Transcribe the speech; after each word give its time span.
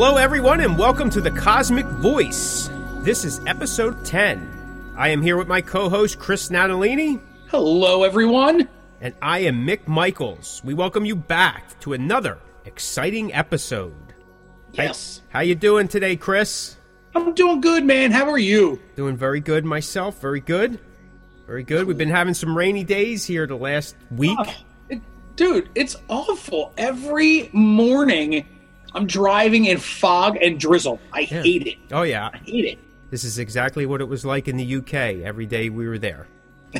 Hello, 0.00 0.16
everyone, 0.16 0.60
and 0.60 0.78
welcome 0.78 1.10
to 1.10 1.20
the 1.20 1.32
Cosmick 1.32 1.90
Voice. 2.00 2.70
This 3.00 3.24
is 3.24 3.40
episode 3.48 4.04
10. 4.04 4.94
I 4.96 5.08
am 5.08 5.20
here 5.20 5.36
with 5.36 5.48
my 5.48 5.60
co 5.60 5.88
host, 5.88 6.20
Chris 6.20 6.50
Natalini. 6.50 7.20
Hello, 7.48 8.04
everyone. 8.04 8.68
And 9.00 9.12
I 9.20 9.40
am 9.40 9.66
Mick 9.66 9.88
Michaels. 9.88 10.62
We 10.64 10.72
welcome 10.72 11.04
you 11.04 11.16
back 11.16 11.80
to 11.80 11.94
another 11.94 12.38
exciting 12.64 13.34
episode. 13.34 14.14
Yes. 14.70 15.22
How, 15.30 15.40
how 15.40 15.42
you 15.42 15.56
doing 15.56 15.88
today, 15.88 16.14
Chris? 16.14 16.76
I'm 17.16 17.34
doing 17.34 17.60
good, 17.60 17.84
man. 17.84 18.12
How 18.12 18.30
are 18.30 18.38
you? 18.38 18.80
Doing 18.94 19.16
very 19.16 19.40
good 19.40 19.64
myself. 19.64 20.20
Very 20.20 20.40
good. 20.40 20.78
Very 21.44 21.64
good. 21.64 21.88
We've 21.88 21.98
been 21.98 22.08
having 22.08 22.34
some 22.34 22.56
rainy 22.56 22.84
days 22.84 23.24
here 23.24 23.48
the 23.48 23.56
last 23.56 23.96
week. 24.12 24.38
Oh, 24.40 24.54
it, 24.90 25.02
dude, 25.34 25.70
it's 25.74 25.96
awful. 26.06 26.72
Every 26.78 27.50
morning 27.52 28.46
I'm 28.94 29.06
driving 29.06 29.66
in 29.66 29.78
fog 29.78 30.36
and 30.36 30.58
drizzle. 30.58 31.00
I 31.12 31.20
yeah. 31.20 31.42
hate 31.42 31.66
it. 31.66 31.76
Oh 31.92 32.02
yeah. 32.02 32.30
I 32.32 32.38
hate 32.38 32.64
it. 32.64 32.78
This 33.10 33.24
is 33.24 33.38
exactly 33.38 33.86
what 33.86 34.00
it 34.00 34.08
was 34.08 34.24
like 34.24 34.48
in 34.48 34.56
the 34.56 34.76
UK 34.76 35.22
every 35.24 35.46
day 35.46 35.70
we 35.70 35.88
were 35.88 35.98
there. 35.98 36.26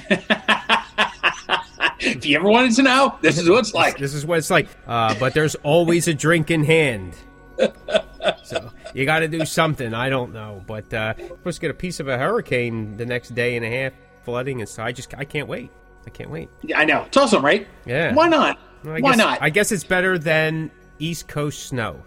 if 2.00 2.26
you 2.26 2.36
ever 2.36 2.48
wanted 2.48 2.74
to 2.76 2.82
know, 2.82 3.18
this 3.22 3.38
is 3.38 3.48
what 3.48 3.60
it's 3.60 3.72
like. 3.74 3.94
This, 3.94 4.12
this 4.12 4.14
is 4.14 4.26
what 4.26 4.38
it's 4.38 4.50
like. 4.50 4.68
Uh, 4.86 5.14
but 5.18 5.32
there's 5.34 5.54
always 5.56 6.08
a 6.08 6.14
drink 6.14 6.50
in 6.50 6.64
hand. 6.64 7.14
so 8.44 8.70
you 8.94 9.04
got 9.04 9.20
to 9.20 9.28
do 9.28 9.44
something. 9.44 9.94
I 9.94 10.08
don't 10.08 10.32
know, 10.32 10.62
but 10.66 10.92
uh, 10.92 11.14
supposed 11.16 11.56
to 11.56 11.60
get 11.62 11.70
a 11.70 11.74
piece 11.74 12.00
of 12.00 12.08
a 12.08 12.18
hurricane 12.18 12.96
the 12.96 13.06
next 13.06 13.34
day 13.34 13.56
and 13.56 13.64
a 13.64 13.70
half, 13.70 13.92
flooding 14.22 14.60
and 14.60 14.68
so 14.68 14.82
I 14.82 14.92
just 14.92 15.14
I 15.16 15.24
can't 15.24 15.48
wait. 15.48 15.70
I 16.06 16.10
can't 16.10 16.30
wait. 16.30 16.48
Yeah, 16.62 16.78
I 16.78 16.84
know. 16.84 17.04
It's 17.04 17.16
awesome, 17.16 17.44
right? 17.44 17.66
Yeah. 17.84 18.14
Why 18.14 18.28
not? 18.28 18.58
Well, 18.84 18.94
Why 18.94 19.10
guess, 19.10 19.16
not? 19.16 19.42
I 19.42 19.50
guess 19.50 19.72
it's 19.72 19.84
better 19.84 20.18
than 20.18 20.70
East 20.98 21.28
Coast 21.28 21.66
snow. 21.66 22.02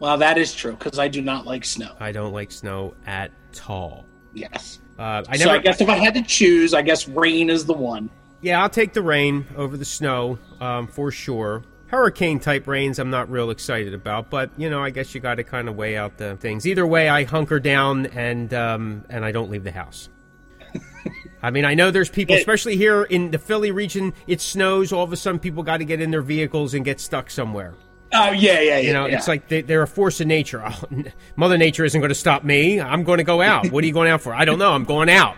Well, 0.00 0.16
that 0.18 0.38
is 0.38 0.54
true 0.54 0.72
because 0.72 0.98
I 0.98 1.08
do 1.08 1.20
not 1.20 1.46
like 1.46 1.64
snow. 1.64 1.94
I 1.98 2.12
don't 2.12 2.32
like 2.32 2.52
snow 2.52 2.94
at 3.06 3.32
all. 3.68 4.04
Yes. 4.32 4.80
Uh, 4.98 5.22
I 5.28 5.36
never, 5.36 5.44
so 5.44 5.50
I 5.50 5.58
guess 5.58 5.80
if 5.80 5.88
I 5.88 5.96
had 5.96 6.14
to 6.14 6.22
choose, 6.22 6.74
I 6.74 6.82
guess 6.82 7.08
rain 7.08 7.50
is 7.50 7.64
the 7.64 7.74
one. 7.74 8.10
Yeah, 8.40 8.62
I'll 8.62 8.68
take 8.68 8.92
the 8.92 9.02
rain 9.02 9.46
over 9.56 9.76
the 9.76 9.84
snow 9.84 10.38
um, 10.60 10.86
for 10.86 11.10
sure. 11.10 11.62
Hurricane 11.86 12.38
type 12.38 12.66
rains, 12.66 12.98
I'm 12.98 13.10
not 13.10 13.30
real 13.30 13.50
excited 13.50 13.94
about, 13.94 14.28
but 14.28 14.50
you 14.56 14.68
know, 14.68 14.82
I 14.82 14.90
guess 14.90 15.14
you 15.14 15.20
got 15.20 15.36
to 15.36 15.44
kind 15.44 15.68
of 15.68 15.76
weigh 15.76 15.96
out 15.96 16.18
the 16.18 16.36
things. 16.36 16.66
Either 16.66 16.86
way, 16.86 17.08
I 17.08 17.24
hunker 17.24 17.58
down 17.58 18.06
and 18.06 18.52
um, 18.52 19.04
and 19.08 19.24
I 19.24 19.32
don't 19.32 19.50
leave 19.50 19.64
the 19.64 19.72
house. 19.72 20.10
I 21.42 21.50
mean, 21.50 21.64
I 21.64 21.74
know 21.74 21.90
there's 21.90 22.10
people, 22.10 22.36
especially 22.36 22.76
here 22.76 23.04
in 23.04 23.30
the 23.30 23.38
Philly 23.38 23.70
region, 23.70 24.12
it 24.26 24.40
snows. 24.40 24.92
All 24.92 25.02
of 25.02 25.12
a 25.12 25.16
sudden, 25.16 25.40
people 25.40 25.62
got 25.62 25.78
to 25.78 25.84
get 25.84 26.00
in 26.00 26.10
their 26.10 26.22
vehicles 26.22 26.74
and 26.74 26.84
get 26.84 27.00
stuck 27.00 27.30
somewhere. 27.30 27.74
Oh 28.12 28.30
yeah, 28.30 28.60
yeah, 28.60 28.60
yeah. 28.60 28.78
You 28.78 28.92
know, 28.92 29.06
yeah. 29.06 29.16
it's 29.16 29.28
like 29.28 29.48
they, 29.48 29.62
are 29.74 29.82
a 29.82 29.86
force 29.86 30.20
of 30.20 30.26
nature. 30.26 30.62
Oh, 30.64 30.82
Mother 31.36 31.58
Nature 31.58 31.84
isn't 31.84 32.00
going 32.00 32.08
to 32.08 32.14
stop 32.14 32.42
me. 32.42 32.80
I'm 32.80 33.04
going 33.04 33.18
to 33.18 33.24
go 33.24 33.42
out. 33.42 33.70
What 33.70 33.84
are 33.84 33.86
you 33.86 33.92
going 33.92 34.08
out 34.08 34.22
for? 34.22 34.34
I 34.34 34.44
don't 34.44 34.58
know. 34.58 34.72
I'm 34.72 34.84
going 34.84 35.10
out. 35.10 35.36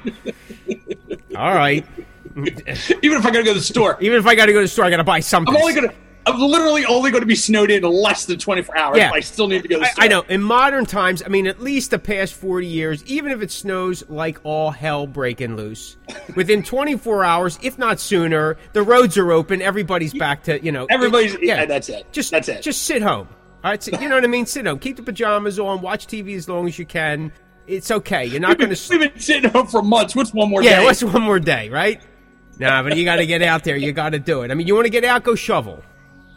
All 1.37 1.55
right. 1.55 1.85
Even 2.37 3.19
if 3.19 3.27
I 3.27 3.31
got 3.31 3.39
to 3.39 3.43
go 3.43 3.53
to 3.53 3.55
the 3.55 3.61
store. 3.61 3.99
Even 4.01 4.19
if 4.19 4.27
I 4.27 4.35
got 4.37 4.47
to 4.47 4.53
go 4.53 4.59
to 4.59 4.65
the 4.65 4.69
store, 4.69 4.85
I 4.85 4.91
got 4.91 4.99
to 4.99 5.05
buy 5.05 5.21
something. 5.21 5.55
I'm 5.55 5.61
only 5.61 5.75
going 5.75 5.89
to. 5.89 5.95
I'm 6.31 6.41
literally 6.41 6.85
only 6.85 7.11
going 7.11 7.23
to 7.23 7.27
be 7.27 7.35
snowed 7.35 7.71
in 7.71 7.83
less 7.83 8.27
than 8.27 8.39
24 8.39 8.77
hours. 8.77 8.97
Yeah. 8.99 9.11
I 9.13 9.21
still 9.21 9.49
need 9.49 9.63
to 9.63 9.69
go 9.69 9.81
to. 9.81 9.87
I, 9.87 10.05
I, 10.05 10.09
know. 10.09 10.23
In 10.23 10.43
modern 10.43 10.87
times, 10.87 11.23
I 11.25 11.29
mean, 11.29 11.47
at 11.47 11.61
least 11.61 11.91
the 11.91 11.99
past 11.99 12.35
40 12.35 12.67
years, 12.67 13.05
even 13.05 13.33
if 13.33 13.43
it 13.43 13.51
snows 13.51 14.09
like 14.09 14.39
all 14.45 14.71
hell 14.71 15.07
breaking 15.07 15.57
loose, 15.57 15.97
within 16.37 16.63
24 16.63 17.25
hours, 17.25 17.59
if 17.63 17.79
not 17.79 18.01
sooner, 18.01 18.57
the 18.73 18.83
roads 18.83 19.19
are 19.19 19.33
open. 19.33 19.61
Everybody's 19.61 20.15
back 20.15 20.45
to, 20.45 20.63
you 20.63 20.73
know. 20.73 20.87
Everybody's, 20.89 21.35
it, 21.35 21.43
yeah, 21.43 21.61
yeah, 21.61 21.67
that's 21.67 21.89
it. 21.89 22.11
Just, 22.13 22.31
that's 22.31 22.49
it. 22.49 22.63
Just 22.63 22.83
sit 22.83 23.03
home. 23.03 23.29
All 23.63 23.71
right, 23.71 23.83
so, 23.83 23.99
you 24.01 24.09
know 24.09 24.15
what 24.15 24.25
I 24.25 24.29
mean? 24.29 24.47
Sit 24.47 24.67
home. 24.67 24.79
Keep 24.79 24.97
the 24.97 25.03
pajamas 25.03 25.59
on. 25.59 25.81
Watch 25.83 26.07
TV 26.07 26.37
as 26.37 26.49
long 26.49 26.67
as 26.67 26.79
you 26.79 26.87
can. 26.87 27.33
It's 27.67 27.91
okay. 27.91 28.25
You're 28.25 28.41
not 28.41 28.59
going 28.59 28.75
to. 28.75 28.87
We've 28.91 29.01
been 29.01 29.21
sitting 29.21 29.51
home 29.51 29.67
for 29.67 29.83
months. 29.83 30.17
What's 30.17 30.33
one 30.33 30.49
more 30.49 30.63
yeah, 30.63 30.71
day? 30.71 30.77
Yeah, 30.79 30.85
what's 30.85 31.05
one 31.05 31.23
more 31.23 31.39
day, 31.39 31.69
right? 31.69 32.03
Nah, 32.59 32.83
but 32.83 32.97
you 32.97 33.05
got 33.05 33.17
to 33.17 33.27
get 33.27 33.43
out 33.43 33.65
there. 33.65 33.77
You 33.77 33.93
got 33.93 34.11
to 34.11 34.19
do 34.19 34.43
it. 34.43 34.51
I 34.51 34.55
mean, 34.55 34.67
you 34.67 34.75
want 34.75 34.87
to 34.87 34.91
get 34.91 35.05
out, 35.05 35.25
go 35.25 35.35
shovel 35.35 35.83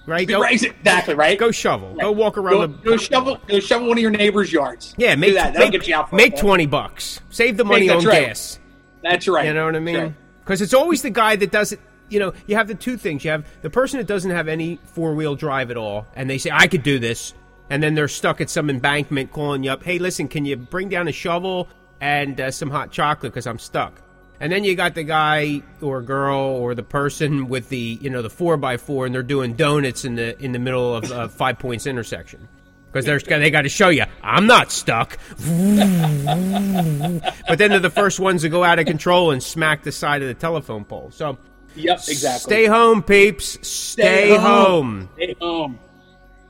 right? 0.05 0.27
Go, 0.27 0.43
exactly 0.43 1.15
right. 1.15 1.37
Go 1.37 1.51
shovel. 1.51 1.89
Right. 1.89 2.01
Go 2.01 2.11
walk 2.11 2.37
around 2.37 2.53
go, 2.53 2.67
the. 2.67 2.83
Go 2.83 2.97
shovel. 2.97 3.37
Go 3.47 3.59
shovel 3.59 3.87
one 3.87 3.97
of 3.97 4.01
your 4.01 4.11
neighbor's 4.11 4.51
yards. 4.51 4.93
Yeah, 4.97 5.15
make 5.15 5.33
that. 5.35 5.53
Make, 5.53 5.71
get 5.71 5.87
you 5.87 5.95
out 5.95 6.13
make 6.13 6.37
twenty 6.37 6.65
bucks. 6.65 7.19
Save 7.29 7.57
the 7.57 7.65
money 7.65 7.89
on 7.89 8.03
right. 8.03 8.27
gas. 8.27 8.59
That's 9.01 9.27
right. 9.27 9.45
You 9.45 9.53
know 9.53 9.65
what 9.65 9.75
I 9.75 9.79
mean? 9.79 10.15
Because 10.39 10.61
right. 10.61 10.65
it's 10.65 10.73
always 10.73 11.01
the 11.01 11.09
guy 11.09 11.35
that 11.35 11.51
does 11.51 11.71
it. 11.71 11.79
You 12.09 12.19
know, 12.19 12.33
you 12.47 12.55
have 12.55 12.67
the 12.67 12.75
two 12.75 12.97
things. 12.97 13.25
You 13.25 13.31
have 13.31 13.45
the 13.61 13.69
person 13.69 13.97
that 13.97 14.07
doesn't 14.07 14.31
have 14.31 14.47
any 14.47 14.79
four 14.83 15.15
wheel 15.15 15.35
drive 15.35 15.71
at 15.71 15.77
all, 15.77 16.05
and 16.15 16.29
they 16.29 16.37
say, 16.37 16.51
"I 16.51 16.67
could 16.67 16.83
do 16.83 16.99
this," 16.99 17.33
and 17.69 17.81
then 17.81 17.95
they're 17.95 18.07
stuck 18.07 18.41
at 18.41 18.49
some 18.49 18.69
embankment 18.69 19.31
calling 19.31 19.63
you 19.63 19.71
up. 19.71 19.83
Hey, 19.83 19.99
listen, 19.99 20.27
can 20.27 20.45
you 20.45 20.57
bring 20.57 20.89
down 20.89 21.07
a 21.07 21.11
shovel 21.11 21.69
and 22.01 22.39
uh, 22.39 22.51
some 22.51 22.69
hot 22.69 22.91
chocolate 22.91 23.31
because 23.31 23.47
I'm 23.47 23.59
stuck? 23.59 24.02
And 24.43 24.51
then 24.51 24.65
you 24.65 24.75
got 24.75 24.93
the 24.93 25.03
guy 25.03 25.61
or 25.79 26.01
girl 26.01 26.37
or 26.37 26.75
the 26.75 26.83
person 26.83 27.47
with 27.47 27.69
the 27.69 27.97
you 28.01 28.09
know 28.09 28.21
the 28.21 28.29
four 28.29 28.57
by 28.57 28.75
four, 28.75 29.05
and 29.05 29.15
they're 29.15 29.23
doing 29.23 29.53
donuts 29.53 30.03
in 30.03 30.15
the 30.15 30.37
in 30.43 30.51
the 30.51 30.59
middle 30.59 30.93
of 30.93 31.09
a 31.11 31.29
Five 31.39 31.59
Points 31.59 31.87
intersection 31.87 32.49
because 32.91 33.05
they're 33.05 33.19
they 33.19 33.49
got 33.49 33.61
to 33.61 33.69
show 33.69 33.87
you 33.87 34.03
I'm 34.21 34.45
not 34.45 34.69
stuck. 34.69 35.17
but 35.37 35.45
then 37.57 37.69
they're 37.69 37.79
the 37.79 37.89
first 37.89 38.19
ones 38.19 38.41
to 38.41 38.49
go 38.49 38.65
out 38.65 38.79
of 38.79 38.85
control 38.85 39.31
and 39.31 39.41
smack 39.41 39.83
the 39.83 39.93
side 39.93 40.21
of 40.21 40.27
the 40.27 40.33
telephone 40.33 40.83
pole. 40.83 41.09
So, 41.13 41.37
yep, 41.73 41.99
exactly. 41.99 42.39
Stay 42.39 42.65
home, 42.65 43.01
peeps. 43.01 43.65
Stay, 43.65 44.01
stay 44.01 44.35
home. 44.35 44.41
home. 44.41 45.09
Stay 45.15 45.35
home. 45.39 45.79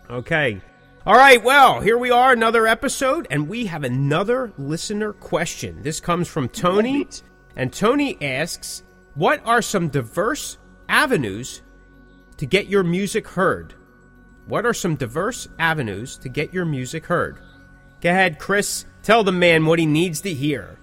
Okay. 0.09 0.59
All 1.05 1.15
right, 1.15 1.43
well, 1.43 1.79
here 1.79 1.99
we 1.99 2.09
are, 2.09 2.31
another 2.31 2.65
episode, 2.65 3.27
and 3.29 3.47
we 3.47 3.67
have 3.67 3.83
another 3.83 4.51
listener 4.57 5.13
question. 5.13 5.83
This 5.83 5.99
comes 5.99 6.27
from 6.27 6.49
Tony. 6.49 7.07
And 7.55 7.71
Tony 7.71 8.17
asks, 8.21 8.83
What 9.15 9.41
are 9.45 9.61
some 9.61 9.89
diverse 9.89 10.57
avenues 10.89 11.61
to 12.37 12.45
get 12.45 12.67
your 12.67 12.83
music 12.83 13.27
heard? 13.27 13.73
What 14.47 14.65
are 14.65 14.73
some 14.73 14.95
diverse 14.95 15.47
avenues 15.59 16.17
to 16.17 16.29
get 16.29 16.53
your 16.53 16.65
music 16.65 17.05
heard? 17.05 17.39
Go 18.01 18.09
ahead, 18.09 18.39
Chris. 18.39 18.85
Tell 19.01 19.23
the 19.23 19.31
man 19.31 19.65
what 19.65 19.79
he 19.79 19.85
needs 19.85 20.21
to 20.21 20.33
hear. 20.33 20.77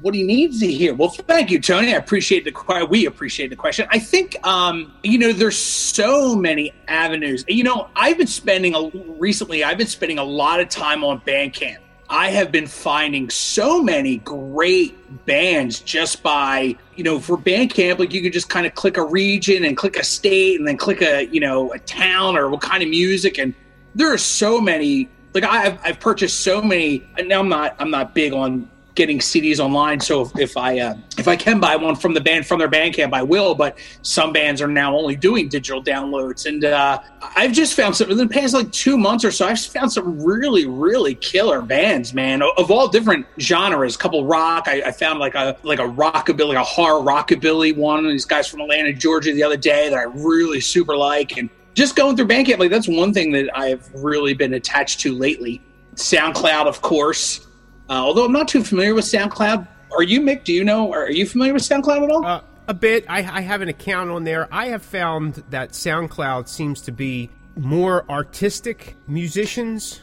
What 0.00 0.14
he 0.14 0.22
needs 0.22 0.60
to 0.60 0.70
hear. 0.70 0.94
Well, 0.94 1.10
thank 1.10 1.50
you, 1.50 1.60
Tony. 1.60 1.94
I 1.94 1.96
appreciate 1.96 2.44
the 2.44 2.86
we 2.90 3.06
appreciate 3.06 3.48
the 3.48 3.56
question. 3.56 3.86
I 3.90 3.98
think 3.98 4.36
um, 4.46 4.92
you 5.02 5.18
know 5.18 5.32
there's 5.32 5.56
so 5.56 6.34
many 6.34 6.74
avenues. 6.88 7.44
You 7.48 7.64
know, 7.64 7.88
I've 7.94 8.18
been 8.18 8.26
spending 8.26 8.74
a 8.74 8.90
recently. 9.18 9.62
I've 9.62 9.78
been 9.78 9.86
spending 9.86 10.18
a 10.18 10.24
lot 10.24 10.60
of 10.60 10.68
time 10.68 11.04
on 11.04 11.20
Bandcamp 11.20 11.78
I 12.08 12.30
have 12.30 12.52
been 12.52 12.66
finding 12.66 13.30
so 13.30 13.82
many 13.82 14.18
great 14.18 15.24
bands 15.24 15.80
just 15.80 16.22
by, 16.22 16.76
you 16.96 17.04
know, 17.04 17.18
for 17.18 17.36
Bandcamp, 17.36 17.98
like 17.98 18.12
you 18.12 18.22
could 18.22 18.32
just 18.32 18.50
kind 18.50 18.66
of 18.66 18.74
click 18.74 18.96
a 18.96 19.04
region 19.04 19.64
and 19.64 19.76
click 19.76 19.96
a 19.96 20.04
state 20.04 20.58
and 20.58 20.68
then 20.68 20.76
click 20.76 21.00
a, 21.00 21.26
you 21.26 21.40
know, 21.40 21.72
a 21.72 21.78
town 21.78 22.36
or 22.36 22.50
what 22.50 22.60
kind 22.60 22.82
of 22.82 22.88
music. 22.88 23.38
And 23.38 23.54
there 23.94 24.12
are 24.12 24.18
so 24.18 24.60
many, 24.60 25.08
like 25.32 25.44
I've, 25.44 25.78
I've 25.82 25.98
purchased 25.98 26.40
so 26.40 26.60
many, 26.60 27.02
and 27.16 27.28
now 27.28 27.40
I'm 27.40 27.48
not, 27.48 27.74
I'm 27.78 27.90
not 27.90 28.14
big 28.14 28.32
on 28.32 28.70
getting 28.94 29.18
CDs 29.18 29.58
online. 29.58 30.00
So 30.00 30.22
if, 30.22 30.38
if 30.38 30.56
I 30.56 30.78
uh, 30.78 30.94
if 31.18 31.28
I 31.28 31.36
can 31.36 31.60
buy 31.60 31.76
one 31.76 31.96
from 31.96 32.14
the 32.14 32.20
band 32.20 32.46
from 32.46 32.58
their 32.58 32.68
Bandcamp, 32.68 33.12
I 33.12 33.22
will. 33.22 33.54
But 33.54 33.78
some 34.02 34.32
bands 34.32 34.62
are 34.62 34.68
now 34.68 34.96
only 34.96 35.16
doing 35.16 35.48
digital 35.48 35.82
downloads, 35.82 36.46
and 36.46 36.64
uh, 36.64 37.00
I've 37.20 37.52
just 37.52 37.74
found 37.74 37.96
some 37.96 38.10
in 38.10 38.16
the 38.16 38.28
past 38.28 38.54
like 38.54 38.70
two 38.72 38.96
months 38.96 39.24
or 39.24 39.30
so. 39.30 39.46
I've 39.46 39.60
found 39.60 39.92
some 39.92 40.22
really 40.22 40.66
really 40.66 41.14
killer 41.16 41.62
bands, 41.62 42.14
man, 42.14 42.42
of 42.42 42.70
all 42.70 42.88
different 42.88 43.26
genres. 43.38 43.96
A 43.96 43.98
couple 43.98 44.24
rock. 44.24 44.64
I, 44.66 44.82
I 44.82 44.92
found 44.92 45.18
like 45.18 45.34
a 45.34 45.56
like 45.62 45.78
a 45.78 45.88
rockabilly, 45.88 46.54
a 46.54 46.64
hard 46.64 47.04
rockabilly 47.06 47.76
one. 47.76 48.06
These 48.08 48.24
guys 48.24 48.48
from 48.48 48.60
Atlanta, 48.60 48.92
Georgia, 48.92 49.32
the 49.32 49.42
other 49.42 49.56
day 49.56 49.88
that 49.88 49.96
I 49.96 50.04
really 50.04 50.60
super 50.60 50.96
like, 50.96 51.36
and 51.36 51.50
just 51.74 51.96
going 51.96 52.16
through 52.16 52.28
Bandcamp, 52.28 52.58
like 52.58 52.70
that's 52.70 52.88
one 52.88 53.12
thing 53.12 53.32
that 53.32 53.50
I've 53.56 53.88
really 53.94 54.34
been 54.34 54.54
attached 54.54 55.00
to 55.00 55.12
lately. 55.12 55.60
SoundCloud, 55.96 56.66
of 56.66 56.80
course. 56.80 57.46
Uh, 57.88 57.92
although 57.92 58.24
I'm 58.24 58.32
not 58.32 58.48
too 58.48 58.64
familiar 58.64 58.94
with 58.94 59.04
SoundCloud. 59.04 59.68
Are 59.92 60.02
you, 60.02 60.20
Mick? 60.20 60.44
Do 60.44 60.52
you 60.52 60.64
know? 60.64 60.92
Are 60.92 61.10
you 61.10 61.26
familiar 61.26 61.52
with 61.52 61.62
SoundCloud 61.62 62.02
at 62.04 62.10
all? 62.10 62.24
Uh, 62.24 62.40
a 62.66 62.74
bit. 62.74 63.04
I, 63.08 63.18
I 63.18 63.40
have 63.42 63.60
an 63.60 63.68
account 63.68 64.10
on 64.10 64.24
there. 64.24 64.48
I 64.52 64.66
have 64.68 64.82
found 64.82 65.42
that 65.50 65.70
SoundCloud 65.70 66.48
seems 66.48 66.80
to 66.82 66.92
be 66.92 67.30
more 67.56 68.08
artistic 68.10 68.96
musicians. 69.06 70.00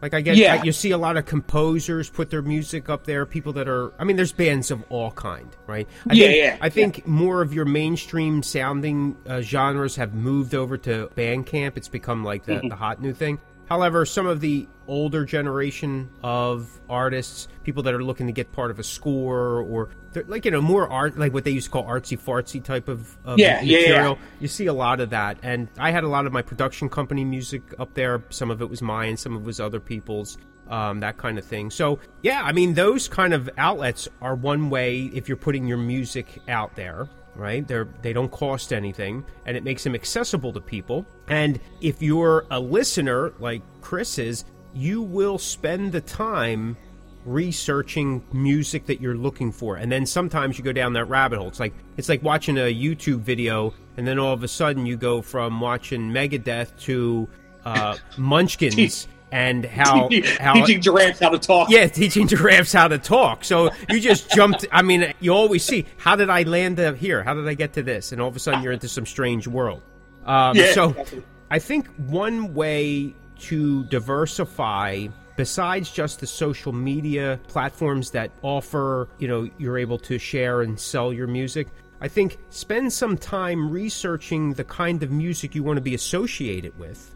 Like 0.00 0.12
I 0.12 0.20
get, 0.20 0.36
yeah. 0.36 0.62
you 0.62 0.72
see 0.72 0.90
a 0.90 0.98
lot 0.98 1.16
of 1.16 1.24
composers 1.24 2.10
put 2.10 2.28
their 2.28 2.42
music 2.42 2.90
up 2.90 3.04
there. 3.04 3.24
People 3.24 3.54
that 3.54 3.68
are, 3.68 3.92
I 3.98 4.04
mean, 4.04 4.16
there's 4.16 4.32
bands 4.32 4.70
of 4.70 4.84
all 4.90 5.10
kind, 5.12 5.48
right? 5.66 5.88
I 6.10 6.12
yeah, 6.12 6.26
think, 6.26 6.36
yeah. 6.36 6.58
I 6.60 6.68
think 6.68 6.98
yeah. 6.98 7.04
more 7.06 7.40
of 7.40 7.54
your 7.54 7.64
mainstream 7.64 8.42
sounding 8.42 9.16
uh, 9.26 9.40
genres 9.40 9.96
have 9.96 10.12
moved 10.12 10.54
over 10.54 10.76
to 10.78 11.10
Bandcamp. 11.16 11.78
It's 11.78 11.88
become 11.88 12.22
like 12.22 12.44
the, 12.44 12.56
mm-hmm. 12.56 12.68
the 12.68 12.76
hot 12.76 13.00
new 13.00 13.14
thing. 13.14 13.38
However, 13.68 14.04
some 14.04 14.26
of 14.26 14.40
the 14.40 14.68
older 14.86 15.24
generation 15.24 16.10
of 16.22 16.68
artists, 16.88 17.48
people 17.62 17.82
that 17.84 17.94
are 17.94 18.02
looking 18.04 18.26
to 18.26 18.32
get 18.32 18.52
part 18.52 18.70
of 18.70 18.78
a 18.78 18.82
score 18.82 19.60
or 19.60 19.88
like 20.26 20.44
you 20.44 20.50
know 20.50 20.60
more 20.60 20.88
art, 20.88 21.18
like 21.18 21.32
what 21.32 21.44
they 21.44 21.50
used 21.50 21.66
to 21.66 21.70
call 21.70 21.84
artsy 21.84 22.18
fartsy 22.18 22.62
type 22.62 22.88
of, 22.88 23.16
of 23.24 23.38
yeah, 23.38 23.56
material. 23.62 23.88
Yeah, 23.88 24.08
yeah. 24.08 24.16
You 24.40 24.48
see 24.48 24.66
a 24.66 24.72
lot 24.72 25.00
of 25.00 25.10
that, 25.10 25.38
and 25.42 25.68
I 25.78 25.90
had 25.90 26.04
a 26.04 26.08
lot 26.08 26.26
of 26.26 26.32
my 26.32 26.42
production 26.42 26.88
company 26.88 27.24
music 27.24 27.62
up 27.78 27.94
there. 27.94 28.22
Some 28.30 28.50
of 28.50 28.60
it 28.62 28.68
was 28.68 28.82
mine, 28.82 29.16
some 29.16 29.34
of 29.36 29.42
it 29.42 29.46
was 29.46 29.60
other 29.60 29.80
people's. 29.80 30.38
Um, 30.66 31.00
that 31.00 31.18
kind 31.18 31.38
of 31.38 31.44
thing. 31.44 31.70
So, 31.70 31.98
yeah, 32.22 32.42
I 32.42 32.52
mean, 32.52 32.72
those 32.72 33.06
kind 33.06 33.34
of 33.34 33.50
outlets 33.58 34.08
are 34.22 34.34
one 34.34 34.70
way 34.70 35.10
if 35.12 35.28
you're 35.28 35.36
putting 35.36 35.66
your 35.66 35.76
music 35.76 36.40
out 36.48 36.74
there 36.74 37.06
right? 37.36 37.66
They're 37.66 37.88
they 38.02 38.12
don't 38.12 38.30
cost 38.30 38.72
anything 38.72 39.24
and 39.46 39.56
it 39.56 39.64
makes 39.64 39.84
them 39.84 39.94
accessible 39.94 40.52
to 40.52 40.60
people. 40.60 41.06
And 41.28 41.60
if 41.80 42.02
you're 42.02 42.46
a 42.50 42.60
listener 42.60 43.32
like 43.38 43.62
Chris 43.80 44.18
is, 44.18 44.44
you 44.74 45.02
will 45.02 45.38
spend 45.38 45.92
the 45.92 46.00
time 46.00 46.76
researching 47.24 48.22
music 48.32 48.86
that 48.86 49.00
you're 49.00 49.16
looking 49.16 49.50
for. 49.50 49.76
And 49.76 49.90
then 49.90 50.04
sometimes 50.04 50.58
you 50.58 50.64
go 50.64 50.72
down 50.72 50.92
that 50.94 51.06
rabbit 51.06 51.38
hole. 51.38 51.48
It's 51.48 51.60
like 51.60 51.74
it's 51.96 52.08
like 52.08 52.22
watching 52.22 52.58
a 52.58 52.74
YouTube 52.74 53.20
video 53.20 53.74
and 53.96 54.06
then 54.06 54.18
all 54.18 54.32
of 54.32 54.42
a 54.42 54.48
sudden 54.48 54.86
you 54.86 54.96
go 54.96 55.22
from 55.22 55.60
watching 55.60 56.10
Megadeth 56.10 56.78
to 56.82 57.28
uh, 57.64 57.96
Munchkins 58.18 59.08
and 59.34 59.64
how 59.80 60.08
how 60.38 60.54
teaching 60.54 60.80
giraffes 60.80 61.18
how 61.18 61.28
to 61.28 61.38
talk. 61.38 61.68
Yeah, 61.68 61.88
teaching 61.88 62.26
giraffes 62.26 62.72
how 62.72 62.88
to 62.88 62.98
talk. 62.98 63.44
So 63.44 63.70
you 63.90 64.00
just 64.00 64.30
jumped. 64.34 64.64
I 64.72 64.80
mean, 64.80 65.12
you 65.20 65.34
always 65.34 65.64
see 65.64 65.84
how 65.98 66.16
did 66.16 66.30
I 66.30 66.44
land 66.44 66.80
up 66.80 66.96
here? 66.96 67.22
How 67.22 67.34
did 67.34 67.46
I 67.46 67.54
get 67.54 67.74
to 67.74 67.82
this? 67.82 68.12
And 68.12 68.22
all 68.22 68.28
of 68.28 68.36
a 68.36 68.38
sudden 68.38 68.62
you're 68.62 68.72
into 68.72 68.88
some 68.88 69.04
strange 69.04 69.46
world. 69.46 69.82
Um, 70.24 70.56
yeah, 70.56 70.72
so 70.72 70.90
exactly. 70.90 71.22
I 71.50 71.58
think 71.58 71.88
one 72.06 72.54
way 72.54 73.14
to 73.40 73.84
diversify 73.84 75.08
besides 75.36 75.90
just 75.90 76.20
the 76.20 76.26
social 76.26 76.72
media 76.72 77.40
platforms 77.48 78.12
that 78.12 78.30
offer, 78.42 79.08
you 79.18 79.26
know, 79.26 79.50
you're 79.58 79.76
able 79.76 79.98
to 79.98 80.16
share 80.16 80.62
and 80.62 80.78
sell 80.78 81.12
your 81.12 81.26
music. 81.26 81.66
I 82.00 82.06
think 82.06 82.38
spend 82.50 82.92
some 82.92 83.18
time 83.18 83.68
researching 83.68 84.54
the 84.54 84.64
kind 84.64 85.02
of 85.02 85.10
music 85.10 85.54
you 85.54 85.64
want 85.64 85.76
to 85.76 85.82
be 85.82 85.94
associated 85.94 86.78
with 86.78 87.13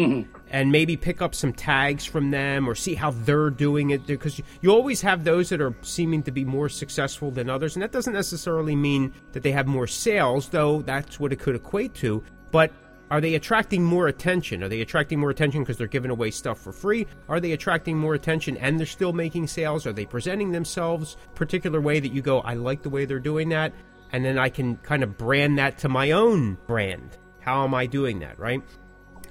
Mm-hmm. 0.00 0.38
and 0.50 0.72
maybe 0.72 0.96
pick 0.96 1.20
up 1.20 1.34
some 1.34 1.52
tags 1.52 2.04
from 2.04 2.30
them 2.30 2.66
or 2.66 2.74
see 2.74 2.94
how 2.94 3.10
they're 3.10 3.50
doing 3.50 3.90
it 3.90 4.06
because 4.06 4.40
you 4.62 4.70
always 4.70 5.02
have 5.02 5.24
those 5.24 5.50
that 5.50 5.60
are 5.60 5.74
seeming 5.82 6.22
to 6.22 6.30
be 6.30 6.44
more 6.44 6.68
successful 6.68 7.30
than 7.30 7.50
others 7.50 7.76
and 7.76 7.82
that 7.82 7.92
doesn't 7.92 8.14
necessarily 8.14 8.74
mean 8.74 9.12
that 9.32 9.42
they 9.42 9.52
have 9.52 9.66
more 9.66 9.86
sales 9.86 10.48
though 10.48 10.80
that's 10.82 11.20
what 11.20 11.32
it 11.32 11.38
could 11.38 11.54
equate 11.54 11.92
to 11.94 12.22
but 12.50 12.72
are 13.10 13.20
they 13.20 13.34
attracting 13.34 13.82
more 13.82 14.06
attention? 14.06 14.62
Are 14.62 14.68
they 14.68 14.82
attracting 14.82 15.18
more 15.18 15.30
attention 15.30 15.62
because 15.62 15.76
they're 15.76 15.88
giving 15.88 16.12
away 16.12 16.30
stuff 16.30 16.60
for 16.60 16.72
free? 16.72 17.08
Are 17.28 17.40
they 17.40 17.50
attracting 17.50 17.98
more 17.98 18.14
attention 18.14 18.56
and 18.58 18.78
they're 18.78 18.86
still 18.86 19.12
making 19.12 19.48
sales? 19.48 19.84
Are 19.84 19.92
they 19.92 20.06
presenting 20.06 20.52
themselves 20.52 21.16
particular 21.34 21.80
way 21.80 21.98
that 22.00 22.12
you 22.12 22.22
go 22.22 22.40
i 22.40 22.54
like 22.54 22.82
the 22.82 22.90
way 22.90 23.04
they're 23.04 23.18
doing 23.18 23.48
that 23.48 23.72
and 24.12 24.24
then 24.24 24.38
i 24.38 24.48
can 24.48 24.76
kind 24.78 25.02
of 25.02 25.16
brand 25.16 25.58
that 25.58 25.78
to 25.78 25.88
my 25.88 26.10
own 26.12 26.56
brand. 26.66 27.16
How 27.40 27.64
am 27.64 27.74
i 27.74 27.86
doing 27.86 28.20
that 28.20 28.38
right 28.38 28.62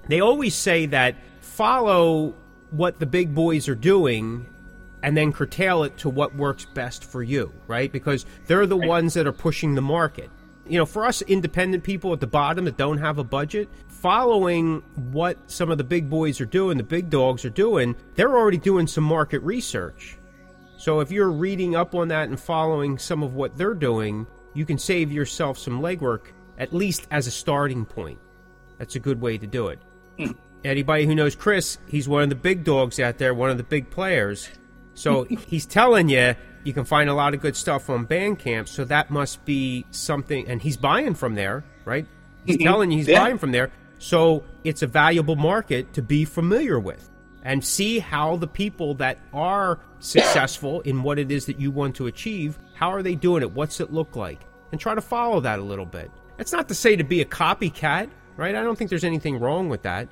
they 0.07 0.21
always 0.21 0.55
say 0.55 0.85
that 0.87 1.15
follow 1.41 2.35
what 2.71 2.99
the 2.99 3.05
big 3.05 3.33
boys 3.33 3.67
are 3.67 3.75
doing 3.75 4.45
and 5.01 5.15
then 5.15 5.31
curtail 5.31 5.83
it 5.83 5.97
to 5.97 6.09
what 6.09 6.35
works 6.35 6.65
best 6.65 7.03
for 7.03 7.23
you, 7.23 7.51
right? 7.67 7.91
Because 7.91 8.25
they're 8.47 8.65
the 8.65 8.77
ones 8.77 9.13
that 9.13 9.27
are 9.27 9.33
pushing 9.33 9.75
the 9.75 9.81
market. 9.81 10.29
You 10.67 10.77
know, 10.77 10.85
for 10.85 11.05
us 11.05 11.21
independent 11.23 11.83
people 11.83 12.13
at 12.13 12.19
the 12.19 12.27
bottom 12.27 12.65
that 12.65 12.77
don't 12.77 12.97
have 12.99 13.17
a 13.17 13.23
budget, 13.23 13.69
following 13.87 14.83
what 15.11 15.37
some 15.49 15.71
of 15.71 15.77
the 15.77 15.83
big 15.83 16.09
boys 16.09 16.39
are 16.39 16.45
doing, 16.45 16.77
the 16.77 16.83
big 16.83 17.09
dogs 17.09 17.43
are 17.43 17.49
doing, 17.49 17.95
they're 18.15 18.37
already 18.37 18.57
doing 18.57 18.85
some 18.85 19.03
market 19.03 19.39
research. 19.39 20.17
So 20.77 20.99
if 20.99 21.11
you're 21.11 21.31
reading 21.31 21.75
up 21.75 21.95
on 21.95 22.07
that 22.09 22.29
and 22.29 22.39
following 22.39 22.97
some 22.97 23.23
of 23.23 23.33
what 23.33 23.57
they're 23.57 23.73
doing, 23.73 24.27
you 24.53 24.65
can 24.65 24.77
save 24.77 25.11
yourself 25.11 25.57
some 25.57 25.81
legwork, 25.81 26.27
at 26.57 26.73
least 26.73 27.07
as 27.11 27.27
a 27.27 27.31
starting 27.31 27.85
point. 27.85 28.19
That's 28.77 28.95
a 28.95 28.99
good 28.99 29.19
way 29.19 29.37
to 29.37 29.47
do 29.47 29.67
it. 29.67 29.79
Anybody 30.63 31.05
who 31.05 31.15
knows 31.15 31.35
Chris, 31.35 31.77
he's 31.87 32.07
one 32.09 32.23
of 32.23 32.29
the 32.29 32.35
big 32.35 32.63
dogs 32.63 32.99
out 32.99 33.17
there, 33.17 33.33
one 33.33 33.49
of 33.49 33.57
the 33.57 33.63
big 33.63 33.89
players. 33.89 34.49
So 34.93 35.23
he's 35.47 35.65
telling 35.65 36.09
you 36.09 36.35
you 36.65 36.73
can 36.73 36.83
find 36.83 37.09
a 37.09 37.13
lot 37.13 37.33
of 37.33 37.39
good 37.41 37.55
stuff 37.55 37.89
on 37.89 38.05
Bandcamp. 38.05 38.67
So 38.67 38.83
that 38.85 39.09
must 39.09 39.45
be 39.45 39.85
something, 39.91 40.47
and 40.47 40.61
he's 40.61 40.75
buying 40.75 41.13
from 41.15 41.35
there, 41.35 41.63
right? 41.85 42.05
He's 42.45 42.57
Mhm. 42.57 42.63
telling 42.63 42.91
you 42.91 42.97
he's 42.97 43.07
Yeah. 43.07 43.23
buying 43.23 43.37
from 43.37 43.51
there. 43.51 43.71
So 43.97 44.43
it's 44.65 44.81
a 44.81 44.87
valuable 44.87 45.35
market 45.37 45.93
to 45.93 46.01
be 46.01 46.25
familiar 46.25 46.79
with 46.79 47.09
and 47.43 47.63
see 47.63 47.99
how 47.99 48.35
the 48.35 48.47
people 48.47 48.93
that 48.95 49.17
are 49.33 49.79
successful 49.99 50.81
in 50.81 51.03
what 51.03 51.17
it 51.19 51.31
is 51.31 51.45
that 51.45 51.59
you 51.59 51.71
want 51.71 51.95
to 51.95 52.07
achieve, 52.07 52.59
how 52.73 52.91
are 52.91 53.01
they 53.01 53.15
doing 53.15 53.41
it? 53.41 53.51
What's 53.53 53.79
it 53.79 53.93
look 53.93 54.15
like? 54.17 54.41
And 54.71 54.79
try 54.79 54.95
to 54.95 55.01
follow 55.01 55.39
that 55.41 55.59
a 55.59 55.63
little 55.63 55.85
bit. 55.85 56.11
That's 56.37 56.51
not 56.53 56.67
to 56.67 56.75
say 56.75 56.95
to 56.97 57.03
be 57.03 57.21
a 57.21 57.25
copycat, 57.25 58.09
right? 58.39 58.55
I 58.55 58.63
don't 58.63 58.77
think 58.77 58.89
there's 58.89 59.03
anything 59.03 59.37
wrong 59.37 59.67
with 59.69 59.83
that. 59.83 60.07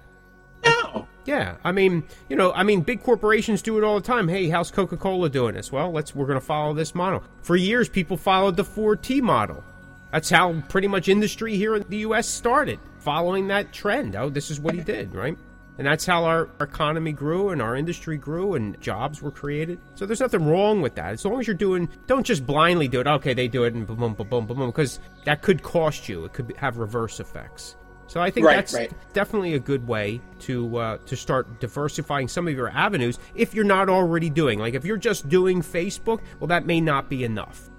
No. 0.65 1.07
Yeah, 1.25 1.55
I 1.63 1.71
mean, 1.71 2.03
you 2.29 2.35
know, 2.35 2.51
I 2.51 2.63
mean, 2.63 2.81
big 2.81 3.01
corporations 3.01 3.61
do 3.61 3.77
it 3.77 3.83
all 3.83 3.95
the 3.95 4.05
time. 4.05 4.27
Hey, 4.27 4.49
how's 4.49 4.69
Coca 4.69 4.97
Cola 4.97 5.29
doing 5.29 5.55
this? 5.55 5.71
Well, 5.71 5.91
let's 5.91 6.13
we're 6.13 6.25
going 6.25 6.39
to 6.39 6.45
follow 6.45 6.73
this 6.73 6.93
model. 6.93 7.23
For 7.41 7.55
years, 7.55 7.87
people 7.87 8.17
followed 8.17 8.57
the 8.57 8.63
4T 8.63 9.21
model. 9.21 9.63
That's 10.11 10.29
how 10.29 10.61
pretty 10.69 10.87
much 10.87 11.07
industry 11.07 11.55
here 11.55 11.75
in 11.75 11.85
the 11.89 11.97
U.S. 11.99 12.27
started, 12.27 12.79
following 12.99 13.47
that 13.47 13.71
trend. 13.73 14.15
Oh, 14.15 14.29
this 14.29 14.51
is 14.51 14.59
what 14.59 14.75
he 14.75 14.81
did, 14.81 15.13
right? 15.13 15.37
And 15.77 15.85
that's 15.85 16.05
how 16.05 16.23
our 16.23 16.49
economy 16.59 17.11
grew 17.11 17.49
and 17.49 17.61
our 17.61 17.75
industry 17.75 18.17
grew 18.17 18.55
and 18.55 18.79
jobs 18.81 19.21
were 19.21 19.29
created. 19.31 19.79
So 19.95 20.05
there's 20.05 20.19
nothing 20.19 20.45
wrong 20.45 20.81
with 20.81 20.95
that. 20.95 21.13
As 21.13 21.23
long 21.23 21.39
as 21.39 21.45
you're 21.45 21.55
doing, 21.55 21.87
don't 22.07 22.25
just 22.25 22.47
blindly 22.47 22.87
do 22.87 22.99
it. 22.99 23.07
Okay, 23.07 23.33
they 23.33 23.47
do 23.47 23.63
it 23.63 23.75
and 23.75 23.85
boom, 23.85 23.97
boom, 23.97 24.13
boom, 24.13 24.47
boom, 24.47 24.57
boom, 24.57 24.69
because 24.69 24.99
that 25.25 25.43
could 25.43 25.61
cost 25.61 26.09
you. 26.09 26.25
It 26.25 26.33
could 26.33 26.55
have 26.57 26.77
reverse 26.77 27.19
effects. 27.19 27.75
So 28.07 28.21
I 28.21 28.31
think 28.31 28.45
Right, 28.45 28.55
that's 28.55 28.73
right. 28.73 28.91
definitely 29.13 29.53
a 29.55 29.59
good 29.59 29.85
way 29.87 30.21
to 30.39 30.77
uh, 30.77 30.97
to 31.05 31.15
start 31.15 31.59
diversifying 31.59 32.27
some 32.27 32.47
of 32.47 32.53
your 32.53 32.69
avenues 32.69 33.19
if 33.35 33.53
you're 33.53 33.65
not 33.65 33.89
already 33.89 34.29
doing. 34.29 34.59
Like 34.59 34.73
if 34.73 34.85
you're 34.85 34.97
just 34.97 35.27
doing 35.29 35.61
Facebook, 35.61 36.21
well, 36.39 36.47
that 36.47 36.65
may 36.65 36.79
not 36.81 37.09
be 37.09 37.23
enough. 37.23 37.69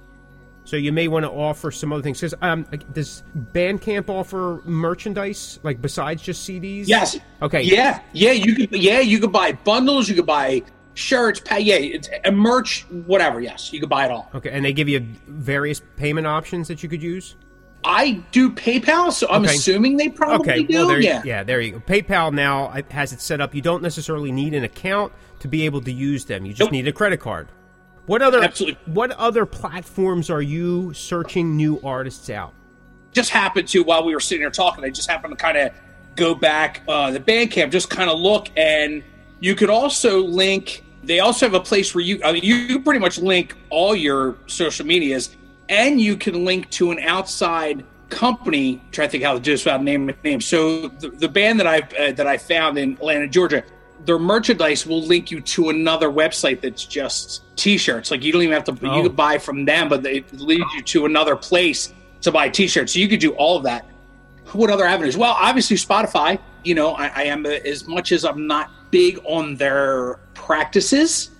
So 0.64 0.76
you 0.76 0.92
may 0.92 1.08
want 1.08 1.24
to 1.24 1.30
offer 1.30 1.70
some 1.70 1.94
other 1.94 2.02
things. 2.02 2.20
Because 2.20 2.34
um, 2.42 2.66
does 2.92 3.22
Bandcamp 3.54 4.10
offer 4.10 4.60
merchandise 4.66 5.58
like 5.62 5.80
besides 5.80 6.22
just 6.22 6.46
CDs? 6.46 6.84
Yes. 6.86 7.18
Okay. 7.40 7.62
Yeah. 7.62 8.02
Yeah. 8.12 8.32
You 8.32 8.54
could. 8.54 8.72
Yeah. 8.72 9.00
You 9.00 9.18
could 9.18 9.32
buy 9.32 9.52
bundles. 9.52 10.10
You 10.10 10.14
could 10.14 10.26
buy 10.26 10.62
shirts. 10.92 11.40
Pa- 11.40 11.56
yeah. 11.56 11.76
It's 11.76 12.10
a 12.26 12.30
merch. 12.30 12.82
Whatever. 12.90 13.40
Yes. 13.40 13.72
You 13.72 13.80
could 13.80 13.88
buy 13.88 14.04
it 14.04 14.10
all. 14.10 14.30
Okay, 14.34 14.50
and 14.50 14.62
they 14.62 14.74
give 14.74 14.90
you 14.90 15.00
various 15.26 15.80
payment 15.96 16.26
options 16.26 16.68
that 16.68 16.82
you 16.82 16.88
could 16.90 17.02
use. 17.02 17.36
I 17.84 18.22
do 18.32 18.50
PayPal, 18.50 19.12
so 19.12 19.28
I'm 19.30 19.44
Okay. 19.44 19.54
assuming 19.54 19.96
they 19.96 20.08
probably 20.08 20.50
Okay, 20.52 20.62
do. 20.64 20.78
well, 20.78 20.88
there, 20.88 21.00
yeah. 21.00 21.22
yeah, 21.24 21.42
there 21.44 21.60
you 21.60 21.72
go. 21.72 21.78
PayPal 21.80 22.32
now 22.32 22.74
has 22.90 23.12
it 23.12 23.20
set 23.20 23.40
up. 23.40 23.54
You 23.54 23.62
don't 23.62 23.82
necessarily 23.82 24.32
need 24.32 24.52
an 24.54 24.64
account 24.64 25.12
to 25.40 25.48
be 25.48 25.64
able 25.64 25.80
to 25.82 25.92
use 25.92 26.24
them. 26.24 26.44
You 26.44 26.52
just 26.52 26.66
Nope. 26.66 26.72
need 26.72 26.88
a 26.88 26.92
credit 26.92 27.20
card. 27.20 27.48
What 28.06 28.20
other 28.22 28.42
Absolutely. 28.42 28.78
what 28.92 29.12
other 29.12 29.44
platforms 29.46 30.30
are 30.30 30.42
you 30.42 30.92
searching 30.94 31.56
new 31.56 31.80
artists 31.84 32.30
out? 32.30 32.52
just 33.10 33.30
happened 33.30 33.66
to 33.66 33.82
while 33.82 34.04
we 34.04 34.12
were 34.14 34.20
sitting 34.20 34.42
here 34.42 34.50
talking. 34.50 34.84
I 34.84 34.90
just 34.90 35.10
happened 35.10 35.36
to 35.36 35.42
kind 35.42 35.56
of 35.56 35.72
go 36.14 36.34
back 36.34 36.82
uh, 36.86 37.10
the 37.10 37.18
Bandcamp, 37.18 37.70
just 37.72 37.90
kind 37.90 38.08
of 38.10 38.18
look, 38.18 38.48
and 38.56 39.02
you 39.40 39.54
could 39.54 39.70
also 39.70 40.20
link. 40.20 40.84
They 41.02 41.18
also 41.20 41.46
have 41.46 41.54
a 41.54 41.60
place 41.60 41.94
where 41.94 42.04
you 42.04 42.20
I 42.24 42.32
mean, 42.32 42.42
you 42.44 42.80
pretty 42.80 43.00
much 43.00 43.18
link 43.18 43.56
all 43.70 43.96
your 43.96 44.36
social 44.46 44.86
medias, 44.86 45.36
and 45.68 46.00
you 46.00 46.16
can 46.16 46.44
link 46.44 46.70
to 46.70 46.90
an 46.90 46.98
outside 47.00 47.84
company. 48.08 48.82
Try 48.90 49.06
to 49.06 49.10
think 49.10 49.24
how 49.24 49.34
to 49.34 49.40
do 49.40 49.52
this 49.52 49.64
without 49.64 49.82
naming 49.82 50.16
names. 50.24 50.46
So 50.46 50.88
the, 50.88 51.10
the 51.10 51.28
band 51.28 51.60
that 51.60 51.66
I 51.66 51.80
uh, 51.80 52.12
that 52.12 52.26
I 52.26 52.38
found 52.38 52.78
in 52.78 52.92
Atlanta, 52.94 53.28
Georgia. 53.28 53.62
Their 54.04 54.18
merchandise 54.18 54.86
will 54.86 55.02
link 55.02 55.30
you 55.32 55.40
to 55.40 55.70
another 55.70 56.08
website 56.08 56.60
that's 56.60 56.84
just 56.84 57.42
T-shirts. 57.56 58.12
Like 58.12 58.22
you 58.22 58.32
don't 58.32 58.42
even 58.42 58.54
have 58.54 58.64
to. 58.64 58.78
Oh. 58.88 58.96
You 58.96 59.02
could 59.02 59.16
buy 59.16 59.38
from 59.38 59.64
them, 59.64 59.88
but 59.88 60.02
they 60.02 60.24
lead 60.32 60.64
you 60.74 60.82
to 60.82 61.04
another 61.04 61.34
place 61.34 61.92
to 62.20 62.30
buy 62.30 62.48
T-shirts. 62.48 62.92
So 62.92 63.00
you 63.00 63.08
could 63.08 63.20
do 63.20 63.32
all 63.32 63.56
of 63.56 63.64
that. 63.64 63.84
What 64.52 64.70
other 64.70 64.84
avenues? 64.84 65.16
Well, 65.16 65.36
obviously 65.38 65.76
Spotify. 65.76 66.38
You 66.64 66.76
know, 66.76 66.94
I, 66.94 67.08
I 67.08 67.22
am 67.24 67.44
as 67.44 67.86
much 67.86 68.12
as 68.12 68.24
I'm 68.24 68.46
not 68.46 68.70
big 68.90 69.18
on 69.24 69.56
their 69.56 70.20
practices. 70.32 71.30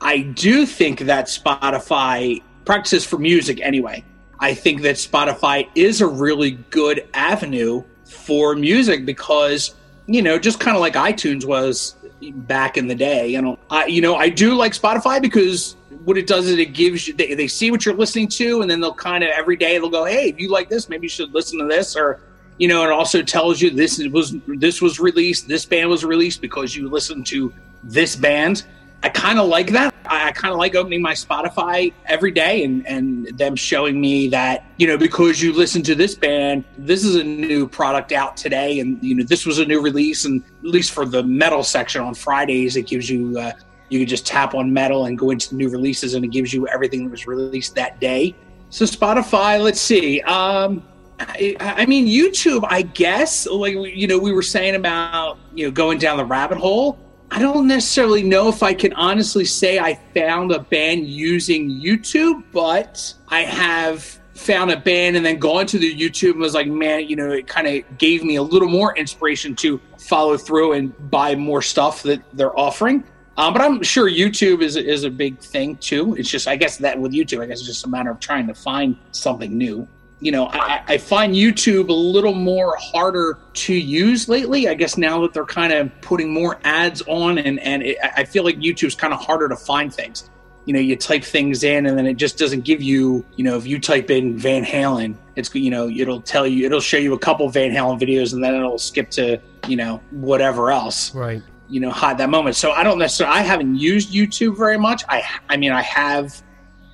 I 0.00 0.20
do 0.22 0.64
think 0.64 1.00
that 1.00 1.26
Spotify 1.26 2.42
practices 2.64 3.04
for 3.04 3.18
music 3.18 3.60
anyway. 3.60 4.04
I 4.38 4.54
think 4.54 4.82
that 4.82 4.96
Spotify 4.96 5.68
is 5.74 6.00
a 6.00 6.06
really 6.06 6.52
good 6.70 7.08
avenue 7.14 7.84
for 8.04 8.54
music 8.54 9.04
because 9.04 9.74
you 10.10 10.22
know, 10.22 10.40
just 10.40 10.58
kind 10.58 10.76
of 10.76 10.80
like 10.80 10.94
iTunes 10.94 11.44
was 11.44 11.94
back 12.34 12.76
in 12.76 12.88
the 12.88 12.96
day. 12.96 13.28
You 13.28 13.40
know, 13.40 13.58
I 13.70 13.86
you 13.86 14.00
know 14.00 14.16
I 14.16 14.28
do 14.28 14.54
like 14.54 14.72
Spotify 14.72 15.22
because 15.22 15.76
what 16.04 16.18
it 16.18 16.26
does 16.26 16.46
is 16.46 16.58
it 16.58 16.72
gives 16.72 17.06
you 17.06 17.14
they, 17.14 17.34
they 17.34 17.46
see 17.46 17.70
what 17.70 17.86
you're 17.86 17.94
listening 17.94 18.26
to 18.28 18.60
and 18.60 18.70
then 18.70 18.80
they'll 18.80 18.92
kind 18.92 19.22
of 19.22 19.30
every 19.30 19.56
day 19.56 19.78
they'll 19.78 19.88
go, 19.88 20.04
hey, 20.04 20.28
if 20.28 20.40
you 20.40 20.50
like 20.50 20.68
this, 20.68 20.88
maybe 20.88 21.04
you 21.04 21.08
should 21.08 21.32
listen 21.32 21.60
to 21.60 21.66
this 21.66 21.94
or 21.96 22.20
You 22.58 22.66
know, 22.68 22.82
it 22.82 22.90
also 22.90 23.22
tells 23.22 23.62
you 23.62 23.70
this 23.70 23.98
was 24.08 24.34
this 24.48 24.82
was 24.82 24.98
released, 24.98 25.46
this 25.46 25.64
band 25.64 25.88
was 25.88 26.04
released 26.04 26.40
because 26.40 26.74
you 26.74 26.88
listened 26.88 27.26
to 27.28 27.52
this 27.84 28.16
band. 28.16 28.64
I 29.04 29.10
kind 29.10 29.38
of 29.38 29.48
like 29.48 29.70
that. 29.70 29.89
I, 30.06 30.28
I 30.28 30.32
kind 30.32 30.52
of 30.52 30.58
like 30.58 30.74
opening 30.74 31.02
my 31.02 31.12
Spotify 31.12 31.92
every 32.06 32.30
day 32.30 32.64
and, 32.64 32.86
and 32.86 33.26
them 33.38 33.56
showing 33.56 34.00
me 34.00 34.28
that, 34.28 34.64
you 34.76 34.86
know, 34.86 34.96
because 34.96 35.42
you 35.42 35.52
listen 35.52 35.82
to 35.82 35.94
this 35.94 36.14
band, 36.14 36.64
this 36.78 37.04
is 37.04 37.16
a 37.16 37.24
new 37.24 37.68
product 37.68 38.12
out 38.12 38.36
today. 38.36 38.80
And, 38.80 39.02
you 39.02 39.14
know, 39.14 39.24
this 39.24 39.46
was 39.46 39.58
a 39.58 39.64
new 39.64 39.80
release. 39.80 40.24
And 40.24 40.42
at 40.42 40.64
least 40.64 40.92
for 40.92 41.04
the 41.04 41.22
metal 41.22 41.62
section 41.62 42.02
on 42.02 42.14
Fridays, 42.14 42.76
it 42.76 42.86
gives 42.86 43.08
you, 43.08 43.38
uh, 43.38 43.52
you 43.88 43.98
can 43.98 44.08
just 44.08 44.26
tap 44.26 44.54
on 44.54 44.72
metal 44.72 45.06
and 45.06 45.18
go 45.18 45.30
into 45.30 45.50
the 45.50 45.56
new 45.56 45.68
releases 45.68 46.14
and 46.14 46.24
it 46.24 46.28
gives 46.28 46.52
you 46.52 46.66
everything 46.68 47.04
that 47.04 47.10
was 47.10 47.26
released 47.26 47.74
that 47.74 48.00
day. 48.00 48.34
So 48.70 48.84
Spotify, 48.84 49.62
let's 49.62 49.80
see. 49.80 50.20
Um, 50.22 50.84
I, 51.18 51.56
I, 51.60 51.86
mean, 51.86 52.06
YouTube, 52.06 52.64
I 52.68 52.82
guess, 52.82 53.46
like, 53.46 53.74
you 53.74 54.06
know, 54.06 54.18
we 54.18 54.32
were 54.32 54.42
saying 54.42 54.74
about, 54.74 55.38
you 55.54 55.66
know, 55.66 55.70
going 55.70 55.98
down 55.98 56.16
the 56.16 56.24
rabbit 56.24 56.58
hole. 56.58 56.98
I 57.32 57.38
don't 57.38 57.68
necessarily 57.68 58.22
know 58.22 58.48
if 58.48 58.62
I 58.62 58.74
can 58.74 58.92
honestly 58.94 59.44
say 59.44 59.78
I 59.78 59.94
found 60.14 60.50
a 60.50 60.58
band 60.58 61.06
using 61.06 61.70
YouTube, 61.70 62.42
but 62.52 63.14
I 63.28 63.42
have 63.42 64.02
found 64.34 64.72
a 64.72 64.76
band 64.76 65.16
and 65.16 65.24
then 65.24 65.38
gone 65.38 65.66
to 65.66 65.78
the 65.78 65.94
YouTube 65.94 66.32
and 66.32 66.40
was 66.40 66.54
like, 66.54 66.66
man, 66.66 67.08
you 67.08 67.14
know, 67.14 67.30
it 67.30 67.46
kind 67.46 67.68
of 67.68 67.98
gave 67.98 68.24
me 68.24 68.36
a 68.36 68.42
little 68.42 68.68
more 68.68 68.96
inspiration 68.96 69.54
to 69.56 69.80
follow 69.98 70.36
through 70.36 70.72
and 70.72 71.10
buy 71.10 71.36
more 71.36 71.62
stuff 71.62 72.02
that 72.02 72.22
they're 72.32 72.58
offering. 72.58 73.04
Um, 73.36 73.52
but 73.52 73.62
I'm 73.62 73.82
sure 73.82 74.10
YouTube 74.10 74.60
is 74.60 74.76
is 74.76 75.04
a 75.04 75.10
big 75.10 75.38
thing 75.38 75.76
too. 75.76 76.14
It's 76.16 76.28
just, 76.28 76.48
I 76.48 76.56
guess 76.56 76.78
that 76.78 76.98
with 76.98 77.12
YouTube, 77.12 77.42
I 77.42 77.46
guess 77.46 77.60
it's 77.60 77.68
just 77.68 77.86
a 77.86 77.88
matter 77.88 78.10
of 78.10 78.18
trying 78.18 78.46
to 78.48 78.54
find 78.54 78.96
something 79.12 79.56
new 79.56 79.86
you 80.20 80.30
know, 80.32 80.48
I, 80.52 80.82
I, 80.86 80.98
find 80.98 81.34
YouTube 81.34 81.88
a 81.88 81.94
little 81.94 82.34
more 82.34 82.76
harder 82.76 83.38
to 83.54 83.74
use 83.74 84.28
lately. 84.28 84.68
I 84.68 84.74
guess 84.74 84.98
now 84.98 85.22
that 85.22 85.32
they're 85.32 85.46
kind 85.46 85.72
of 85.72 85.90
putting 86.02 86.32
more 86.32 86.58
ads 86.64 87.00
on, 87.06 87.38
and 87.38 87.58
and 87.60 87.82
it, 87.82 87.96
I 88.02 88.24
feel 88.24 88.44
like 88.44 88.58
YouTube's 88.58 88.94
kind 88.94 89.14
of 89.14 89.20
harder 89.20 89.48
to 89.48 89.56
find 89.56 89.92
things. 89.92 90.28
You 90.66 90.74
know, 90.74 90.80
you 90.80 90.94
type 90.94 91.24
things 91.24 91.64
in, 91.64 91.86
and 91.86 91.96
then 91.96 92.06
it 92.06 92.14
just 92.14 92.36
doesn't 92.36 92.64
give 92.64 92.82
you. 92.82 93.24
You 93.36 93.44
know, 93.44 93.56
if 93.56 93.66
you 93.66 93.80
type 93.80 94.10
in 94.10 94.36
Van 94.36 94.62
Halen, 94.62 95.16
it's 95.36 95.54
you 95.54 95.70
know, 95.70 95.88
it'll 95.88 96.20
tell 96.20 96.46
you, 96.46 96.66
it'll 96.66 96.80
show 96.80 96.98
you 96.98 97.14
a 97.14 97.18
couple 97.18 97.48
Van 97.48 97.70
Halen 97.70 97.98
videos, 97.98 98.34
and 98.34 98.44
then 98.44 98.54
it'll 98.54 98.78
skip 98.78 99.10
to 99.12 99.40
you 99.66 99.76
know 99.76 100.02
whatever 100.10 100.70
else. 100.70 101.14
Right. 101.14 101.42
You 101.70 101.80
know, 101.80 101.90
hide 101.90 102.18
that 102.18 102.28
moment. 102.28 102.56
So 102.56 102.72
I 102.72 102.82
don't 102.82 102.98
necessarily. 102.98 103.38
I 103.38 103.42
haven't 103.42 103.76
used 103.76 104.12
YouTube 104.12 104.58
very 104.58 104.78
much. 104.78 105.02
I 105.08 105.22
I 105.48 105.56
mean, 105.56 105.72
I 105.72 105.80
have 105.80 106.42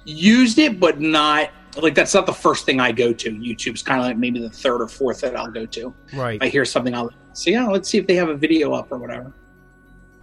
used 0.05 0.59
it, 0.59 0.79
but 0.79 1.01
not 1.01 1.51
like 1.83 1.95
that's 1.95 2.15
not 2.15 2.27
the 2.27 2.33
first 2.33 2.67
thing 2.67 2.81
I 2.81 2.93
go 2.93 3.13
to. 3.13 3.31
YouTube's 3.31 3.83
kind 3.83 4.01
of 4.01 4.07
like 4.07 4.17
maybe 4.17 4.41
the 4.41 4.51
third 4.51 4.81
or 4.81 4.89
fourth 4.89 5.21
that 5.21 5.37
I'll 5.37 5.51
go 5.51 5.67
to. 5.67 5.95
Right. 6.15 6.37
If 6.37 6.43
I 6.43 6.49
hear 6.49 6.65
something, 6.65 6.95
I'll 6.95 7.11
say, 7.33 7.53
yeah, 7.53 7.67
let's 7.67 7.89
see 7.89 7.99
if 7.99 8.07
they 8.07 8.15
have 8.17 8.29
a 8.29 8.37
video 8.37 8.73
up 8.73 8.91
or 8.91 8.99
whatever. 8.99 9.33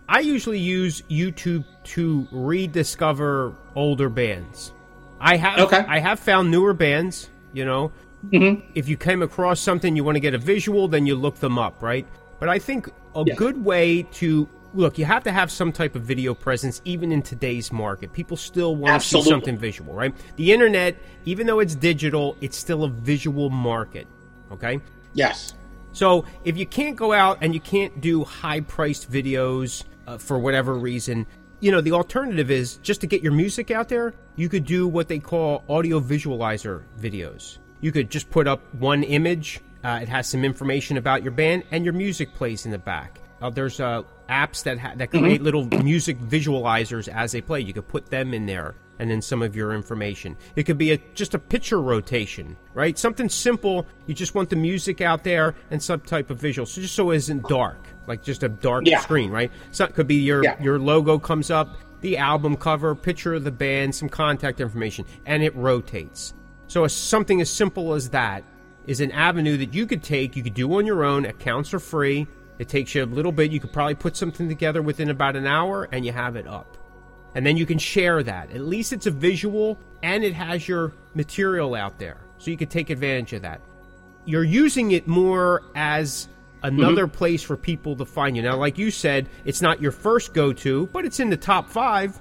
I 0.09 0.19
usually 0.19 0.59
use 0.59 1.01
YouTube 1.03 1.63
to 1.85 2.27
rediscover 2.31 3.55
older 3.75 4.09
bands. 4.09 4.73
I 5.19 5.37
have 5.37 5.59
okay. 5.59 5.77
I 5.87 5.99
have 5.99 6.19
found 6.19 6.51
newer 6.51 6.73
bands. 6.73 7.29
You 7.53 7.65
know, 7.65 7.91
mm-hmm. 8.29 8.69
if 8.75 8.89
you 8.89 8.97
came 8.97 9.21
across 9.21 9.59
something 9.59 9.95
you 9.95 10.03
want 10.03 10.15
to 10.15 10.19
get 10.19 10.33
a 10.33 10.39
visual, 10.39 10.87
then 10.87 11.05
you 11.05 11.15
look 11.15 11.35
them 11.35 11.57
up, 11.57 11.81
right? 11.81 12.05
But 12.39 12.49
I 12.49 12.59
think 12.59 12.89
a 13.15 13.23
yeah. 13.25 13.35
good 13.35 13.63
way 13.63 14.03
to 14.03 14.49
look, 14.73 14.97
you 14.97 15.05
have 15.05 15.23
to 15.23 15.31
have 15.31 15.51
some 15.51 15.71
type 15.71 15.95
of 15.95 16.03
video 16.03 16.33
presence 16.33 16.81
even 16.85 17.11
in 17.11 17.21
today's 17.21 17.71
market. 17.71 18.11
People 18.13 18.37
still 18.37 18.75
want 18.75 19.01
to 19.01 19.07
see 19.07 19.21
something 19.21 19.57
visual, 19.57 19.93
right? 19.93 20.13
The 20.35 20.51
internet, 20.51 20.97
even 21.25 21.47
though 21.47 21.59
it's 21.59 21.75
digital, 21.75 22.37
it's 22.41 22.57
still 22.57 22.83
a 22.83 22.89
visual 22.89 23.49
market. 23.49 24.07
Okay? 24.51 24.79
Yes. 25.13 25.53
So 25.91 26.25
if 26.43 26.57
you 26.57 26.65
can't 26.65 26.95
go 26.95 27.13
out 27.13 27.37
and 27.41 27.53
you 27.53 27.59
can't 27.59 28.01
do 28.01 28.23
high 28.23 28.61
priced 28.61 29.11
videos 29.11 29.83
uh, 30.07 30.17
for 30.17 30.39
whatever 30.39 30.73
reason, 30.73 31.27
you 31.59 31.71
know, 31.71 31.81
the 31.81 31.91
alternative 31.91 32.51
is 32.51 32.77
just 32.77 33.01
to 33.01 33.07
get 33.07 33.21
your 33.21 33.31
music 33.31 33.71
out 33.71 33.89
there, 33.89 34.13
you 34.35 34.49
could 34.49 34.65
do 34.65 34.87
what 34.87 35.07
they 35.07 35.19
call 35.19 35.63
audio 35.69 35.99
visualizer 35.99 36.83
videos. 36.99 37.59
You 37.79 37.91
could 37.91 38.09
just 38.09 38.29
put 38.29 38.47
up 38.47 38.61
one 38.75 39.03
image, 39.03 39.61
uh, 39.83 39.99
it 40.01 40.09
has 40.09 40.27
some 40.27 40.43
information 40.43 40.97
about 40.97 41.21
your 41.21 41.31
band, 41.31 41.63
and 41.71 41.83
your 41.83 41.93
music 41.93 42.33
plays 42.33 42.65
in 42.65 42.71
the 42.71 42.77
back. 42.77 43.19
Uh, 43.43 43.49
there's 43.49 43.81
uh, 43.81 44.01
apps 44.29 44.63
that 44.63 44.79
ha- 44.79 44.93
that 44.95 45.11
create 45.11 45.35
mm-hmm. 45.35 45.43
little 45.43 45.65
music 45.83 46.17
visualizers 46.17 47.09
as 47.09 47.33
they 47.33 47.41
play. 47.41 47.59
You 47.59 47.73
could 47.73 47.89
put 47.89 48.05
them 48.05 48.33
in 48.33 48.45
there, 48.45 48.73
and 48.99 49.11
then 49.11 49.21
some 49.21 49.41
of 49.41 49.53
your 49.53 49.73
information. 49.73 50.37
It 50.55 50.63
could 50.63 50.77
be 50.77 50.93
a, 50.93 50.97
just 51.13 51.33
a 51.33 51.39
picture 51.39 51.81
rotation, 51.81 52.55
right? 52.73 52.97
Something 52.97 53.27
simple. 53.27 53.85
You 54.07 54.13
just 54.13 54.33
want 54.33 54.49
the 54.49 54.55
music 54.55 55.01
out 55.01 55.25
there 55.25 55.55
and 55.71 55.83
some 55.83 55.99
type 55.99 56.29
of 56.29 56.39
visual, 56.39 56.65
so 56.65 56.79
just 56.79 56.95
so 56.95 57.11
it 57.11 57.17
isn't 57.17 57.49
dark, 57.49 57.85
like 58.07 58.23
just 58.23 58.43
a 58.43 58.49
dark 58.49 58.87
yeah. 58.87 59.01
screen, 59.01 59.29
right? 59.29 59.51
So 59.71 59.83
it 59.83 59.93
could 59.93 60.07
be 60.07 60.15
your 60.15 60.41
yeah. 60.41 60.55
your 60.63 60.79
logo 60.79 61.19
comes 61.19 61.51
up, 61.51 61.75
the 61.99 62.15
album 62.15 62.55
cover, 62.55 62.95
picture 62.95 63.33
of 63.33 63.43
the 63.43 63.51
band, 63.51 63.93
some 63.93 64.07
contact 64.07 64.61
information, 64.61 65.03
and 65.25 65.43
it 65.43 65.53
rotates. 65.53 66.33
So 66.67 66.85
a, 66.85 66.89
something 66.89 67.41
as 67.41 67.49
simple 67.49 67.93
as 67.93 68.09
that 68.11 68.45
is 68.87 69.01
an 69.01 69.11
avenue 69.11 69.57
that 69.57 69.73
you 69.73 69.85
could 69.85 70.01
take. 70.01 70.37
You 70.37 70.43
could 70.43 70.53
do 70.53 70.73
on 70.75 70.85
your 70.85 71.03
own. 71.03 71.25
Accounts 71.25 71.73
are 71.73 71.79
free 71.79 72.25
it 72.59 72.69
takes 72.69 72.93
you 72.95 73.03
a 73.03 73.05
little 73.05 73.31
bit. 73.31 73.51
You 73.51 73.59
could 73.59 73.73
probably 73.73 73.95
put 73.95 74.15
something 74.15 74.47
together 74.47 74.81
within 74.81 75.09
about 75.09 75.35
an 75.35 75.47
hour 75.47 75.87
and 75.91 76.05
you 76.05 76.11
have 76.11 76.35
it 76.35 76.47
up. 76.47 76.77
And 77.35 77.45
then 77.45 77.57
you 77.57 77.65
can 77.65 77.79
share 77.79 78.21
that. 78.23 78.51
At 78.51 78.61
least 78.61 78.93
it's 78.93 79.07
a 79.07 79.11
visual 79.11 79.79
and 80.03 80.23
it 80.23 80.33
has 80.33 80.67
your 80.67 80.93
material 81.15 81.75
out 81.75 81.97
there. 81.97 82.17
So 82.37 82.51
you 82.51 82.57
can 82.57 82.67
take 82.67 82.89
advantage 82.89 83.33
of 83.33 83.41
that. 83.41 83.61
You're 84.25 84.43
using 84.43 84.91
it 84.91 85.07
more 85.07 85.63
as 85.75 86.27
another 86.61 87.07
mm-hmm. 87.07 87.17
place 87.17 87.43
for 87.43 87.57
people 87.57 87.95
to 87.97 88.05
find 88.05 88.35
you. 88.35 88.43
Now, 88.43 88.57
like 88.57 88.77
you 88.77 88.91
said, 88.91 89.27
it's 89.45 89.61
not 89.61 89.81
your 89.81 89.91
first 89.91 90.33
go 90.33 90.53
to, 90.53 90.87
but 90.87 91.05
it's 91.05 91.19
in 91.19 91.29
the 91.29 91.37
top 91.37 91.69
five. 91.69 92.19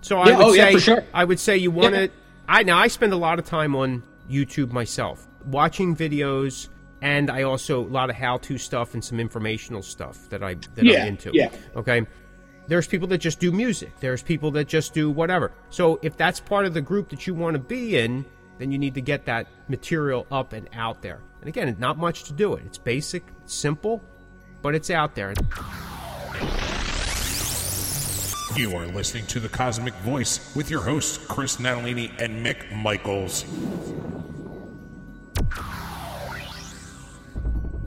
So 0.00 0.18
I 0.18 0.36
would 0.36 0.46
oh, 0.46 0.52
say 0.52 0.72
yeah, 0.72 0.78
sure. 0.78 1.04
I 1.12 1.24
would 1.24 1.40
say 1.40 1.56
you 1.56 1.70
want 1.70 1.94
to. 1.94 2.10
I 2.46 2.62
now 2.62 2.78
I 2.78 2.88
spend 2.88 3.12
a 3.12 3.16
lot 3.16 3.38
of 3.38 3.46
time 3.46 3.74
on 3.74 4.02
YouTube 4.30 4.70
myself, 4.70 5.26
watching 5.46 5.96
videos, 5.96 6.68
and 7.04 7.30
I 7.30 7.42
also 7.42 7.82
a 7.82 7.86
lot 7.86 8.08
of 8.08 8.16
how-to 8.16 8.56
stuff 8.56 8.94
and 8.94 9.04
some 9.04 9.20
informational 9.20 9.82
stuff 9.82 10.28
that 10.30 10.42
I 10.42 10.54
that 10.74 10.84
yeah, 10.84 11.02
I'm 11.02 11.08
into. 11.08 11.30
Yeah. 11.34 11.50
Okay. 11.76 12.04
There's 12.66 12.86
people 12.86 13.06
that 13.08 13.18
just 13.18 13.38
do 13.40 13.52
music. 13.52 13.92
There's 14.00 14.22
people 14.22 14.50
that 14.52 14.68
just 14.68 14.94
do 14.94 15.10
whatever. 15.10 15.52
So 15.68 16.00
if 16.02 16.16
that's 16.16 16.40
part 16.40 16.64
of 16.64 16.72
the 16.72 16.80
group 16.80 17.10
that 17.10 17.26
you 17.26 17.34
want 17.34 17.56
to 17.56 17.58
be 17.58 17.98
in, 17.98 18.24
then 18.58 18.72
you 18.72 18.78
need 18.78 18.94
to 18.94 19.02
get 19.02 19.26
that 19.26 19.46
material 19.68 20.26
up 20.30 20.54
and 20.54 20.66
out 20.72 21.02
there. 21.02 21.20
And 21.40 21.48
again, 21.48 21.76
not 21.78 21.98
much 21.98 22.24
to 22.24 22.32
do 22.32 22.54
it. 22.54 22.62
It's 22.64 22.78
basic, 22.78 23.22
simple, 23.44 24.02
but 24.62 24.74
it's 24.74 24.88
out 24.88 25.14
there. 25.14 25.34
You 28.56 28.74
are 28.76 28.86
listening 28.86 29.26
to 29.26 29.40
The 29.40 29.48
Cosmick 29.50 29.94
Voice 29.96 30.54
with 30.56 30.70
your 30.70 30.80
hosts, 30.80 31.18
Chris 31.18 31.58
Natalini 31.58 32.12
and 32.18 32.44
Mick 32.46 32.74
Michaels. 32.74 33.44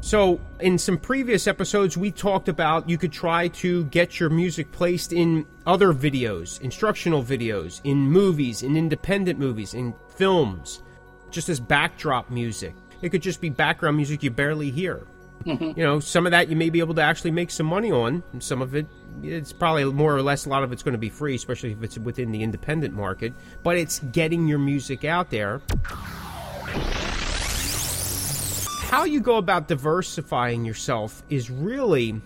So, 0.07 0.39
in 0.61 0.77
some 0.77 0.97
previous 0.97 1.47
episodes, 1.47 1.97
we 1.97 2.11
talked 2.11 2.47
about 2.47 2.89
you 2.89 2.97
could 2.97 3.11
try 3.11 3.49
to 3.49 3.83
get 3.87 4.21
your 4.21 4.29
music 4.29 4.71
placed 4.71 5.11
in 5.11 5.45
other 5.65 5.93
videos, 5.93 6.61
instructional 6.61 7.21
videos, 7.21 7.81
in 7.83 7.97
movies, 7.97 8.63
in 8.63 8.77
independent 8.77 9.37
movies, 9.37 9.73
in 9.73 9.93
films, 10.15 10.81
just 11.29 11.49
as 11.49 11.59
backdrop 11.59 12.29
music. 12.29 12.73
It 13.01 13.09
could 13.09 13.21
just 13.21 13.41
be 13.41 13.49
background 13.49 13.97
music 13.97 14.23
you 14.23 14.31
barely 14.31 14.71
hear. 14.71 15.05
Mm-hmm. 15.43 15.77
You 15.77 15.85
know, 15.85 15.99
some 15.99 16.25
of 16.25 16.31
that 16.31 16.47
you 16.47 16.55
may 16.55 16.69
be 16.69 16.79
able 16.79 16.95
to 16.95 17.01
actually 17.01 17.31
make 17.31 17.51
some 17.51 17.65
money 17.65 17.91
on, 17.91 18.23
and 18.31 18.41
some 18.41 18.61
of 18.61 18.75
it, 18.75 18.87
it's 19.23 19.51
probably 19.51 19.83
more 19.83 20.15
or 20.15 20.21
less 20.21 20.45
a 20.45 20.49
lot 20.49 20.63
of 20.63 20.71
it's 20.71 20.83
going 20.83 20.93
to 20.93 20.97
be 20.97 21.09
free, 21.09 21.35
especially 21.35 21.73
if 21.73 21.83
it's 21.83 21.97
within 21.97 22.31
the 22.31 22.43
independent 22.43 22.93
market. 22.93 23.33
But 23.61 23.75
it's 23.75 23.99
getting 24.13 24.47
your 24.47 24.59
music 24.59 25.03
out 25.03 25.31
there 25.31 25.61
how 28.87 29.03
you 29.03 29.19
go 29.19 29.35
about 29.35 29.67
diversifying 29.67 30.63
yourself 30.63 31.21
is 31.29 31.49
really 31.49 32.21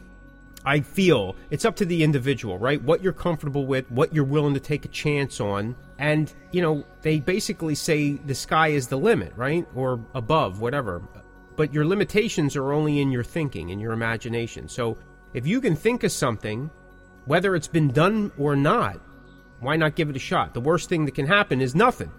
I 0.63 0.81
feel 0.81 1.35
it's 1.49 1.65
up 1.65 1.75
to 1.77 1.85
the 1.85 2.03
individual, 2.03 2.59
right? 2.59 2.79
What 2.79 3.01
you're 3.01 3.13
comfortable 3.13 3.65
with, 3.65 3.89
what 3.89 4.13
you're 4.13 4.23
willing 4.23 4.53
to 4.53 4.59
take 4.59 4.85
a 4.85 4.89
chance 4.89 5.41
on. 5.41 5.75
And, 5.97 6.31
you 6.51 6.61
know, 6.61 6.85
they 7.01 7.19
basically 7.19 7.73
say 7.73 8.11
the 8.13 8.35
sky 8.35 8.67
is 8.67 8.87
the 8.87 8.97
limit, 8.97 9.33
right? 9.35 9.67
Or 9.73 9.99
above, 10.13 10.61
whatever. 10.61 11.01
But 11.55 11.73
your 11.73 11.85
limitations 11.85 12.55
are 12.55 12.73
only 12.73 12.99
in 12.99 13.11
your 13.11 13.23
thinking, 13.23 13.69
in 13.69 13.79
your 13.79 13.91
imagination. 13.91 14.69
So 14.69 14.99
if 15.33 15.47
you 15.47 15.61
can 15.61 15.75
think 15.75 16.03
of 16.03 16.11
something, 16.11 16.69
whether 17.25 17.55
it's 17.55 17.67
been 17.67 17.87
done 17.87 18.31
or 18.37 18.55
not, 18.55 18.99
why 19.61 19.77
not 19.77 19.95
give 19.95 20.11
it 20.11 20.15
a 20.15 20.19
shot? 20.19 20.53
The 20.53 20.61
worst 20.61 20.89
thing 20.89 21.05
that 21.05 21.15
can 21.15 21.25
happen 21.25 21.59
is 21.59 21.73
nothing. 21.73 22.11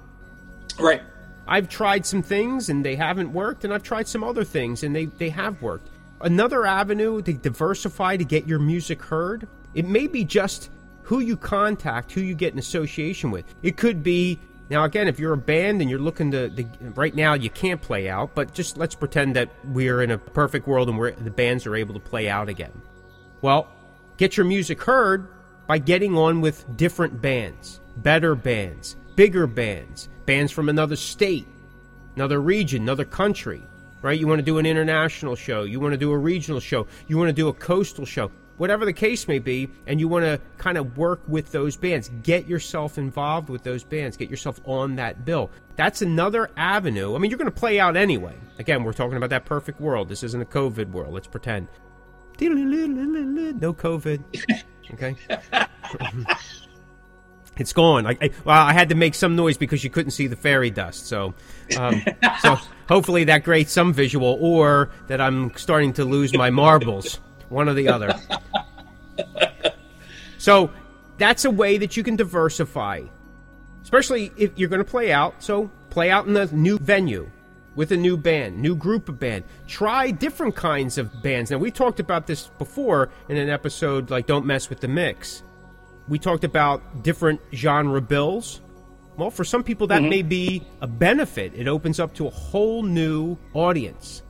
Right. 0.80 1.02
I've 1.46 1.68
tried 1.68 2.06
some 2.06 2.22
things 2.22 2.68
and 2.68 2.84
they 2.84 2.96
haven't 2.96 3.32
worked, 3.32 3.64
and 3.64 3.74
I've 3.74 3.82
tried 3.82 4.08
some 4.08 4.22
other 4.22 4.44
things 4.44 4.82
and 4.84 4.94
they, 4.94 5.06
they 5.06 5.30
have 5.30 5.60
worked. 5.60 5.88
Another 6.20 6.64
avenue 6.64 7.20
to 7.22 7.32
diversify 7.32 8.16
to 8.16 8.24
get 8.24 8.46
your 8.46 8.60
music 8.60 9.02
heard, 9.02 9.48
it 9.74 9.86
may 9.86 10.06
be 10.06 10.24
just 10.24 10.70
who 11.02 11.18
you 11.18 11.36
contact, 11.36 12.12
who 12.12 12.20
you 12.20 12.34
get 12.34 12.52
in 12.52 12.60
association 12.60 13.32
with. 13.32 13.44
It 13.62 13.76
could 13.76 14.04
be 14.04 14.38
Now, 14.72 14.84
again, 14.84 15.06
if 15.06 15.18
you're 15.18 15.34
a 15.34 15.36
band 15.36 15.82
and 15.82 15.90
you're 15.90 15.98
looking 15.98 16.30
to, 16.30 16.48
the, 16.48 16.66
right 16.94 17.14
now 17.14 17.34
you 17.34 17.50
can't 17.50 17.78
play 17.82 18.08
out, 18.08 18.34
but 18.34 18.54
just 18.54 18.78
let's 18.78 18.94
pretend 18.94 19.36
that 19.36 19.50
we're 19.64 20.00
in 20.00 20.10
a 20.10 20.16
perfect 20.16 20.66
world 20.66 20.88
and 20.88 21.26
the 21.26 21.30
bands 21.30 21.66
are 21.66 21.76
able 21.76 21.92
to 21.92 22.00
play 22.00 22.30
out 22.30 22.48
again. 22.48 22.72
Well, 23.42 23.68
get 24.16 24.38
your 24.38 24.46
music 24.46 24.82
heard 24.82 25.28
by 25.66 25.76
getting 25.76 26.16
on 26.16 26.40
with 26.40 26.74
different 26.74 27.20
bands, 27.20 27.80
better 27.98 28.34
bands, 28.34 28.96
bigger 29.14 29.46
bands, 29.46 30.08
bands 30.26 30.52
from 30.52 30.68
another 30.68 30.96
state, 30.96 31.46
another 32.16 32.40
region, 32.40 32.82
another 32.82 33.04
country, 33.04 33.62
right? 34.02 34.18
You 34.18 34.26
want 34.26 34.38
to 34.38 34.44
do 34.44 34.58
an 34.58 34.66
international 34.66 35.36
show, 35.36 35.64
you 35.64 35.80
want 35.80 35.92
to 35.92 35.98
do 35.98 36.12
a 36.12 36.18
regional 36.18 36.60
show, 36.60 36.86
you 37.08 37.18
want 37.18 37.28
to 37.28 37.34
do 37.34 37.48
a 37.48 37.52
coastal 37.52 38.06
show 38.06 38.30
whatever 38.62 38.84
the 38.84 38.92
case 38.92 39.26
may 39.26 39.40
be, 39.40 39.68
and 39.88 39.98
you 39.98 40.06
want 40.06 40.24
to 40.24 40.40
kind 40.56 40.78
of 40.78 40.96
work 40.96 41.20
with 41.26 41.50
those 41.50 41.76
bands. 41.76 42.10
Get 42.22 42.46
yourself 42.46 42.96
involved 42.96 43.48
with 43.48 43.64
those 43.64 43.82
bands. 43.82 44.16
Get 44.16 44.30
yourself 44.30 44.60
on 44.64 44.94
that 44.96 45.24
bill. 45.24 45.50
That's 45.74 46.00
another 46.00 46.48
avenue. 46.56 47.16
I 47.16 47.18
mean, 47.18 47.30
you're 47.30 47.38
going 47.38 47.50
to 47.50 47.60
play 47.60 47.80
out 47.80 47.96
anyway. 47.96 48.36
Again, 48.60 48.84
we're 48.84 48.92
talking 48.92 49.16
about 49.16 49.30
that 49.30 49.44
perfect 49.46 49.80
world. 49.80 50.08
This 50.08 50.22
isn't 50.22 50.40
a 50.40 50.44
COVID 50.44 50.92
world. 50.92 51.12
Let's 51.12 51.26
pretend. 51.26 51.66
No 52.40 53.72
COVID. 53.72 54.22
Okay. 54.92 55.16
it's 57.56 57.72
gone. 57.72 58.06
I, 58.06 58.16
I, 58.20 58.30
well, 58.44 58.56
I 58.56 58.72
had 58.72 58.88
to 58.88 58.94
make 58.94 59.14
some 59.14 59.36
noise 59.36 59.56
because 59.56 59.84
you 59.84 59.90
couldn't 59.90 60.12
see 60.12 60.26
the 60.26 60.36
fairy 60.36 60.70
dust. 60.70 61.06
So, 61.06 61.34
um, 61.76 62.02
so 62.40 62.56
hopefully 62.88 63.24
that 63.24 63.44
creates 63.44 63.72
some 63.72 63.92
visual, 63.92 64.38
or 64.40 64.90
that 65.08 65.20
I'm 65.20 65.54
starting 65.56 65.92
to 65.94 66.04
lose 66.04 66.34
my 66.34 66.50
marbles 66.50 67.18
one 67.48 67.68
or 67.68 67.74
the 67.74 67.88
other. 67.88 68.18
so 70.38 70.70
that's 71.18 71.44
a 71.44 71.50
way 71.50 71.78
that 71.78 71.96
you 71.96 72.02
can 72.02 72.16
diversify, 72.16 73.02
especially 73.82 74.32
if 74.36 74.52
you're 74.56 74.68
going 74.68 74.84
to 74.84 74.90
play 74.90 75.12
out. 75.12 75.42
So 75.42 75.70
play 75.90 76.10
out 76.10 76.26
in 76.26 76.36
a 76.36 76.46
new 76.46 76.78
venue 76.78 77.30
with 77.74 77.92
a 77.92 77.96
new 77.96 78.16
band, 78.16 78.58
new 78.58 78.74
group 78.74 79.08
of 79.08 79.18
band. 79.18 79.44
Try 79.66 80.10
different 80.10 80.56
kinds 80.56 80.98
of 80.98 81.22
bands. 81.22 81.50
Now 81.50 81.58
we 81.58 81.70
talked 81.70 82.00
about 82.00 82.26
this 82.26 82.48
before 82.58 83.10
in 83.28 83.36
an 83.36 83.50
episode 83.50 84.10
like 84.10 84.26
"Don't 84.26 84.46
Mess 84.46 84.68
with 84.70 84.80
the 84.80 84.88
Mix." 84.88 85.42
We 86.08 86.18
talked 86.18 86.44
about 86.44 87.02
different 87.02 87.40
genre 87.52 88.00
bills. 88.00 88.60
Well, 89.16 89.30
for 89.30 89.44
some 89.44 89.62
people 89.62 89.86
that 89.88 90.00
mm-hmm. 90.00 90.10
may 90.10 90.22
be 90.22 90.62
a 90.80 90.86
benefit. 90.86 91.52
It 91.54 91.68
opens 91.68 92.00
up 92.00 92.14
to 92.14 92.26
a 92.26 92.30
whole 92.30 92.82
new 92.82 93.36
audience. 93.54 94.22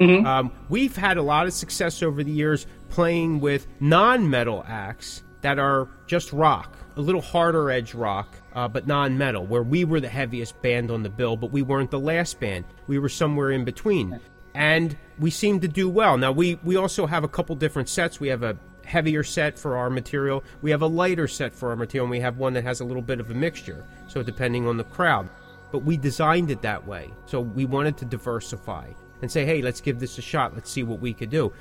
Mm-hmm. 0.00 0.26
Um, 0.26 0.52
we've 0.68 0.96
had 0.96 1.16
a 1.16 1.22
lot 1.22 1.46
of 1.46 1.52
success 1.52 2.02
over 2.02 2.22
the 2.24 2.30
years 2.30 2.66
playing 2.88 3.40
with 3.40 3.66
non 3.80 4.28
metal 4.28 4.64
acts 4.66 5.22
that 5.42 5.58
are 5.58 5.88
just 6.06 6.32
rock, 6.32 6.76
a 6.96 7.00
little 7.00 7.20
harder 7.20 7.70
edge 7.70 7.94
rock, 7.94 8.36
uh, 8.54 8.68
but 8.68 8.86
non 8.86 9.16
metal, 9.18 9.44
where 9.44 9.62
we 9.62 9.84
were 9.84 10.00
the 10.00 10.08
heaviest 10.08 10.60
band 10.62 10.90
on 10.90 11.02
the 11.02 11.08
bill, 11.08 11.36
but 11.36 11.50
we 11.50 11.62
weren't 11.62 11.90
the 11.90 12.00
last 12.00 12.40
band. 12.40 12.64
We 12.86 12.98
were 12.98 13.08
somewhere 13.08 13.50
in 13.50 13.64
between. 13.64 14.18
And 14.54 14.96
we 15.18 15.30
seem 15.30 15.60
to 15.60 15.68
do 15.68 15.88
well. 15.88 16.18
Now, 16.18 16.30
we, 16.30 16.56
we 16.62 16.76
also 16.76 17.06
have 17.06 17.24
a 17.24 17.28
couple 17.28 17.56
different 17.56 17.88
sets. 17.88 18.20
We 18.20 18.28
have 18.28 18.42
a 18.42 18.56
heavier 18.84 19.22
set 19.22 19.58
for 19.58 19.76
our 19.76 19.90
material, 19.90 20.44
we 20.60 20.70
have 20.70 20.82
a 20.82 20.86
lighter 20.86 21.28
set 21.28 21.52
for 21.52 21.70
our 21.70 21.76
material, 21.76 22.04
and 22.04 22.10
we 22.10 22.20
have 22.20 22.38
one 22.38 22.52
that 22.54 22.64
has 22.64 22.80
a 22.80 22.84
little 22.84 23.02
bit 23.02 23.20
of 23.20 23.30
a 23.30 23.34
mixture. 23.34 23.84
So, 24.08 24.22
depending 24.22 24.66
on 24.66 24.76
the 24.76 24.84
crowd. 24.84 25.28
But 25.70 25.84
we 25.84 25.96
designed 25.96 26.50
it 26.50 26.60
that 26.62 26.86
way. 26.86 27.12
So, 27.26 27.40
we 27.40 27.64
wanted 27.64 27.96
to 27.98 28.04
diversify 28.04 28.90
and 29.22 29.30
say, 29.30 29.46
hey, 29.46 29.62
let's 29.62 29.80
give 29.80 30.00
this 30.00 30.18
a 30.18 30.22
shot. 30.22 30.54
Let's 30.54 30.70
see 30.70 30.82
what 30.82 31.00
we 31.00 31.14
could 31.14 31.30
do. 31.30 31.52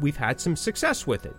We've 0.00 0.16
had 0.16 0.40
some 0.40 0.56
success 0.56 1.06
with 1.06 1.26
it. 1.26 1.36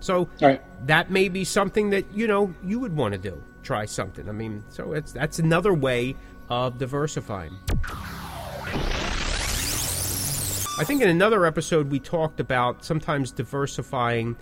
So 0.00 0.28
right. 0.40 0.62
that 0.86 1.10
may 1.10 1.28
be 1.28 1.44
something 1.44 1.90
that, 1.90 2.04
you 2.12 2.26
know, 2.26 2.54
you 2.62 2.78
would 2.78 2.94
want 2.94 3.12
to 3.12 3.18
do. 3.18 3.42
Try 3.62 3.86
something. 3.86 4.28
I 4.28 4.32
mean, 4.32 4.62
so 4.68 4.92
it's 4.92 5.12
that's 5.12 5.38
another 5.38 5.74
way 5.74 6.14
of 6.48 6.78
diversifying. 6.78 7.56
I 10.78 10.84
think 10.84 11.00
in 11.00 11.08
another 11.08 11.46
episode 11.46 11.90
we 11.90 11.98
talked 11.98 12.38
about 12.38 12.84
sometimes 12.84 13.32
diversifying 13.32 14.36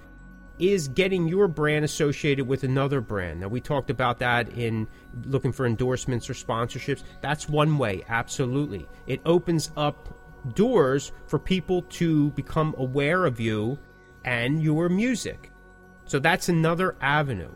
is 0.59 0.89
getting 0.89 1.27
your 1.27 1.49
brand 1.49 1.85
associated 1.85 2.47
with 2.47 2.65
another 2.65 3.01
brand. 3.01 3.41
Now, 3.41 3.49
we 3.49 3.61
talked 3.61 3.91
about 3.91 4.19
that 4.21 4.49
in 4.51 4.87
looking 5.25 5.53
for 5.53 5.67
endorsements 5.67 6.31
or 6.31 6.35
sponsorships. 6.35 7.03
That's 7.21 7.49
one 7.49 7.77
way, 7.79 8.05
absolutely. 8.09 8.87
It 9.07 9.21
opens 9.25 9.71
up 9.77 10.17
doors 10.55 11.13
for 11.27 11.39
people 11.39 11.83
to 11.83 12.31
become 12.31 12.75
aware 12.79 13.25
of 13.25 13.41
you 13.41 13.79
and 14.25 14.63
your 14.63 14.89
music. 14.89 15.51
So 16.05 16.19
that's 16.19 16.49
another 16.49 16.97
avenue. 17.01 17.51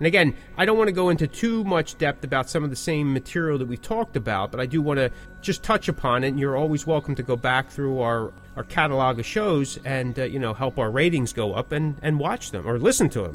And 0.00 0.06
again, 0.06 0.34
I 0.56 0.64
don't 0.64 0.78
want 0.78 0.88
to 0.88 0.92
go 0.92 1.10
into 1.10 1.26
too 1.26 1.62
much 1.62 1.98
depth 1.98 2.24
about 2.24 2.48
some 2.48 2.64
of 2.64 2.70
the 2.70 2.76
same 2.76 3.12
material 3.12 3.58
that 3.58 3.68
we've 3.68 3.82
talked 3.82 4.16
about, 4.16 4.50
but 4.50 4.58
I 4.58 4.64
do 4.64 4.80
want 4.80 4.96
to 4.96 5.10
just 5.42 5.62
touch 5.62 5.88
upon 5.88 6.24
it. 6.24 6.28
And 6.28 6.40
you're 6.40 6.56
always 6.56 6.86
welcome 6.86 7.14
to 7.16 7.22
go 7.22 7.36
back 7.36 7.68
through 7.68 8.00
our, 8.00 8.32
our 8.56 8.64
catalog 8.64 9.18
of 9.18 9.26
shows 9.26 9.78
and 9.84 10.18
uh, 10.18 10.24
you 10.24 10.38
know 10.38 10.54
help 10.54 10.78
our 10.78 10.90
ratings 10.90 11.34
go 11.34 11.52
up 11.52 11.72
and, 11.72 11.96
and 12.00 12.18
watch 12.18 12.50
them 12.50 12.66
or 12.66 12.78
listen 12.78 13.10
to 13.10 13.24
them. 13.24 13.34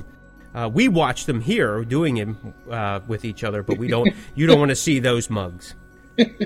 Uh, 0.55 0.67
we 0.67 0.87
watch 0.87 1.25
them 1.25 1.39
here 1.39 1.85
doing 1.85 2.17
it 2.17 2.29
uh, 2.71 2.99
with 3.05 3.25
each 3.25 3.43
other, 3.43 3.61
but 3.61 3.77
we 3.77 3.87
don't. 3.87 4.11
you 4.35 4.47
don't 4.47 4.57
want 4.57 4.69
to 4.69 4.75
see 4.75 4.97
those 4.97 5.29
mugs. 5.29 5.75
if 6.17 6.41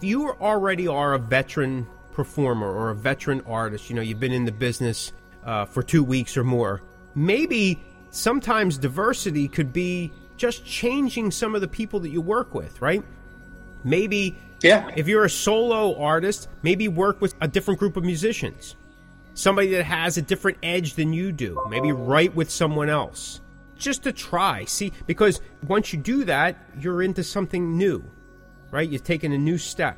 you 0.00 0.30
already 0.30 0.88
are 0.88 1.12
a 1.12 1.18
veteran 1.18 1.86
performer 2.12 2.72
or 2.72 2.88
a 2.88 2.94
veteran 2.94 3.42
artist, 3.42 3.90
you 3.90 3.96
know, 3.96 4.00
you've 4.00 4.20
been 4.20 4.32
in 4.32 4.46
the 4.46 4.52
business 4.52 5.12
uh, 5.46 5.64
for 5.64 5.82
two 5.82 6.04
weeks 6.04 6.36
or 6.36 6.44
more, 6.44 6.82
maybe 7.14 7.82
sometimes 8.10 8.76
diversity 8.76 9.48
could 9.48 9.72
be 9.72 10.12
just 10.36 10.66
changing 10.66 11.30
some 11.30 11.54
of 11.54 11.62
the 11.62 11.68
people 11.68 12.00
that 12.00 12.10
you 12.10 12.20
work 12.20 12.54
with, 12.54 12.82
right? 12.82 13.02
Maybe 13.84 14.36
yeah. 14.62 14.90
if 14.94 15.08
you're 15.08 15.24
a 15.24 15.30
solo 15.30 15.98
artist, 15.98 16.48
maybe 16.62 16.88
work 16.88 17.20
with 17.22 17.34
a 17.40 17.48
different 17.48 17.80
group 17.80 17.96
of 17.96 18.04
musicians. 18.04 18.76
Somebody 19.32 19.68
that 19.70 19.84
has 19.84 20.18
a 20.18 20.22
different 20.22 20.58
edge 20.62 20.94
than 20.94 21.14
you 21.14 21.32
do. 21.32 21.62
Maybe 21.70 21.92
write 21.92 22.34
with 22.34 22.50
someone 22.50 22.90
else. 22.90 23.40
Just 23.76 24.02
to 24.04 24.12
try. 24.12 24.64
See, 24.64 24.92
because 25.06 25.40
once 25.66 25.92
you 25.92 25.98
do 25.98 26.24
that, 26.24 26.56
you're 26.78 27.02
into 27.02 27.22
something 27.22 27.76
new 27.76 28.02
right? 28.70 28.88
You've 28.88 29.04
taken 29.04 29.32
a 29.32 29.38
new 29.38 29.58
step. 29.58 29.96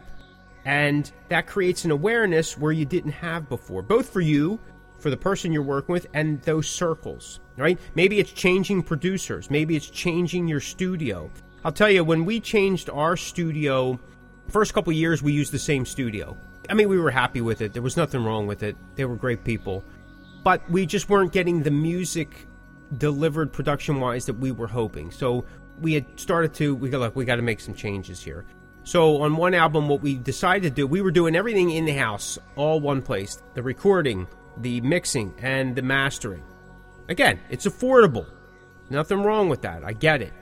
And 0.65 1.11
that 1.29 1.47
creates 1.47 1.85
an 1.85 1.91
awareness 1.91 2.59
where 2.59 2.73
you 2.73 2.85
didn't 2.85 3.13
have 3.13 3.49
before, 3.49 3.83
both 3.83 4.11
for 4.11 4.21
you, 4.21 4.61
for 4.99 5.11
the 5.11 5.17
person 5.17 5.53
you're 5.53 5.63
working 5.63 5.93
with, 5.93 6.07
and 6.15 6.43
those 6.43 6.69
circles, 6.69 7.41
right? 7.57 7.79
Maybe 7.95 8.19
it's 8.19 8.33
changing 8.33 8.83
producers, 8.83 9.51
maybe 9.51 9.77
it's 9.77 9.89
changing 9.89 10.49
your 10.49 10.61
studio. 10.61 11.31
I'll 11.65 11.73
tell 11.73 11.91
you, 11.91 12.05
when 12.05 12.25
we 12.25 12.41
changed 12.41 12.91
our 12.91 13.17
studio, 13.17 13.99
first 14.49 14.75
couple 14.75 14.93
years 14.93 15.23
we 15.23 15.33
used 15.33 15.53
the 15.53 15.59
same 15.59 15.85
studio. 15.85 16.37
I 16.71 16.75
mean, 16.75 16.89
we 16.89 16.99
were 16.99 17.11
happy 17.11 17.41
with 17.41 17.61
it. 17.63 17.73
There 17.73 17.83
was 17.83 17.97
nothing 17.97 18.25
wrong 18.25 18.47
with 18.47 18.63
it. 18.63 18.77
They 18.95 19.05
were 19.05 19.17
great 19.17 19.43
people. 19.43 19.83
But 20.45 20.69
we 20.71 20.87
just 20.87 21.09
weren't 21.09 21.33
getting 21.33 21.63
the 21.63 21.71
music 21.71 22.47
delivered 22.97 23.53
production 23.53 24.01
wise 24.01 24.27
that 24.27 24.39
we 24.39 24.53
were 24.53 24.67
hoping. 24.67 25.11
So 25.11 25.45
we 25.81 25.95
had 25.95 26.07
started 26.19 26.55
to 26.55 26.75
we 26.75 26.91
got 26.91 27.01
look, 27.01 27.17
we 27.17 27.25
got 27.25 27.37
to 27.37 27.43
make 27.43 27.61
some 27.61 27.75
changes 27.75 28.23
here. 28.23 28.45
So 28.85 29.23
on 29.23 29.37
one 29.37 29.53
album, 29.53 29.89
what 29.89 30.01
we 30.01 30.15
decided 30.15 30.63
to 30.63 30.71
do, 30.71 30.87
we 30.87 31.03
were 31.03 31.11
doing 31.11 31.37
everything 31.37 31.71
in 31.71 31.85
the 31.85 31.93
house, 31.93 32.39
all 32.57 32.81
one 32.81 33.03
place: 33.03 33.43
the 33.55 33.63
recording, 33.63 34.27
the 34.62 34.81
mixing, 34.81 35.35
and 35.38 35.75
the 35.75 35.83
mastering. 35.83 36.42
Again, 37.09 37.40
it's 37.51 37.66
affordable. 37.66 38.27
Nothing 38.90 39.23
wrong 39.23 39.49
with 39.49 39.62
that. 39.62 39.85
I 39.85 39.92
get 39.92 40.23
it. 40.23 40.33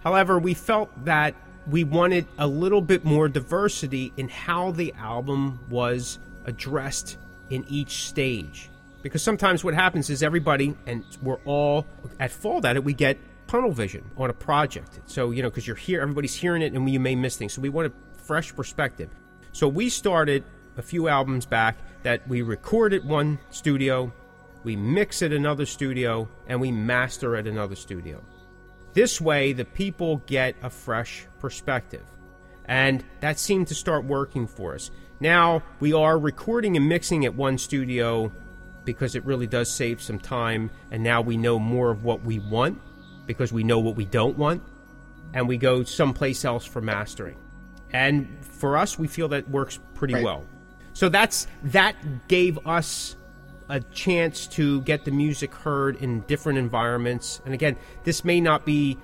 However, 0.00 0.38
we 0.38 0.54
felt 0.54 0.90
that 1.04 1.34
we 1.68 1.84
wanted 1.84 2.26
a 2.38 2.46
little 2.46 2.80
bit 2.80 3.04
more 3.04 3.28
diversity 3.28 4.12
in 4.16 4.28
how 4.28 4.70
the 4.70 4.92
album 4.94 5.58
was 5.68 6.18
addressed 6.44 7.18
in 7.50 7.64
each 7.68 8.06
stage. 8.06 8.70
Because 9.02 9.22
sometimes 9.22 9.62
what 9.64 9.74
happens 9.74 10.10
is 10.10 10.22
everybody, 10.22 10.76
and 10.86 11.04
we're 11.22 11.40
all 11.44 11.86
at 12.18 12.30
fault 12.30 12.64
at 12.64 12.76
it, 12.76 12.84
we 12.84 12.92
get 12.92 13.18
tunnel 13.46 13.70
vision 13.70 14.04
on 14.16 14.30
a 14.30 14.32
project. 14.32 15.00
So, 15.06 15.30
you 15.30 15.42
know, 15.42 15.50
because 15.50 15.66
you're 15.66 15.76
here, 15.76 16.00
everybody's 16.00 16.34
hearing 16.34 16.62
it, 16.62 16.72
and 16.72 16.88
you 16.88 17.00
may 17.00 17.14
miss 17.14 17.36
things. 17.36 17.52
So, 17.52 17.60
we 17.60 17.68
want 17.68 17.92
a 17.92 18.20
fresh 18.20 18.54
perspective. 18.54 19.10
So, 19.52 19.68
we 19.68 19.88
started 19.88 20.44
a 20.76 20.82
few 20.82 21.08
albums 21.08 21.46
back 21.46 21.76
that 22.06 22.28
we 22.28 22.40
record 22.40 22.94
at 22.94 23.04
one 23.04 23.36
studio, 23.50 24.12
we 24.62 24.76
mix 24.76 25.22
at 25.22 25.32
another 25.32 25.66
studio, 25.66 26.28
and 26.46 26.60
we 26.60 26.70
master 26.70 27.34
at 27.34 27.48
another 27.48 27.74
studio. 27.74 28.22
This 28.92 29.20
way, 29.20 29.52
the 29.52 29.64
people 29.64 30.22
get 30.26 30.54
a 30.62 30.70
fresh 30.70 31.26
perspective. 31.40 32.04
And 32.66 33.02
that 33.22 33.40
seemed 33.40 33.66
to 33.66 33.74
start 33.74 34.04
working 34.04 34.46
for 34.46 34.76
us. 34.76 34.92
Now, 35.18 35.64
we 35.80 35.94
are 35.94 36.16
recording 36.16 36.76
and 36.76 36.88
mixing 36.88 37.24
at 37.24 37.34
one 37.34 37.58
studio 37.58 38.30
because 38.84 39.16
it 39.16 39.24
really 39.24 39.48
does 39.48 39.68
save 39.68 40.00
some 40.00 40.20
time, 40.20 40.70
and 40.92 41.02
now 41.02 41.22
we 41.22 41.36
know 41.36 41.58
more 41.58 41.90
of 41.90 42.04
what 42.04 42.22
we 42.22 42.38
want 42.38 42.80
because 43.26 43.52
we 43.52 43.64
know 43.64 43.80
what 43.80 43.96
we 43.96 44.04
don't 44.04 44.38
want, 44.38 44.62
and 45.34 45.48
we 45.48 45.56
go 45.56 45.82
someplace 45.82 46.44
else 46.44 46.64
for 46.64 46.80
mastering. 46.80 47.36
And 47.92 48.28
for 48.44 48.76
us, 48.76 48.96
we 48.96 49.08
feel 49.08 49.26
that 49.30 49.50
works 49.50 49.80
pretty 49.94 50.14
right. 50.14 50.22
well. 50.22 50.44
So 50.96 51.10
that's 51.10 51.46
that 51.64 51.94
gave 52.26 52.66
us 52.66 53.16
a 53.68 53.80
chance 53.80 54.46
to 54.46 54.80
get 54.80 55.04
the 55.04 55.10
music 55.10 55.54
heard 55.54 55.96
in 55.96 56.20
different 56.20 56.58
environments. 56.58 57.42
And 57.44 57.52
again, 57.52 57.76
this 58.04 58.24
may 58.24 58.40
not 58.40 58.64
be 58.64 58.96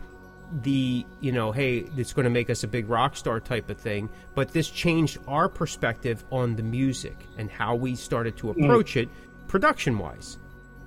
the 0.63 1.05
you 1.21 1.33
know 1.33 1.51
hey 1.51 1.79
it's 1.97 2.13
going 2.13 2.25
to 2.25 2.31
make 2.31 2.51
us 2.51 2.63
a 2.63 2.69
big 2.69 2.89
rock 2.89 3.17
star 3.17 3.41
type 3.41 3.71
of 3.71 3.79
thing 3.79 4.11
but 4.35 4.53
this 4.53 4.69
changed 4.69 5.17
our 5.27 5.49
perspective 5.49 6.23
on 6.31 6.55
the 6.57 6.63
music 6.63 7.17
and 7.39 7.51
how 7.51 7.75
we 7.75 7.95
started 7.95 8.37
to 8.37 8.51
approach 8.51 8.93
mm. 8.93 9.05
it 9.05 9.09
production 9.49 9.99
wise 9.99 10.37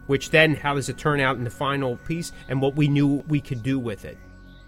which 0.05 0.29
then 0.29 0.53
how 0.53 0.75
does 0.75 0.87
it 0.87 0.99
turn 0.99 1.19
out 1.19 1.35
in 1.35 1.43
the 1.43 1.49
final 1.49 1.97
piece 1.97 2.31
and 2.47 2.61
what 2.61 2.75
we 2.75 2.87
knew 2.87 3.23
we 3.27 3.41
could 3.41 3.63
do 3.63 3.79
with 3.79 4.05
it 4.05 4.19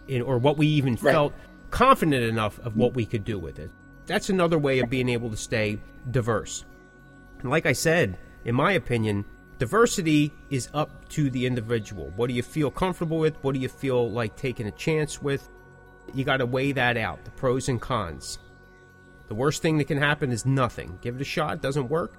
in, 0.07 0.19
or 0.23 0.39
what 0.39 0.57
we 0.57 0.65
even 0.65 0.95
right. 0.95 1.13
felt 1.13 1.33
confident 1.69 2.23
enough 2.23 2.57
of 2.61 2.75
what 2.75 2.95
we 2.95 3.05
could 3.05 3.23
do 3.23 3.37
with 3.37 3.59
it 3.59 3.69
that's 4.07 4.29
another 4.29 4.57
way 4.57 4.79
of 4.79 4.89
being 4.89 5.09
able 5.09 5.29
to 5.29 5.37
stay 5.37 5.79
diverse 6.09 6.65
and 7.39 7.49
like 7.49 7.65
i 7.65 7.73
said 7.73 8.17
in 8.45 8.55
my 8.55 8.71
opinion 8.71 9.23
diversity 9.59 10.33
is 10.49 10.69
up 10.73 11.07
to 11.09 11.29
the 11.29 11.45
individual. 11.45 12.11
What 12.15 12.27
do 12.27 12.33
you 12.33 12.43
feel 12.43 12.71
comfortable 12.71 13.17
with? 13.17 13.35
What 13.43 13.53
do 13.53 13.59
you 13.59 13.69
feel 13.69 14.09
like 14.09 14.35
taking 14.35 14.67
a 14.67 14.71
chance 14.71 15.21
with? 15.21 15.49
You 16.13 16.23
got 16.23 16.37
to 16.37 16.45
weigh 16.45 16.71
that 16.73 16.97
out, 16.97 17.23
the 17.25 17.31
pros 17.31 17.69
and 17.69 17.81
cons. 17.81 18.39
The 19.27 19.35
worst 19.35 19.61
thing 19.61 19.77
that 19.77 19.85
can 19.85 19.97
happen 19.97 20.31
is 20.31 20.45
nothing. 20.45 20.97
Give 21.01 21.15
it 21.15 21.21
a 21.21 21.25
shot, 21.25 21.55
it 21.55 21.61
doesn't 21.61 21.89
work. 21.89 22.13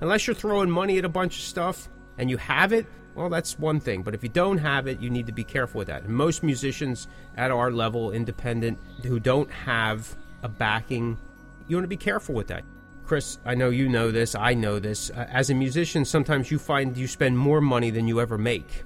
Unless 0.00 0.26
you're 0.26 0.34
throwing 0.34 0.70
money 0.70 0.98
at 0.98 1.04
a 1.04 1.08
bunch 1.08 1.38
of 1.38 1.44
stuff 1.44 1.88
and 2.18 2.28
you 2.28 2.36
have 2.36 2.72
it, 2.72 2.86
well, 3.14 3.30
that's 3.30 3.58
one 3.58 3.80
thing. 3.80 4.02
But 4.02 4.14
if 4.14 4.22
you 4.22 4.28
don't 4.28 4.58
have 4.58 4.86
it, 4.86 5.00
you 5.00 5.08
need 5.08 5.26
to 5.26 5.32
be 5.32 5.44
careful 5.44 5.78
with 5.78 5.88
that. 5.88 6.02
And 6.02 6.14
most 6.14 6.42
musicians 6.42 7.08
at 7.36 7.50
our 7.50 7.70
level, 7.70 8.10
independent, 8.10 8.78
who 9.02 9.18
don't 9.18 9.50
have 9.50 10.14
a 10.46 10.48
backing, 10.48 11.18
you 11.66 11.76
want 11.76 11.84
to 11.84 11.88
be 11.88 11.96
careful 11.96 12.34
with 12.34 12.46
that. 12.46 12.64
Chris, 13.04 13.38
I 13.44 13.54
know 13.54 13.70
you 13.70 13.88
know 13.88 14.10
this. 14.10 14.34
I 14.34 14.54
know 14.54 14.78
this. 14.78 15.10
Uh, 15.10 15.26
as 15.30 15.50
a 15.50 15.54
musician, 15.54 16.04
sometimes 16.04 16.50
you 16.50 16.58
find 16.58 16.96
you 16.96 17.06
spend 17.06 17.36
more 17.38 17.60
money 17.60 17.90
than 17.90 18.08
you 18.08 18.20
ever 18.20 18.38
make. 18.38 18.84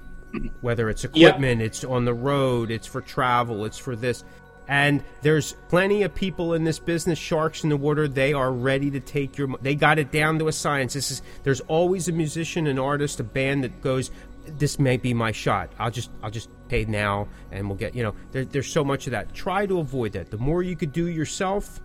Whether 0.61 0.89
it's 0.89 1.03
equipment, 1.03 1.59
yep. 1.59 1.67
it's 1.67 1.83
on 1.83 2.05
the 2.05 2.13
road, 2.13 2.71
it's 2.71 2.87
for 2.87 3.01
travel, 3.01 3.65
it's 3.65 3.77
for 3.77 3.95
this. 3.95 4.23
And 4.67 5.03
there's 5.21 5.53
plenty 5.69 6.03
of 6.03 6.15
people 6.15 6.53
in 6.53 6.63
this 6.63 6.79
business, 6.79 7.19
sharks 7.19 7.63
in 7.63 7.69
the 7.69 7.77
water. 7.77 8.07
They 8.07 8.31
are 8.31 8.51
ready 8.51 8.89
to 8.91 8.99
take 8.99 9.37
your. 9.37 9.49
They 9.61 9.75
got 9.75 9.99
it 9.99 10.11
down 10.11 10.39
to 10.39 10.47
a 10.47 10.53
science. 10.53 10.93
This 10.93 11.11
is. 11.11 11.21
There's 11.43 11.61
always 11.61 12.07
a 12.07 12.11
musician, 12.11 12.67
an 12.67 12.79
artist, 12.79 13.19
a 13.19 13.23
band 13.23 13.63
that 13.65 13.81
goes. 13.81 14.11
This 14.47 14.79
may 14.79 14.97
be 14.97 15.13
my 15.13 15.31
shot. 15.31 15.73
I'll 15.77 15.91
just. 15.91 16.09
I'll 16.23 16.31
just 16.31 16.49
pay 16.71 16.85
now, 16.85 17.27
and 17.51 17.67
we'll 17.67 17.77
get. 17.77 17.93
You 17.93 18.03
know, 18.03 18.15
there, 18.31 18.45
there's 18.45 18.71
so 18.71 18.83
much 18.83 19.05
of 19.07 19.11
that. 19.11 19.33
Try 19.33 19.65
to 19.65 19.79
avoid 19.79 20.13
that. 20.13 20.31
The 20.31 20.37
more 20.37 20.63
you 20.63 20.75
could 20.77 20.93
do 20.93 21.07
yourself, 21.07 21.81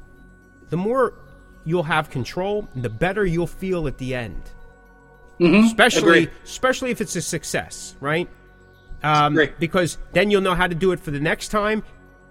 the 0.71 0.77
more 0.77 1.15
you'll 1.65 1.83
have 1.83 2.09
control, 2.09 2.69
the 2.77 2.89
better 2.89 3.27
you'll 3.27 3.49
feel 3.49 3.89
at 3.89 3.99
the 3.99 4.15
end. 4.15 4.43
Mm-hmm. 5.41 5.67
Especially, 5.67 6.23
Agreed. 6.23 6.31
especially 6.45 6.91
if 6.93 7.01
it's 7.01 7.17
a 7.17 7.21
success, 7.21 7.97
right? 8.01 8.29
Um, 9.03 9.39
because 9.59 9.99
then 10.13 10.31
you'll 10.31 10.41
know 10.41 10.55
how 10.55 10.69
to 10.69 10.75
do 10.75 10.93
it 10.93 11.01
for 11.01 11.11
the 11.11 11.21
next 11.21 11.49
time. 11.49 11.83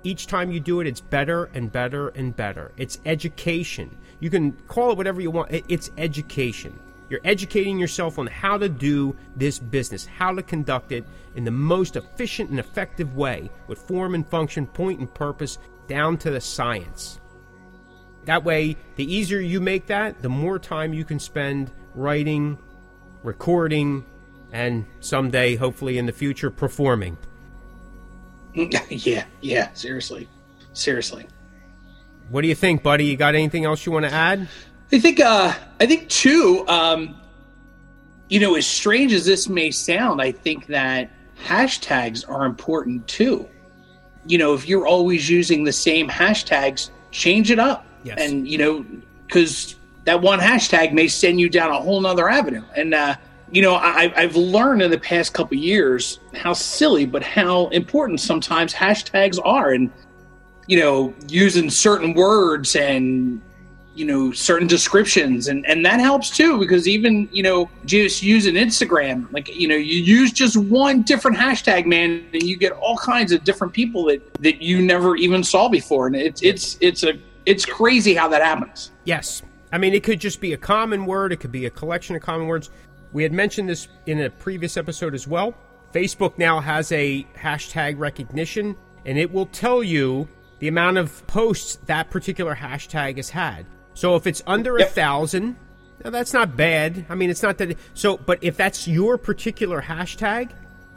Each 0.03 0.25
time 0.27 0.51
you 0.51 0.59
do 0.59 0.79
it, 0.79 0.87
it's 0.87 1.01
better 1.01 1.45
and 1.53 1.71
better 1.71 2.09
and 2.09 2.35
better. 2.35 2.71
It's 2.77 2.99
education. 3.05 3.95
You 4.19 4.29
can 4.29 4.53
call 4.67 4.91
it 4.91 4.97
whatever 4.97 5.19
you 5.19 5.29
want. 5.29 5.51
It's 5.51 5.91
education. 5.97 6.79
You're 7.09 7.21
educating 7.23 7.77
yourself 7.77 8.17
on 8.17 8.27
how 8.27 8.57
to 8.57 8.67
do 8.67 9.15
this 9.35 9.59
business, 9.59 10.05
how 10.05 10.33
to 10.33 10.41
conduct 10.41 10.91
it 10.91 11.05
in 11.35 11.43
the 11.43 11.51
most 11.51 11.95
efficient 11.95 12.49
and 12.49 12.59
effective 12.59 13.15
way 13.15 13.49
with 13.67 13.79
form 13.79 14.15
and 14.15 14.27
function, 14.27 14.65
point 14.65 14.99
and 14.99 15.13
purpose, 15.13 15.59
down 15.87 16.17
to 16.17 16.31
the 16.31 16.41
science. 16.41 17.19
That 18.25 18.43
way, 18.43 18.75
the 18.95 19.13
easier 19.13 19.39
you 19.39 19.61
make 19.61 19.85
that, 19.87 20.21
the 20.21 20.29
more 20.29 20.57
time 20.57 20.93
you 20.93 21.05
can 21.05 21.19
spend 21.19 21.71
writing, 21.93 22.57
recording, 23.23 24.03
and 24.51 24.85
someday, 24.99 25.55
hopefully 25.55 25.99
in 25.99 26.07
the 26.07 26.11
future, 26.11 26.49
performing. 26.49 27.17
yeah, 28.53 29.25
yeah, 29.41 29.71
seriously. 29.73 30.27
Seriously. 30.73 31.27
What 32.29 32.41
do 32.41 32.47
you 32.47 32.55
think, 32.55 32.81
buddy? 32.81 33.05
You 33.05 33.17
got 33.17 33.35
anything 33.35 33.65
else 33.65 33.85
you 33.85 33.91
want 33.91 34.05
to 34.05 34.11
add? 34.11 34.47
I 34.91 34.99
think 34.99 35.19
uh 35.19 35.53
I 35.79 35.85
think 35.85 36.09
too, 36.09 36.65
um 36.67 37.15
you 38.29 38.39
know, 38.39 38.55
as 38.55 38.65
strange 38.65 39.13
as 39.13 39.25
this 39.25 39.47
may 39.47 39.69
sound, 39.71 40.21
I 40.21 40.31
think 40.31 40.65
that 40.67 41.11
hashtags 41.43 42.27
are 42.27 42.45
important 42.45 43.07
too. 43.07 43.47
You 44.25 44.39
know, 44.39 44.55
if 44.55 44.67
you're 44.67 44.87
always 44.87 45.29
using 45.29 45.63
the 45.63 45.71
same 45.71 46.09
hashtags, 46.09 46.89
change 47.11 47.51
it 47.51 47.59
up. 47.59 47.85
Yes. 48.03 48.17
And, 48.19 48.47
you 48.47 48.57
know, 48.57 48.85
because 49.27 49.75
that 50.05 50.21
one 50.21 50.39
hashtag 50.39 50.93
may 50.93 51.07
send 51.07 51.39
you 51.39 51.49
down 51.49 51.69
a 51.69 51.79
whole 51.79 52.01
nother 52.01 52.27
avenue. 52.27 52.63
And, 52.75 52.95
uh, 52.95 53.15
you 53.51 53.61
know, 53.61 53.75
I, 53.75 54.11
I've 54.15 54.35
learned 54.35 54.81
in 54.81 54.89
the 54.89 54.99
past 54.99 55.33
couple 55.35 55.55
years 55.57 56.19
how 56.33 56.53
silly, 56.53 57.05
but 57.05 57.21
how 57.21 57.67
important 57.67 58.19
sometimes 58.19 58.73
hashtags 58.73 59.39
are. 59.45 59.71
And, 59.71 59.91
you 60.67 60.79
know, 60.79 61.13
using 61.27 61.69
certain 61.69 62.15
words 62.15 62.75
and, 62.75 63.41
you 63.95 64.05
know, 64.05 64.31
certain 64.31 64.67
descriptions. 64.67 65.47
And, 65.47 65.65
and 65.65 65.85
that 65.85 65.99
helps 65.99 66.29
too, 66.29 66.59
because 66.59 66.87
even, 66.87 67.27
you 67.31 67.41
know, 67.41 67.69
just 67.85 68.21
using 68.21 68.55
Instagram, 68.55 69.31
like, 69.31 69.53
you 69.55 69.67
know, 69.67 69.75
you 69.75 69.99
use 69.99 70.31
just 70.31 70.57
one 70.57 71.01
different 71.01 71.37
hashtag, 71.37 71.85
man, 71.85 72.25
and 72.33 72.43
you 72.43 72.57
get 72.57 72.73
all 72.73 72.97
kinds 72.97 73.31
of 73.31 73.43
different 73.43 73.73
people 73.73 74.05
that, 74.05 74.33
that 74.41 74.61
you 74.61 74.81
never 74.81 75.15
even 75.15 75.43
saw 75.43 75.69
before. 75.69 76.07
And 76.07 76.15
it's, 76.15 76.43
it's, 76.43 76.77
it's 76.81 77.03
a, 77.03 77.13
it's 77.45 77.65
crazy 77.65 78.13
how 78.13 78.27
that 78.27 78.41
happens. 78.41 78.91
Yes. 79.05 79.41
I 79.71 79.77
mean, 79.77 79.93
it 79.93 80.03
could 80.03 80.19
just 80.19 80.41
be 80.41 80.53
a 80.53 80.57
common 80.57 81.05
word, 81.05 81.33
it 81.33 81.37
could 81.37 81.51
be 81.51 81.65
a 81.65 81.69
collection 81.69 82.15
of 82.15 82.21
common 82.21 82.47
words. 82.47 82.69
We 83.13 83.23
had 83.23 83.31
mentioned 83.31 83.69
this 83.69 83.87
in 84.05 84.21
a 84.21 84.29
previous 84.29 84.77
episode 84.77 85.13
as 85.13 85.27
well. 85.27 85.55
Facebook 85.93 86.37
now 86.37 86.59
has 86.59 86.91
a 86.91 87.25
hashtag 87.37 87.97
recognition, 87.97 88.75
and 89.05 89.17
it 89.17 89.31
will 89.31 89.45
tell 89.45 89.81
you 89.81 90.27
the 90.59 90.67
amount 90.67 90.97
of 90.97 91.25
posts 91.27 91.77
that 91.85 92.09
particular 92.09 92.55
hashtag 92.55 93.17
has 93.17 93.29
had. 93.29 93.65
So 93.95 94.15
if 94.15 94.27
it's 94.27 94.43
under 94.45 94.77
yep. 94.77 94.89
a 94.89 94.91
thousand, 94.91 95.55
that's 95.99 96.33
not 96.33 96.55
bad. 96.55 97.07
I 97.09 97.15
mean, 97.15 97.31
it's 97.31 97.41
not 97.41 97.57
that. 97.57 97.71
It, 97.71 97.77
so, 97.95 98.17
but 98.17 98.43
if 98.43 98.57
that's 98.57 98.87
your 98.87 99.17
particular 99.17 99.81
hashtag, 99.81 100.51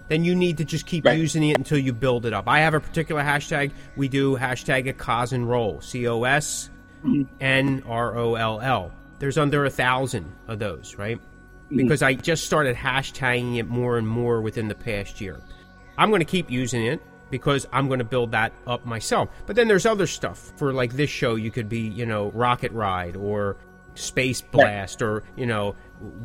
then 0.09 0.25
you 0.25 0.35
need 0.35 0.59
to 0.59 0.65
just 0.65 0.85
keep 0.85 1.07
right. 1.07 1.19
using 1.19 1.49
it 1.49 1.57
until 1.57 1.79
you 1.79 1.93
build 1.93 2.27
it 2.27 2.33
up. 2.33 2.49
I 2.49 2.61
have 2.61 2.75
a 2.75 2.81
particular 2.81 3.23
hashtag. 3.23 3.73
We 3.97 4.09
do 4.09 4.37
hashtag 4.37 4.89
a 4.89 4.93
cos 4.93 5.33
and 5.33 5.49
roll. 5.49 5.81
C 5.81 6.07
O 6.09 6.25
S 6.25 6.69
N 7.41 7.83
R 7.87 8.19
O 8.19 8.35
L 8.35 8.61
L. 8.61 8.93
There's 9.21 9.39
under 9.39 9.65
a 9.65 9.71
thousand 9.71 10.33
of 10.49 10.59
those, 10.59 10.97
right? 10.97 11.19
Mm-hmm. 11.19 11.77
Because 11.77 12.03
I 12.03 12.15
just 12.15 12.45
started 12.45 12.77
hashtagging 12.77 13.59
it 13.59 13.69
more 13.69 13.97
and 13.97 14.09
more 14.09 14.41
within 14.41 14.69
the 14.69 14.75
past 14.75 15.21
year. 15.21 15.41
I'm 15.97 16.11
going 16.11 16.21
to 16.21 16.27
keep 16.27 16.51
using 16.51 16.85
it 16.85 17.01
because 17.31 17.67
I'm 17.73 17.87
going 17.88 17.99
to 17.99 18.05
build 18.05 18.33
that 18.33 18.53
up 18.67 18.85
myself. 18.85 19.29
But 19.47 19.57
then 19.57 19.69
there's 19.69 19.87
other 19.87 20.07
stuff 20.07 20.53
for 20.57 20.73
like 20.73 20.95
this 20.95 21.11
show. 21.11 21.35
You 21.35 21.51
could 21.51 21.69
be, 21.69 21.81
you 21.81 22.07
know, 22.07 22.31
Rocket 22.31 22.73
Ride 22.73 23.17
or 23.17 23.57
Space 23.95 24.41
Blast 24.41 25.03
or, 25.03 25.25
you 25.37 25.47
know, 25.47 25.75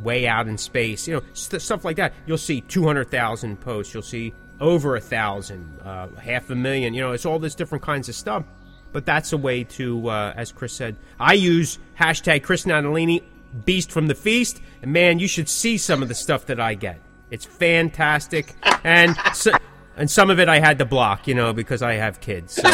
way 0.03 0.27
out 0.27 0.47
in 0.47 0.57
space, 0.57 1.07
you 1.07 1.15
know, 1.15 1.21
st- 1.33 1.61
stuff 1.61 1.83
like 1.83 1.97
that. 1.97 2.13
You'll 2.25 2.37
see 2.37 2.61
200,000 2.61 3.59
posts. 3.59 3.93
You'll 3.93 4.03
see 4.03 4.33
over 4.59 4.95
a 4.95 5.01
thousand, 5.01 5.79
uh, 5.81 6.07
half 6.15 6.49
a 6.49 6.55
million. 6.55 6.93
You 6.93 7.01
know, 7.01 7.11
it's 7.11 7.25
all 7.25 7.39
this 7.39 7.55
different 7.55 7.83
kinds 7.83 8.09
of 8.09 8.15
stuff. 8.15 8.45
But 8.91 9.05
that's 9.05 9.33
a 9.33 9.37
way 9.37 9.63
to, 9.63 10.07
uh, 10.07 10.33
as 10.35 10.51
Chris 10.51 10.73
said, 10.73 10.97
I 11.19 11.33
use 11.33 11.79
hashtag 11.99 12.43
Chris 12.43 12.65
Natalini, 12.65 13.23
Beast 13.65 13.91
from 13.91 14.07
the 14.07 14.15
Feast. 14.15 14.61
And 14.83 14.93
man, 14.93 15.17
you 15.19 15.27
should 15.27 15.49
see 15.49 15.77
some 15.77 16.03
of 16.03 16.07
the 16.07 16.15
stuff 16.15 16.45
that 16.45 16.59
I 16.59 16.75
get. 16.75 16.99
It's 17.31 17.45
fantastic. 17.45 18.53
And 18.83 19.15
so, 19.33 19.51
and 19.95 20.09
some 20.09 20.29
of 20.29 20.39
it 20.39 20.49
I 20.49 20.59
had 20.59 20.79
to 20.79 20.85
block, 20.85 21.27
you 21.27 21.35
know, 21.35 21.53
because 21.53 21.81
I 21.81 21.93
have 21.93 22.19
kids. 22.19 22.53
So. 22.53 22.63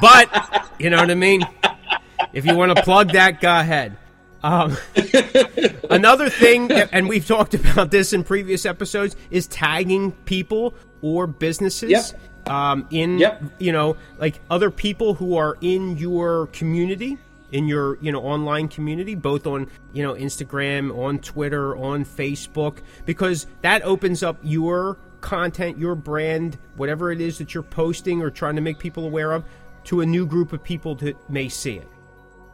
but, 0.00 0.70
you 0.78 0.90
know 0.90 0.98
what 0.98 1.10
I 1.10 1.14
mean? 1.14 1.46
If 2.32 2.44
you 2.44 2.56
want 2.56 2.76
to 2.76 2.82
plug 2.82 3.12
that, 3.12 3.40
go 3.40 3.58
ahead. 3.58 3.96
Um, 4.42 4.76
another 5.90 6.30
thing, 6.30 6.70
and 6.70 7.08
we've 7.08 7.26
talked 7.26 7.54
about 7.54 7.90
this 7.90 8.12
in 8.12 8.24
previous 8.24 8.66
episodes, 8.66 9.16
is 9.30 9.46
tagging 9.46 10.12
people 10.12 10.74
or 11.02 11.26
businesses. 11.26 11.90
Yep. 11.90 12.20
Um, 12.48 12.86
in 12.90 13.18
yep. 13.18 13.42
you 13.58 13.72
know 13.72 13.98
like 14.16 14.40
other 14.50 14.70
people 14.70 15.12
who 15.12 15.36
are 15.36 15.58
in 15.60 15.98
your 15.98 16.46
community 16.46 17.18
in 17.52 17.68
your 17.68 17.98
you 18.00 18.10
know 18.10 18.22
online 18.22 18.68
community 18.68 19.14
both 19.14 19.46
on 19.46 19.66
you 19.92 20.02
know 20.02 20.14
instagram 20.14 20.96
on 20.96 21.18
twitter 21.18 21.76
on 21.76 22.06
facebook 22.06 22.78
because 23.04 23.46
that 23.60 23.82
opens 23.82 24.22
up 24.22 24.38
your 24.42 24.96
content 25.20 25.78
your 25.78 25.94
brand 25.94 26.58
whatever 26.76 27.10
it 27.10 27.20
is 27.20 27.38
that 27.38 27.54
you're 27.54 27.62
posting 27.62 28.22
or 28.22 28.30
trying 28.30 28.54
to 28.54 28.60
make 28.60 28.78
people 28.78 29.04
aware 29.04 29.32
of 29.32 29.44
to 29.84 30.00
a 30.00 30.06
new 30.06 30.26
group 30.26 30.52
of 30.52 30.62
people 30.62 30.94
that 30.94 31.16
may 31.30 31.48
see 31.48 31.76
it 31.76 31.88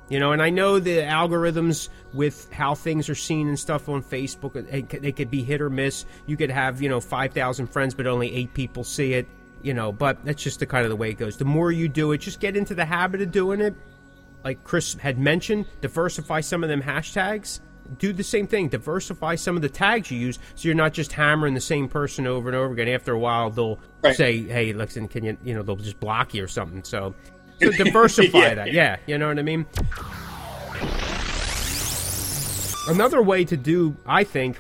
you 0.09 0.21
know, 0.21 0.33
and 0.33 0.43
I 0.43 0.51
know 0.51 0.79
the 0.79 0.99
algorithms 0.99 1.89
with 2.13 2.53
how 2.53 2.75
things 2.75 3.09
are 3.09 3.15
seen 3.15 3.49
and 3.49 3.59
stuff 3.59 3.89
on 3.89 4.03
Facebook, 4.03 5.01
they 5.01 5.13
could 5.13 5.31
be 5.31 5.43
hit 5.43 5.63
or 5.63 5.71
miss. 5.71 6.05
You 6.27 6.37
could 6.37 6.51
have, 6.51 6.83
you 6.83 6.91
know, 6.91 7.01
5,000 7.01 7.67
friends, 7.69 7.95
but 7.95 8.07
only 8.07 8.35
eight 8.35 8.53
people 8.53 8.85
see 8.85 9.15
it, 9.15 9.27
you 9.63 9.73
know, 9.73 9.93
but 9.93 10.23
that's 10.25 10.43
just 10.43 10.61
the 10.61 10.67
kind 10.67 10.85
of 10.85 10.91
the 10.91 10.97
way 10.97 11.11
it 11.11 11.19
goes. 11.19 11.39
The 11.39 11.47
more 11.47 11.73
you 11.73 11.89
do 11.89 12.13
it, 12.13 12.19
just 12.19 12.39
get 12.39 12.55
into 12.55 12.75
the 12.75 12.85
habit 12.85 13.23
of 13.23 13.33
doing 13.33 13.61
it. 13.63 13.75
Like 14.45 14.63
Chris 14.63 14.93
had 14.93 15.19
mentioned, 15.19 15.67
diversify 15.81 16.43
some 16.43 16.63
of 16.63 16.69
them 16.69 16.83
hashtags. 16.83 17.61
Do 17.99 18.13
the 18.13 18.25
same 18.25 18.47
thing. 18.47 18.69
Diversify 18.69 19.35
some 19.37 19.57
of 19.57 19.63
the 19.63 19.69
tags 19.69 20.11
you 20.11 20.19
use, 20.19 20.39
so 20.55 20.67
you're 20.69 20.75
not 20.75 20.93
just 20.93 21.13
hammering 21.13 21.55
the 21.55 21.61
same 21.61 21.89
person 21.89 22.27
over 22.27 22.49
and 22.49 22.57
over 22.57 22.73
again. 22.73 22.89
After 22.89 23.13
a 23.13 23.19
while, 23.19 23.51
they'll 23.51 23.79
Right. 24.03 24.17
say, 24.17 24.39
"Hey, 24.43 24.73
listen, 24.73 25.09
can 25.09 25.25
you?" 25.25 25.37
You 25.45 25.55
know, 25.55 25.63
they'll 25.63 25.77
just 25.77 26.01
block 26.01 26.35
you 26.35 26.45
or 26.45 26.49
something. 26.49 26.83
So, 26.85 27.15
so 27.63 27.71
diversify 27.71 28.39
Yeah. 28.39 28.55
that. 28.55 28.73
Yeah, 28.73 28.97
you 29.07 29.19
know 29.19 29.29
what 29.29 29.39
I 29.39 29.43
mean. 29.43 29.67
Another 32.87 33.23
way 33.23 33.45
to 33.47 33.57
do, 33.57 33.97
I 34.07 34.25
think, 34.25 34.59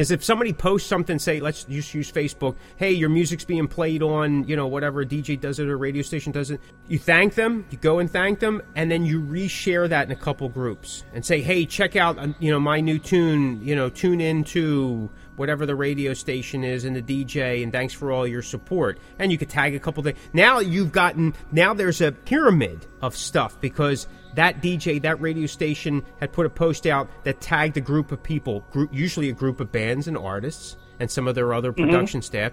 is 0.00 0.10
if 0.10 0.24
somebody 0.24 0.54
posts 0.54 0.88
something, 0.88 1.18
say, 1.18 1.40
let's 1.40 1.64
just 1.64 1.92
use 1.92 2.10
Facebook. 2.10 2.56
Hey, 2.76 2.92
your 2.92 3.10
music's 3.10 3.44
being 3.44 3.68
played 3.68 4.02
on, 4.02 4.48
you 4.48 4.56
know, 4.56 4.66
whatever 4.66 5.02
a 5.02 5.06
DJ 5.06 5.38
does 5.38 5.58
it 5.58 5.68
or 5.68 5.76
radio 5.76 6.00
station 6.00 6.32
does 6.32 6.50
it. 6.50 6.58
You 6.88 6.98
thank 6.98 7.34
them, 7.34 7.66
you 7.70 7.76
go 7.76 7.98
and 7.98 8.10
thank 8.10 8.40
them, 8.40 8.62
and 8.74 8.90
then 8.90 9.04
you 9.04 9.20
reshare 9.20 9.88
that 9.90 10.06
in 10.06 10.12
a 10.12 10.16
couple 10.16 10.48
groups 10.48 11.04
and 11.12 11.24
say, 11.24 11.42
hey, 11.42 11.66
check 11.66 11.96
out, 11.96 12.18
um, 12.18 12.34
you 12.38 12.50
know, 12.50 12.58
my 12.58 12.80
new 12.80 12.98
tune. 12.98 13.60
You 13.62 13.76
know, 13.76 13.90
tune 13.90 14.22
in 14.22 14.42
to 14.44 15.10
whatever 15.36 15.66
the 15.66 15.74
radio 15.74 16.14
station 16.14 16.64
is 16.64 16.84
and 16.84 16.96
the 16.96 17.02
DJ, 17.02 17.62
and 17.62 17.70
thanks 17.70 17.92
for 17.92 18.10
all 18.10 18.26
your 18.26 18.42
support. 18.42 18.98
And 19.18 19.30
you 19.30 19.36
could 19.36 19.50
tag 19.50 19.74
a 19.74 19.80
couple 19.80 20.02
things. 20.02 20.18
Now 20.32 20.60
you've 20.60 20.92
gotten, 20.92 21.34
now 21.52 21.74
there's 21.74 22.00
a 22.00 22.10
pyramid 22.12 22.86
of 23.02 23.14
stuff 23.14 23.60
because 23.60 24.06
that 24.34 24.62
DJ, 24.62 25.00
that 25.02 25.20
radio 25.20 25.46
station 25.46 26.04
had 26.20 26.32
put 26.32 26.46
a 26.46 26.50
post 26.50 26.86
out 26.86 27.08
that 27.24 27.40
tagged 27.40 27.76
a 27.76 27.80
group 27.80 28.12
of 28.12 28.22
people, 28.22 28.60
group, 28.72 28.90
usually 28.92 29.28
a 29.28 29.32
group 29.32 29.60
of 29.60 29.72
bands 29.72 30.08
and 30.08 30.16
artists 30.16 30.76
and 30.98 31.10
some 31.10 31.26
of 31.26 31.34
their 31.34 31.52
other 31.52 31.72
mm-hmm. 31.72 31.84
production 31.84 32.22
staff. 32.22 32.52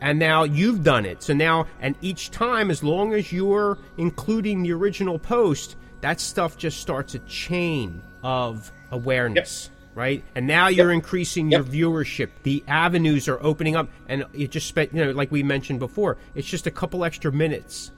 And 0.00 0.18
now 0.18 0.44
you've 0.44 0.84
done 0.84 1.04
it. 1.04 1.22
So 1.22 1.34
now, 1.34 1.66
and 1.80 1.96
each 2.00 2.30
time, 2.30 2.70
as 2.70 2.84
long 2.84 3.14
as 3.14 3.32
you're 3.32 3.78
including 3.96 4.62
the 4.62 4.72
original 4.72 5.18
post, 5.18 5.76
that 6.02 6.20
stuff 6.20 6.56
just 6.56 6.80
starts 6.80 7.14
a 7.14 7.18
chain 7.20 8.00
of 8.22 8.70
awareness. 8.90 9.70
Right, 9.94 10.22
and 10.36 10.46
now 10.46 10.68
you're 10.68 10.92
increasing 10.92 11.50
Yep. 11.50 11.72
your 11.72 11.90
viewership. 11.90 12.28
The 12.44 12.62
avenues 12.68 13.26
are 13.26 13.42
opening 13.42 13.74
up, 13.74 13.88
and 14.06 14.24
it 14.32 14.52
just 14.52 14.68
spent, 14.68 14.94
you 14.94 15.04
know, 15.04 15.10
like 15.10 15.32
we 15.32 15.42
mentioned 15.42 15.80
before, 15.80 16.18
it's 16.36 16.46
just 16.46 16.68
a 16.68 16.70
couple 16.70 17.04
extra 17.04 17.32
minutes 17.32 17.90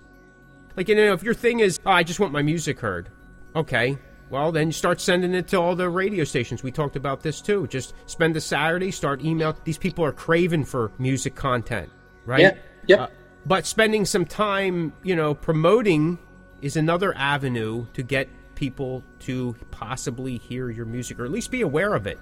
like 0.76 0.88
you 0.88 0.94
know, 0.94 1.12
if 1.12 1.22
your 1.22 1.34
thing 1.34 1.60
is, 1.60 1.78
oh, 1.84 1.90
I 1.90 2.02
just 2.02 2.20
want 2.20 2.32
my 2.32 2.42
music 2.42 2.80
heard. 2.80 3.10
Okay, 3.54 3.98
well 4.28 4.52
then 4.52 4.68
you 4.68 4.72
start 4.72 5.00
sending 5.00 5.34
it 5.34 5.48
to 5.48 5.56
all 5.56 5.74
the 5.74 5.88
radio 5.88 6.24
stations. 6.24 6.62
We 6.62 6.70
talked 6.70 6.96
about 6.96 7.22
this 7.22 7.40
too. 7.40 7.66
Just 7.66 7.94
spend 8.06 8.36
a 8.36 8.40
Saturday, 8.40 8.90
start 8.90 9.22
email. 9.22 9.56
These 9.64 9.78
people 9.78 10.04
are 10.04 10.12
craving 10.12 10.64
for 10.64 10.92
music 10.98 11.34
content, 11.34 11.90
right? 12.26 12.40
Yeah, 12.40 12.54
yep. 12.86 13.00
Uh, 13.00 13.06
but 13.46 13.66
spending 13.66 14.04
some 14.04 14.24
time, 14.24 14.92
you 15.02 15.16
know, 15.16 15.34
promoting 15.34 16.18
is 16.62 16.76
another 16.76 17.16
avenue 17.16 17.86
to 17.94 18.02
get 18.02 18.28
people 18.54 19.02
to 19.20 19.56
possibly 19.70 20.36
hear 20.36 20.70
your 20.70 20.84
music 20.84 21.18
or 21.18 21.24
at 21.24 21.30
least 21.30 21.50
be 21.50 21.62
aware 21.62 21.94
of 21.94 22.06
it 22.06 22.18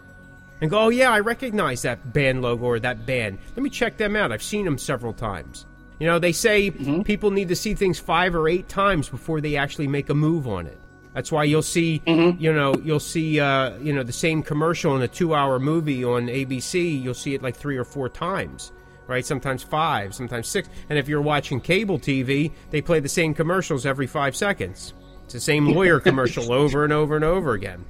and 0.60 0.70
go, 0.70 0.78
oh 0.78 0.88
yeah, 0.88 1.10
I 1.10 1.20
recognize 1.20 1.82
that 1.82 2.12
band 2.12 2.42
logo 2.42 2.64
or 2.64 2.80
that 2.80 3.06
band. 3.06 3.38
Let 3.56 3.62
me 3.62 3.70
check 3.70 3.96
them 3.96 4.16
out. 4.16 4.32
I've 4.32 4.42
seen 4.42 4.64
them 4.64 4.78
several 4.78 5.12
times. 5.12 5.66
You 5.98 6.06
know, 6.06 6.20
they 6.20 6.32
say 6.32 6.70
people 7.04 7.32
need 7.32 7.48
to 7.48 7.56
see 7.56 7.74
things 7.74 7.98
five 7.98 8.36
or 8.36 8.48
eight 8.48 8.68
times 8.68 9.08
before 9.08 9.40
they 9.40 9.56
actually 9.56 9.88
make 9.88 10.10
a 10.10 10.14
move 10.14 10.46
on 10.46 10.66
it. 10.66 10.78
That's 11.18 11.33
why 11.33 11.42
you'll 11.42 11.62
see, 11.62 12.00
you 12.07 12.52
know, 12.52 12.72
you'll 12.85 13.00
see, 13.00 13.40
uh, 13.40 13.76
you 13.78 13.92
know, 13.92 14.04
the 14.04 14.12
same 14.12 14.40
commercial 14.40 14.94
in 14.94 15.02
a 15.02 15.09
two-hour 15.09 15.59
movie 15.59 16.04
on 16.04 16.28
ABC. 16.28 17.02
You'll 17.02 17.12
see 17.12 17.35
it 17.35 17.42
like 17.42 17.57
three 17.57 17.76
or 17.76 17.83
four 17.83 18.09
times, 18.09 18.70
right? 19.09 19.26
Sometimes 19.26 19.64
five, 19.64 20.14
sometimes 20.14 20.46
six. 20.46 20.68
And 20.88 20.96
if 20.96 21.09
you're 21.09 21.20
watching 21.20 21.61
cable 21.61 21.98
TV, 21.98 22.52
they 22.70 22.81
play 22.81 23.00
the 23.00 23.09
same 23.09 23.35
commercials 23.35 23.85
every 23.85 24.07
five 24.07 24.37
seconds. 24.37 24.94
It's 25.24 25.33
the 25.35 25.40
same 25.40 25.66
lawyer 25.66 25.98
commercial 26.09 26.52
over 26.52 26.85
and 26.85 26.92
over 26.92 27.16
and 27.16 27.24
over 27.24 27.54
again. 27.54 27.85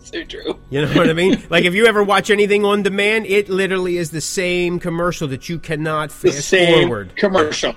So 0.00 0.24
true. 0.24 0.58
You 0.70 0.82
know 0.86 0.92
what 0.96 1.08
I 1.08 1.12
mean? 1.12 1.40
Like 1.50 1.66
if 1.66 1.74
you 1.74 1.86
ever 1.86 2.02
watch 2.02 2.30
anything 2.30 2.64
on 2.64 2.82
demand, 2.82 3.26
it 3.26 3.48
literally 3.48 3.96
is 3.96 4.10
the 4.10 4.20
same 4.20 4.80
commercial 4.80 5.28
that 5.28 5.48
you 5.48 5.60
cannot 5.60 6.10
fast 6.10 6.34
The 6.34 6.42
same 6.42 6.88
forward. 6.88 7.14
commercial. 7.14 7.76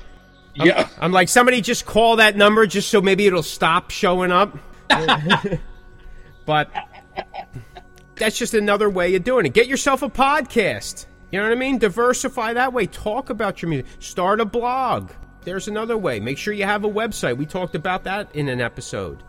Yeah. 0.56 0.88
I'm 1.00 1.12
like, 1.12 1.30
somebody 1.30 1.62
just 1.62 1.86
call 1.86 2.18
that 2.18 2.36
number 2.36 2.66
just 2.66 2.90
so 2.90 3.02
maybe 3.02 3.26
it'll 3.26 3.44
stop 3.44 3.92
showing 3.92 4.32
up. 4.32 4.58
but 6.46 6.72
that's 8.16 8.38
just 8.38 8.54
another 8.54 8.90
way 8.90 9.16
of 9.16 9.24
doing 9.24 9.46
it. 9.46 9.54
Get 9.54 9.68
yourself 9.68 10.02
a 10.02 10.10
podcast. 10.10 11.08
You 11.32 11.40
know 11.40 11.46
what 11.46 11.52
I 11.52 11.60
mean? 11.60 11.80
Diversify 11.80 12.54
that 12.54 12.74
way. 12.74 12.86
Talk 12.86 13.30
about 13.30 13.62
your 13.62 13.70
music. 13.70 13.88
Start 14.00 14.40
a 14.40 14.46
blog. 14.46 15.12
There's 15.44 15.68
another 15.68 15.98
way. 15.98 16.20
Make 16.20 16.38
sure 16.38 16.54
you 16.54 16.66
have 16.66 16.86
a 16.86 16.90
website. 16.90 17.38
We 17.38 17.46
talked 17.46 17.76
about 17.76 18.04
that 18.04 18.34
in 18.36 18.50
an 18.50 18.62
episode. 18.62 19.24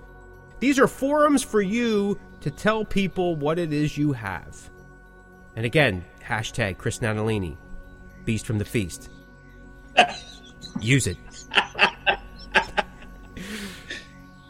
These 0.60 0.78
are 0.78 0.86
forums 0.86 1.42
for 1.42 1.60
you 1.60 2.18
to 2.42 2.50
tell 2.50 2.84
people 2.84 3.36
what 3.36 3.58
it 3.58 3.72
is 3.72 3.96
you 3.96 4.12
have. 4.12 4.70
And 5.56 5.64
again, 5.64 6.04
hashtag 6.22 6.78
Chris 6.78 7.00
Natalini, 7.00 7.56
Beast 8.24 8.46
from 8.46 8.58
the 8.58 8.64
Feast. 8.64 9.08
Use 10.80 11.06
it. 11.06 11.16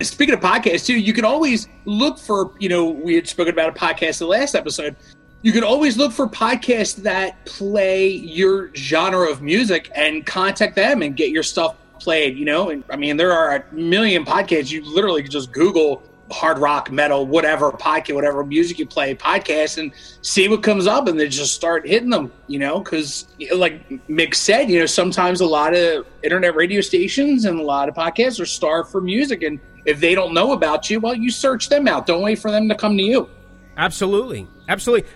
Speaking 0.02 0.34
of 0.34 0.40
podcasts, 0.40 0.86
too, 0.86 0.98
you 0.98 1.12
can 1.12 1.24
always 1.24 1.68
look 1.84 2.18
for, 2.18 2.52
you 2.58 2.68
know, 2.68 2.86
we 2.86 3.14
had 3.14 3.26
spoken 3.26 3.52
about 3.52 3.70
a 3.70 3.78
podcast 3.78 4.20
in 4.20 4.26
the 4.26 4.30
last 4.30 4.54
episode. 4.54 4.96
You 5.42 5.52
can 5.52 5.62
always 5.62 5.96
look 5.96 6.12
for 6.12 6.26
podcasts 6.26 6.96
that 6.96 7.44
play 7.44 8.08
your 8.08 8.74
genre 8.74 9.30
of 9.30 9.42
music 9.42 9.90
and 9.94 10.24
contact 10.24 10.74
them 10.74 11.02
and 11.02 11.16
get 11.16 11.30
your 11.30 11.42
stuff 11.42 11.76
played, 12.00 12.36
you 12.36 12.44
know? 12.44 12.70
And 12.70 12.82
I 12.90 12.96
mean, 12.96 13.16
there 13.16 13.32
are 13.32 13.56
a 13.56 13.74
million 13.74 14.24
podcasts. 14.24 14.70
You 14.70 14.82
literally 14.84 15.22
just 15.22 15.52
Google 15.52 16.02
hard 16.30 16.58
rock, 16.58 16.90
metal, 16.90 17.26
whatever 17.26 17.70
podcast, 17.72 18.14
whatever 18.14 18.44
music 18.44 18.78
you 18.78 18.86
play, 18.86 19.14
podcast, 19.14 19.78
and 19.78 19.92
see 20.22 20.48
what 20.48 20.62
comes 20.62 20.86
up 20.86 21.06
and 21.06 21.18
then 21.18 21.30
just 21.30 21.54
start 21.54 21.86
hitting 21.86 22.10
them, 22.10 22.32
you 22.46 22.58
know? 22.58 22.80
Because, 22.80 23.26
like 23.54 23.88
Mick 24.08 24.34
said, 24.34 24.70
you 24.70 24.80
know, 24.80 24.86
sometimes 24.86 25.40
a 25.40 25.46
lot 25.46 25.74
of 25.74 26.06
internet 26.22 26.54
radio 26.54 26.80
stations 26.80 27.44
and 27.44 27.58
a 27.58 27.62
lot 27.62 27.88
of 27.88 27.94
podcasts 27.94 28.40
are 28.40 28.46
starved 28.46 28.90
for 28.90 29.00
music. 29.00 29.42
And 29.42 29.60
if 29.84 30.00
they 30.00 30.14
don't 30.14 30.34
know 30.34 30.52
about 30.52 30.88
you, 30.90 31.00
well, 31.00 31.14
you 31.14 31.30
search 31.30 31.68
them 31.68 31.86
out. 31.86 32.06
Don't 32.06 32.22
wait 32.22 32.38
for 32.38 32.50
them 32.50 32.68
to 32.68 32.74
come 32.74 32.96
to 32.96 33.02
you. 33.02 33.28
Absolutely. 33.76 34.46
Absolutely. 34.68 35.08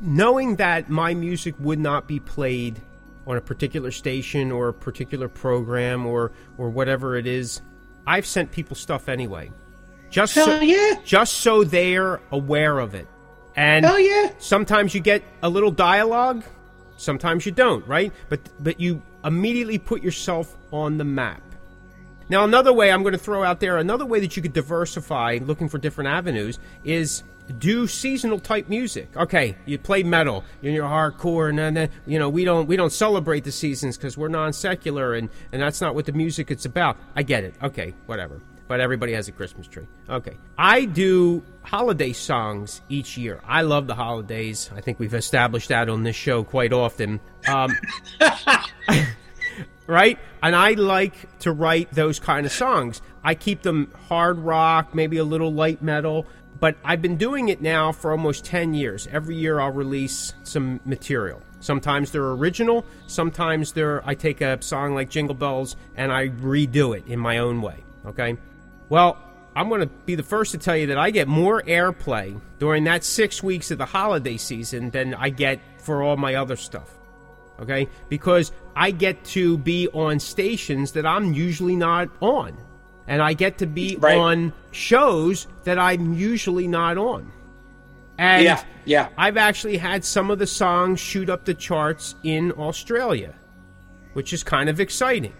Knowing 0.00 0.56
that 0.56 0.88
my 0.88 1.14
music 1.14 1.54
would 1.58 1.78
not 1.78 2.06
be 2.06 2.20
played 2.20 2.80
on 3.26 3.36
a 3.36 3.40
particular 3.40 3.90
station 3.90 4.52
or 4.52 4.68
a 4.68 4.74
particular 4.74 5.28
program 5.28 6.04
or 6.04 6.32
or 6.58 6.68
whatever 6.68 7.16
it 7.16 7.26
is, 7.26 7.62
I've 8.06 8.26
sent 8.26 8.50
people 8.50 8.76
stuff 8.76 9.08
anyway. 9.08 9.50
Just 10.10 10.34
so, 10.34 10.60
yeah. 10.60 11.00
just 11.04 11.34
so 11.34 11.64
they're 11.64 12.20
aware 12.30 12.78
of 12.78 12.94
it. 12.94 13.08
And 13.56 13.84
Hell 13.84 13.98
yeah. 13.98 14.32
sometimes 14.38 14.94
you 14.94 15.00
get 15.00 15.22
a 15.42 15.48
little 15.48 15.70
dialogue, 15.70 16.44
sometimes 16.96 17.46
you 17.46 17.52
don't, 17.52 17.86
right? 17.86 18.12
But 18.28 18.40
but 18.60 18.80
you 18.80 19.02
immediately 19.24 19.78
put 19.78 20.02
yourself 20.02 20.56
on 20.72 20.98
the 20.98 21.04
map. 21.04 21.42
Now, 22.28 22.44
another 22.44 22.72
way 22.72 22.90
I'm 22.90 23.02
going 23.02 23.12
to 23.12 23.18
throw 23.18 23.44
out 23.44 23.60
there, 23.60 23.76
another 23.76 24.06
way 24.06 24.20
that 24.20 24.34
you 24.34 24.42
could 24.42 24.54
diversify, 24.54 25.40
looking 25.42 25.68
for 25.68 25.76
different 25.76 26.08
avenues, 26.08 26.58
is 26.82 27.22
do 27.58 27.86
seasonal 27.86 28.38
type 28.38 28.68
music. 28.68 29.08
Okay, 29.16 29.54
you 29.66 29.78
play 29.78 30.02
metal, 30.02 30.44
you're 30.62 30.72
your 30.72 30.88
hardcore, 30.88 31.50
and 31.50 31.76
then 31.76 31.90
you 32.06 32.18
know 32.18 32.28
we 32.28 32.44
don't 32.44 32.66
we 32.66 32.76
don't 32.76 32.92
celebrate 32.92 33.44
the 33.44 33.52
seasons 33.52 33.96
because 33.96 34.16
we're 34.16 34.28
non 34.28 34.52
secular, 34.52 35.14
and 35.14 35.28
and 35.52 35.60
that's 35.60 35.80
not 35.80 35.94
what 35.94 36.06
the 36.06 36.12
music 36.12 36.50
it's 36.50 36.64
about. 36.64 36.96
I 37.14 37.22
get 37.22 37.44
it. 37.44 37.54
Okay, 37.62 37.94
whatever. 38.06 38.40
But 38.66 38.80
everybody 38.80 39.12
has 39.12 39.28
a 39.28 39.32
Christmas 39.32 39.66
tree. 39.66 39.86
Okay, 40.08 40.36
I 40.56 40.86
do 40.86 41.42
holiday 41.62 42.12
songs 42.12 42.80
each 42.88 43.18
year. 43.18 43.40
I 43.44 43.62
love 43.62 43.86
the 43.86 43.94
holidays. 43.94 44.70
I 44.74 44.80
think 44.80 44.98
we've 44.98 45.14
established 45.14 45.68
that 45.68 45.88
on 45.88 46.02
this 46.02 46.16
show 46.16 46.44
quite 46.44 46.72
often. 46.72 47.20
Um, 47.46 47.70
right? 49.86 50.18
And 50.42 50.56
I 50.56 50.72
like 50.72 51.38
to 51.40 51.52
write 51.52 51.92
those 51.92 52.18
kind 52.18 52.46
of 52.46 52.52
songs. 52.52 53.02
I 53.22 53.34
keep 53.34 53.62
them 53.62 53.92
hard 54.08 54.38
rock, 54.38 54.94
maybe 54.94 55.18
a 55.18 55.24
little 55.24 55.52
light 55.52 55.82
metal, 55.82 56.26
but 56.60 56.76
I've 56.84 57.02
been 57.02 57.16
doing 57.16 57.48
it 57.48 57.60
now 57.60 57.92
for 57.92 58.10
almost 58.10 58.44
10 58.44 58.74
years. 58.74 59.06
Every 59.10 59.36
year 59.36 59.60
I'll 59.60 59.72
release 59.72 60.34
some 60.44 60.80
material. 60.84 61.42
Sometimes 61.60 62.10
they're 62.10 62.32
original, 62.32 62.84
sometimes 63.06 63.72
they're 63.72 64.06
I 64.06 64.14
take 64.14 64.42
a 64.42 64.60
song 64.62 64.94
like 64.94 65.08
Jingle 65.08 65.34
Bells 65.34 65.76
and 65.96 66.12
I 66.12 66.28
redo 66.28 66.96
it 66.96 67.06
in 67.06 67.18
my 67.18 67.38
own 67.38 67.62
way, 67.62 67.82
okay? 68.06 68.36
Well, 68.88 69.18
I'm 69.56 69.68
going 69.68 69.80
to 69.80 69.86
be 69.86 70.14
the 70.14 70.22
first 70.22 70.52
to 70.52 70.58
tell 70.58 70.76
you 70.76 70.88
that 70.88 70.98
I 70.98 71.10
get 71.10 71.28
more 71.28 71.62
airplay 71.62 72.40
during 72.58 72.84
that 72.84 73.04
6 73.04 73.42
weeks 73.42 73.70
of 73.70 73.78
the 73.78 73.86
holiday 73.86 74.36
season 74.36 74.90
than 74.90 75.14
I 75.14 75.30
get 75.30 75.60
for 75.78 76.02
all 76.02 76.16
my 76.16 76.34
other 76.34 76.56
stuff 76.56 76.90
okay? 77.60 77.88
Because 78.08 78.52
I 78.76 78.90
get 78.90 79.22
to 79.26 79.58
be 79.58 79.88
on 79.88 80.18
stations 80.18 80.92
that 80.92 81.06
I'm 81.06 81.32
usually 81.32 81.76
not 81.76 82.08
on. 82.20 82.56
And 83.06 83.20
I 83.20 83.34
get 83.34 83.58
to 83.58 83.66
be 83.66 83.96
Right. 83.96 84.16
on 84.16 84.52
shows 84.70 85.46
that 85.64 85.78
I'm 85.78 86.14
usually 86.14 86.66
not 86.66 86.96
on. 86.96 87.30
And 88.18 88.44
Yeah, 88.44 88.62
yeah. 88.84 89.08
I've 89.18 89.36
actually 89.36 89.76
had 89.76 90.04
some 90.04 90.30
of 90.30 90.38
the 90.38 90.46
songs 90.46 91.00
shoot 91.00 91.28
up 91.28 91.44
the 91.44 91.54
charts 91.54 92.14
in 92.22 92.52
Australia, 92.52 93.34
which 94.14 94.32
is 94.32 94.42
kind 94.42 94.68
of 94.68 94.80
exciting. 94.80 95.34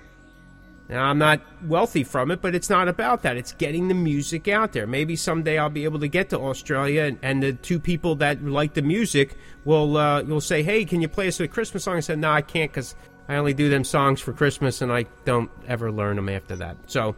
Now, 0.89 1.05
I'm 1.07 1.19
not 1.19 1.41
wealthy 1.67 2.05
from 2.05 2.31
it, 2.31 2.43
but 2.43 2.55
it's 2.55 2.69
not 2.69 2.89
about 2.89 3.23
that. 3.23 3.39
It's 3.39 3.53
getting 3.53 3.89
the 3.89 3.95
music 3.95 4.49
out 4.49 4.73
there. 4.73 4.87
Maybe 4.87 5.17
someday 5.17 5.57
I'll 5.57 5.71
be 5.71 5.85
able 5.85 6.01
to 6.01 6.09
get 6.09 6.29
to 6.31 6.39
Australia, 6.39 7.05
and, 7.05 7.19
and 7.23 7.43
the 7.43 7.55
two 7.55 7.81
people 7.81 8.17
that 8.17 8.45
like 8.45 8.75
the 8.75 8.83
music 8.83 9.37
will 9.65 9.97
uh, 9.97 10.23
will 10.23 10.43
say, 10.43 10.63
"Hey, 10.63 10.85
can 10.85 11.01
you 11.01 11.09
play 11.09 11.29
us 11.29 11.41
a 11.41 11.49
Christmas 11.49 11.85
song?" 11.85 11.97
I 11.97 12.01
said, 12.01 12.19
"No, 12.19 12.31
I 12.31 12.43
can't 12.43 12.71
because 12.71 12.95
I 13.29 13.37
only 13.37 13.55
do 13.55 13.71
them 13.71 13.83
songs 13.83 14.21
for 14.21 14.35
Christmas, 14.35 14.83
and 14.83 14.93
I 14.93 15.07
don't 15.25 15.51
ever 15.67 15.91
learn 15.91 16.17
them 16.17 16.29
after 16.29 16.55
that." 16.57 16.77
So, 16.87 17.17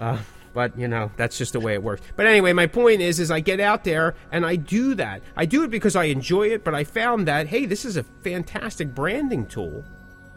uh, 0.00 0.18
but 0.54 0.78
you 0.78 0.88
know 0.88 1.10
that's 1.18 1.36
just 1.36 1.52
the 1.52 1.60
way 1.60 1.74
it 1.74 1.82
works. 1.82 2.00
But 2.16 2.24
anyway, 2.24 2.54
my 2.54 2.66
point 2.66 3.02
is, 3.02 3.20
is 3.20 3.30
I 3.30 3.40
get 3.40 3.60
out 3.60 3.84
there 3.84 4.14
and 4.32 4.46
I 4.46 4.56
do 4.56 4.94
that. 4.94 5.20
I 5.36 5.44
do 5.44 5.62
it 5.62 5.70
because 5.70 5.94
I 5.94 6.04
enjoy 6.04 6.48
it, 6.48 6.64
but 6.64 6.74
I 6.74 6.84
found 6.84 7.28
that 7.28 7.48
hey, 7.48 7.66
this 7.66 7.84
is 7.84 7.98
a 7.98 8.02
fantastic 8.22 8.94
branding 8.94 9.44
tool 9.44 9.84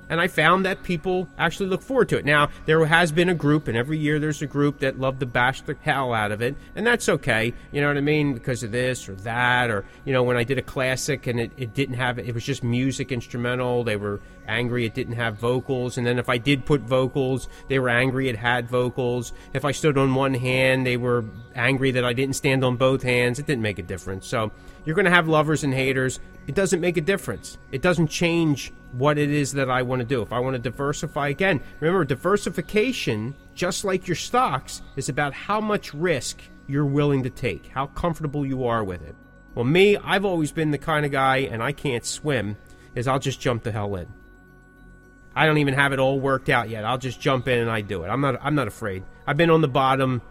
and 0.09 0.21
I 0.21 0.27
found 0.27 0.65
that 0.65 0.83
people 0.83 1.27
actually 1.37 1.69
look 1.69 1.81
forward 1.81 2.09
to 2.09 2.17
it. 2.17 2.25
Now, 2.25 2.49
there 2.65 2.85
has 2.85 3.11
been 3.11 3.29
a 3.29 3.35
group, 3.35 3.67
and 3.67 3.77
every 3.77 3.97
year 3.97 4.19
there's 4.19 4.41
a 4.41 4.47
group 4.47 4.79
that 4.79 4.99
love 4.99 5.19
to 5.19 5.25
bash 5.25 5.61
the 5.61 5.75
hell 5.81 6.13
out 6.13 6.31
of 6.31 6.41
it, 6.41 6.55
and 6.75 6.85
that's 6.85 7.09
okay. 7.09 7.53
You 7.71 7.81
know 7.81 7.87
what 7.87 7.97
I 7.97 8.01
mean? 8.01 8.33
Because 8.33 8.63
of 8.63 8.71
this 8.71 9.07
or 9.09 9.15
that, 9.15 9.69
or, 9.69 9.85
you 10.05 10.13
know, 10.13 10.23
when 10.23 10.37
I 10.37 10.43
did 10.43 10.57
a 10.57 10.61
classic 10.61 11.27
and 11.27 11.39
it, 11.39 11.51
it 11.57 11.73
didn't 11.73 11.95
have, 11.95 12.19
it 12.19 12.33
was 12.33 12.43
just 12.43 12.63
music 12.63 13.11
instrumental, 13.11 13.83
they 13.83 13.95
were 13.95 14.19
angry 14.47 14.86
it 14.86 14.93
didn't 14.93 15.15
have 15.15 15.38
vocals. 15.38 15.97
And 15.97 16.07
then 16.07 16.19
if 16.19 16.29
I 16.29 16.38
did 16.38 16.65
put 16.65 16.81
vocals, 16.81 17.47
they 17.67 17.79
were 17.79 17.89
angry 17.89 18.29
it 18.29 18.38
had 18.38 18.69
vocals. 18.69 19.33
If 19.53 19.65
I 19.65 19.71
stood 19.71 19.97
on 19.97 20.15
one 20.15 20.33
hand, 20.33 20.86
they 20.86 20.97
were 20.97 21.25
angry 21.55 21.91
that 21.91 22.05
I 22.05 22.13
didn't 22.13 22.36
stand 22.36 22.63
on 22.63 22.77
both 22.77 23.03
hands. 23.03 23.39
It 23.39 23.45
didn't 23.45 23.62
make 23.62 23.79
a 23.79 23.83
difference. 23.83 24.27
So 24.27 24.51
you're 24.86 24.95
going 24.95 25.05
to 25.05 25.12
have 25.12 25.27
lovers 25.27 25.63
and 25.63 25.73
haters. 25.73 26.19
It 26.47 26.55
doesn't 26.55 26.79
make 26.79 26.97
a 26.97 27.01
difference. 27.01 27.57
It 27.71 27.81
doesn't 27.81 28.07
change 28.07 28.71
what 28.93 29.17
it 29.17 29.29
is 29.29 29.51
that 29.53 29.69
I 29.69 29.81
want 29.81 29.99
to 29.99 30.05
do. 30.05 30.21
If 30.21 30.31
I 30.31 30.39
want 30.39 30.55
to 30.55 30.60
diversify 30.60 31.27
again, 31.27 31.62
remember 31.79 32.05
diversification, 32.05 33.36
just 33.53 33.83
like 33.83 34.07
your 34.07 34.15
stocks, 34.15 34.81
is 34.95 35.10
about 35.10 35.33
how 35.33 35.60
much 35.60 35.93
risk 35.93 36.41
you're 36.67 36.86
willing 36.86 37.23
to 37.23 37.29
take, 37.29 37.67
how 37.67 37.88
comfortable 37.88 38.45
you 38.45 38.65
are 38.65 38.83
with 38.83 39.01
it. 39.01 39.15
Well, 39.55 39.65
me, 39.65 39.97
I've 39.97 40.23
always 40.23 40.51
been 40.51 40.71
the 40.71 40.77
kind 40.77 41.05
of 41.05 41.12
guy, 41.12 41.38
and 41.38 41.63
I 41.63 41.71
can't 41.71 42.05
swim, 42.05 42.57
is 42.95 43.07
I'll 43.07 43.19
just 43.19 43.39
jump 43.41 43.63
the 43.63 43.71
hell 43.71 43.95
in. 43.95 44.07
I 45.38 45.45
don't 45.45 45.60
even 45.60 45.76
have 45.76 45.93
it 45.93 46.00
all 46.00 46.19
worked 46.19 46.50
out 46.50 46.67
yet. 46.67 46.84
I'll 46.84 46.97
just 46.97 47.21
jump 47.21 47.47
in 47.47 47.60
and 47.60 47.69
I 47.69 47.82
do 47.82 48.04
it. 48.04 48.08
I'm 48.08 48.21
not 48.21 48.39
I'm 48.41 48.56
not 48.56 48.67
afraid. 48.67 49.04
I've 49.28 49.38
been 49.38 49.52
on 49.52 49.62
the 49.62 49.67
bottom 49.67 50.23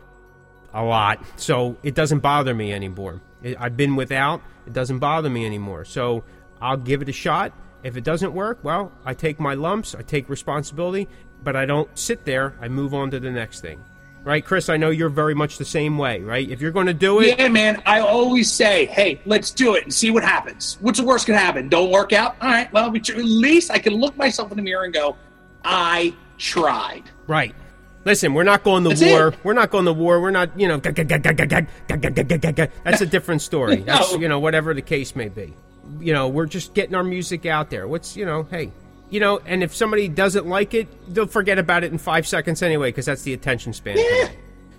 a 0.75 0.83
lot, 0.83 1.25
so 1.37 1.77
it 1.85 1.95
doesn't 1.95 2.19
bother 2.21 2.53
me 2.53 2.73
anymore. 2.73 3.21
I've 3.59 3.77
been 3.77 3.95
without, 3.95 4.43
it 4.67 4.73
doesn't 4.73 4.99
bother 4.99 5.31
me 5.31 5.47
anymore. 5.47 5.85
So 5.85 6.25
I'll 6.61 6.77
give 6.77 7.03
it 7.03 7.09
a 7.09 7.13
shot. 7.13 7.53
If 7.85 7.97
it 7.97 8.03
doesn't 8.03 8.33
work, 8.33 8.59
well, 8.65 8.91
I 9.05 9.15
take 9.15 9.39
my 9.39 9.55
lumps, 9.55 9.95
I 9.95 10.03
take 10.03 10.29
responsibility, 10.29 11.09
but 11.45 11.55
I 11.55 11.67
don't 11.67 11.97
sit 11.97 12.25
there. 12.25 12.57
I 12.61 12.67
move 12.67 12.93
on 12.93 13.13
to 13.13 13.21
the 13.21 13.31
next 13.31 13.61
thing. 13.61 13.85
Right, 14.27 14.45
Chris? 14.45 14.69
I 14.69 14.77
know 14.77 14.91
you're 14.91 15.09
very 15.09 15.35
much 15.37 15.57
the 15.57 15.65
same 15.65 15.99
way, 15.99 16.21
right? 16.21 16.51
If 16.51 16.61
you're 16.61 16.73
going 16.73 16.89
to 16.89 16.95
do 16.95 17.21
it. 17.21 17.39
Yeah, 17.39 17.47
man. 17.47 17.81
I 17.87 18.01
always 18.01 18.51
say, 18.51 18.87
hey, 18.87 19.21
let's 19.25 19.53
do 19.53 19.77
it 19.77 19.85
and 19.85 19.95
see 19.95 20.11
what 20.11 20.25
happens. 20.25 20.79
What's 20.81 20.99
the 20.99 21.05
worst 21.05 21.27
can 21.27 21.37
happen? 21.37 21.69
Don't 21.69 21.93
work 21.93 22.13
out? 22.13 22.35
All 22.41 22.49
right, 22.49 22.71
well, 22.73 22.93
at 22.95 23.09
least 23.17 23.71
I 23.71 23.79
can 23.79 23.93
look 23.95 24.17
myself 24.17 24.51
in 24.51 24.57
the 24.57 24.65
mirror 24.65 24.83
and 24.83 24.93
go, 24.93 25.17
I 25.65 26.13
tried. 26.39 27.05
Right. 27.29 27.55
Listen, 28.05 28.35
we're 28.35 28.43
not 28.43 28.65
going 28.65 28.83
to 28.83 28.89
That's 28.89 29.03
war. 29.03 29.29
it. 29.29 29.37
We're 29.45 29.53
not 29.53 29.71
going 29.71 29.85
to 29.85 29.93
war. 29.93 30.21
We're 30.21 30.33
not, 30.33 30.59
you 30.59 30.67
know, 30.67 30.79
that's 30.79 30.99
a 33.01 33.07
different 33.07 33.43
story. 33.43 33.77
That's, 33.77 34.13
No. 34.13 34.19
you 34.19 34.27
know, 34.27 34.41
whatever 34.41 34.75
the 34.75 34.83
case 34.83 35.15
may 35.15 35.29
be. 35.29 35.55
You 36.01 36.13
know, 36.13 36.27
we're 36.27 36.47
just 36.47 36.75
getting 36.75 36.97
our 36.97 37.05
music 37.05 37.47
out 37.47 37.71
there. 37.71 37.87
What's, 37.87 38.17
you 38.17 38.27
know, 38.27 38.43
hey, 38.51 38.73
you 39.11 39.21
know, 39.21 39.41
and 39.47 39.63
if 39.63 39.75
somebody 39.75 40.09
doesn't 40.09 40.47
like 40.47 40.75
it, 40.75 40.89
they'll 41.15 41.27
forget 41.27 41.59
about 41.59 41.85
it 41.85 41.93
in 41.93 41.99
five 41.99 42.27
seconds 42.27 42.63
anyway, 42.63 42.89
because 42.89 43.07
that's 43.07 43.23
the 43.23 43.33
attention 43.33 43.73
span. 43.73 43.97
Yeah. 43.99 44.29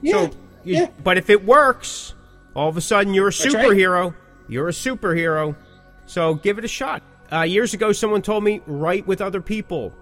Yeah. 0.02 0.12
So, 0.12 0.24
you, 0.64 0.76
yeah. 0.76 0.88
but 1.04 1.18
if 1.18 1.30
it 1.30 1.46
works, 1.46 2.14
all 2.56 2.70
of 2.70 2.78
a 2.78 2.82
sudden 2.82 3.14
you're 3.14 3.28
a 3.28 3.32
right. 3.32 3.34
superhero. 3.34 4.14
You're 4.48 4.68
a 4.70 4.74
superhero. 4.74 5.56
So 6.06 6.36
give 6.36 6.58
it 6.58 6.66
a 6.66 6.70
shot. 6.70 7.04
Uh, 7.32 7.42
years 7.42 7.74
ago, 7.74 7.92
someone 7.92 8.22
told 8.22 8.44
me 8.44 8.62
write 8.66 9.06
with 9.08 9.22
other 9.22 9.42
people, 9.42 9.94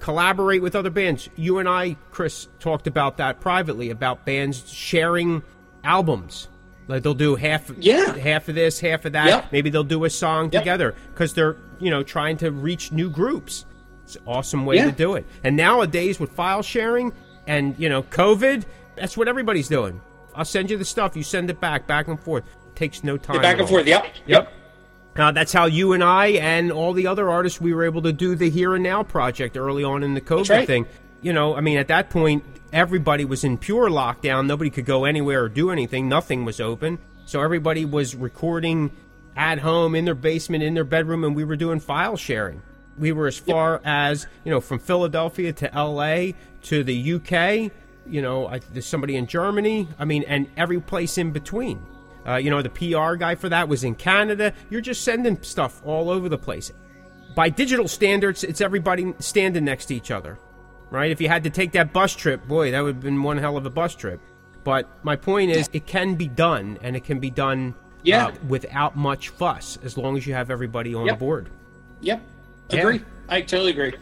collaborate 0.00 0.62
with 0.62 0.76
other 0.76 0.90
bands. 0.90 1.28
You 1.36 1.58
and 1.58 1.68
I, 1.68 1.96
Chris, 2.10 2.48
talked 2.60 2.86
about 2.86 3.16
that 3.18 3.40
privately 3.40 3.90
about 3.90 4.26
bands 4.26 4.70
sharing 4.70 5.42
albums. 5.84 6.48
Like 6.88 7.02
they'll 7.02 7.14
do 7.14 7.34
half, 7.34 7.70
Yeah. 7.78 8.16
half 8.16 8.48
of 8.48 8.54
this, 8.54 8.78
half 8.78 9.04
of 9.06 9.12
that. 9.12 9.26
Yep. 9.26 9.52
Maybe 9.52 9.70
they'll 9.70 9.82
do 9.84 10.04
a 10.04 10.10
song 10.10 10.50
Yep. 10.52 10.62
together 10.62 10.94
because 11.12 11.34
they're 11.34 11.56
you 11.78 11.90
know 11.90 12.02
trying 12.02 12.36
to 12.38 12.50
reach 12.50 12.92
new 12.92 13.10
groups. 13.10 13.64
It's 14.04 14.16
an 14.16 14.22
awesome 14.26 14.64
way 14.66 14.76
Yeah. 14.76 14.86
to 14.86 14.92
do 14.92 15.14
it. 15.14 15.26
And 15.42 15.56
nowadays 15.56 16.20
with 16.20 16.30
file 16.30 16.62
sharing 16.62 17.12
and 17.46 17.74
you 17.78 17.88
know 17.88 18.02
COVID, 18.04 18.64
that's 18.96 19.16
what 19.16 19.28
everybody's 19.28 19.68
doing. 19.68 20.00
I'll 20.34 20.44
send 20.44 20.70
you 20.70 20.76
the 20.76 20.84
stuff. 20.84 21.16
You 21.16 21.22
send 21.22 21.48
it 21.50 21.60
back, 21.60 21.86
back 21.86 22.08
and 22.08 22.18
forth. 22.20 22.44
takes 22.74 23.02
no 23.02 23.16
time. 23.16 23.40
Back 23.40 23.58
and 23.58 23.66
forth. 23.68 23.86
Yep. 23.86 24.06
Yep. 24.26 24.52
Uh, 25.16 25.32
that's 25.32 25.50
how 25.52 25.64
you 25.64 25.94
and 25.94 26.04
I 26.04 26.26
and 26.32 26.70
all 26.70 26.92
the 26.92 27.06
other 27.06 27.30
artists 27.30 27.58
we 27.58 27.72
were 27.72 27.84
able 27.84 28.02
to 28.02 28.12
do 28.12 28.34
the 28.34 28.50
Here 28.50 28.74
and 28.74 28.84
Now 28.84 29.02
project 29.02 29.56
early 29.56 29.82
on 29.82 30.02
in 30.02 30.12
the 30.12 30.20
COVID 30.20 30.50
right. 30.50 30.66
thing. 30.66 30.84
You 31.22 31.32
know, 31.32 31.56
I 31.56 31.62
mean, 31.62 31.78
at 31.78 31.88
that 31.88 32.10
point, 32.10 32.44
everybody 32.74 33.24
was 33.24 33.42
in 33.44 33.56
pure 33.56 33.88
lockdown. 33.88 34.46
Nobody 34.46 34.68
could 34.68 34.84
go 34.84 35.06
anywhere 35.06 35.44
or 35.44 35.48
do 35.48 35.70
anything. 35.70 36.06
Nothing 36.06 36.44
was 36.44 36.60
open. 36.60 36.98
So 37.24 37.40
everybody 37.40 37.86
was 37.86 38.14
recording 38.14 38.90
at 39.36 39.58
home 39.58 39.94
in 39.94 40.04
their 40.04 40.14
basement, 40.14 40.62
in 40.62 40.74
their 40.74 40.84
bedroom, 40.84 41.22
and 41.22 41.36
we 41.36 41.44
were 41.44 41.56
doing 41.56 41.78
file 41.78 42.16
sharing. 42.16 42.62
We 42.98 43.12
were 43.12 43.26
as 43.26 43.38
far 43.38 43.82
as, 43.84 44.26
you 44.44 44.50
know, 44.50 44.60
from 44.60 44.78
Philadelphia 44.78 45.52
to 45.52 45.70
LA 45.74 46.32
to 46.62 46.82
the 46.82 47.12
UK. 47.14 47.70
You 48.06 48.22
know, 48.22 48.46
I, 48.46 48.60
there's 48.72 48.86
somebody 48.86 49.16
in 49.16 49.26
Germany. 49.26 49.88
I 49.98 50.06
mean, 50.06 50.24
and 50.26 50.48
every 50.56 50.80
place 50.80 51.18
in 51.18 51.32
between. 51.32 51.84
Uh, 52.26 52.36
you 52.36 52.50
know, 52.50 52.62
the 52.62 52.70
PR 52.70 53.14
guy 53.14 53.34
for 53.34 53.50
that 53.50 53.68
was 53.68 53.84
in 53.84 53.94
Canada. 53.94 54.54
You're 54.70 54.80
just 54.80 55.04
sending 55.04 55.40
stuff 55.42 55.82
all 55.84 56.10
over 56.10 56.28
the 56.28 56.38
place. 56.38 56.72
By 57.34 57.50
digital 57.50 57.86
standards, 57.86 58.42
it's 58.42 58.62
everybody 58.62 59.14
standing 59.18 59.64
next 59.64 59.86
to 59.86 59.94
each 59.94 60.10
other, 60.10 60.38
right? 60.90 61.10
If 61.10 61.20
you 61.20 61.28
had 61.28 61.44
to 61.44 61.50
take 61.50 61.72
that 61.72 61.92
bus 61.92 62.16
trip, 62.16 62.48
boy, 62.48 62.70
that 62.70 62.80
would 62.80 62.94
have 62.96 63.02
been 63.02 63.22
one 63.22 63.36
hell 63.36 63.58
of 63.58 63.66
a 63.66 63.70
bus 63.70 63.94
trip. 63.94 64.20
But 64.64 64.88
my 65.04 65.14
point 65.14 65.50
is, 65.50 65.68
it 65.72 65.86
can 65.86 66.14
be 66.14 66.26
done, 66.26 66.78
and 66.82 66.96
it 66.96 67.04
can 67.04 67.20
be 67.20 67.30
done 67.30 67.74
Yeah. 68.06 68.26
uh, 68.26 68.32
without 68.48 68.96
much 68.96 69.28
fuss, 69.30 69.78
as 69.82 69.96
long 69.98 70.16
as 70.16 70.26
you 70.26 70.34
have 70.34 70.50
everybody 70.50 70.94
on 70.94 71.06
Yep. 71.06 71.18
board. 71.18 71.48
Yep. 72.00 72.20
Yeah. 72.70 72.78
Agree. 72.80 73.00
I 73.28 73.40
totally 73.42 73.70
agree. 73.72 73.94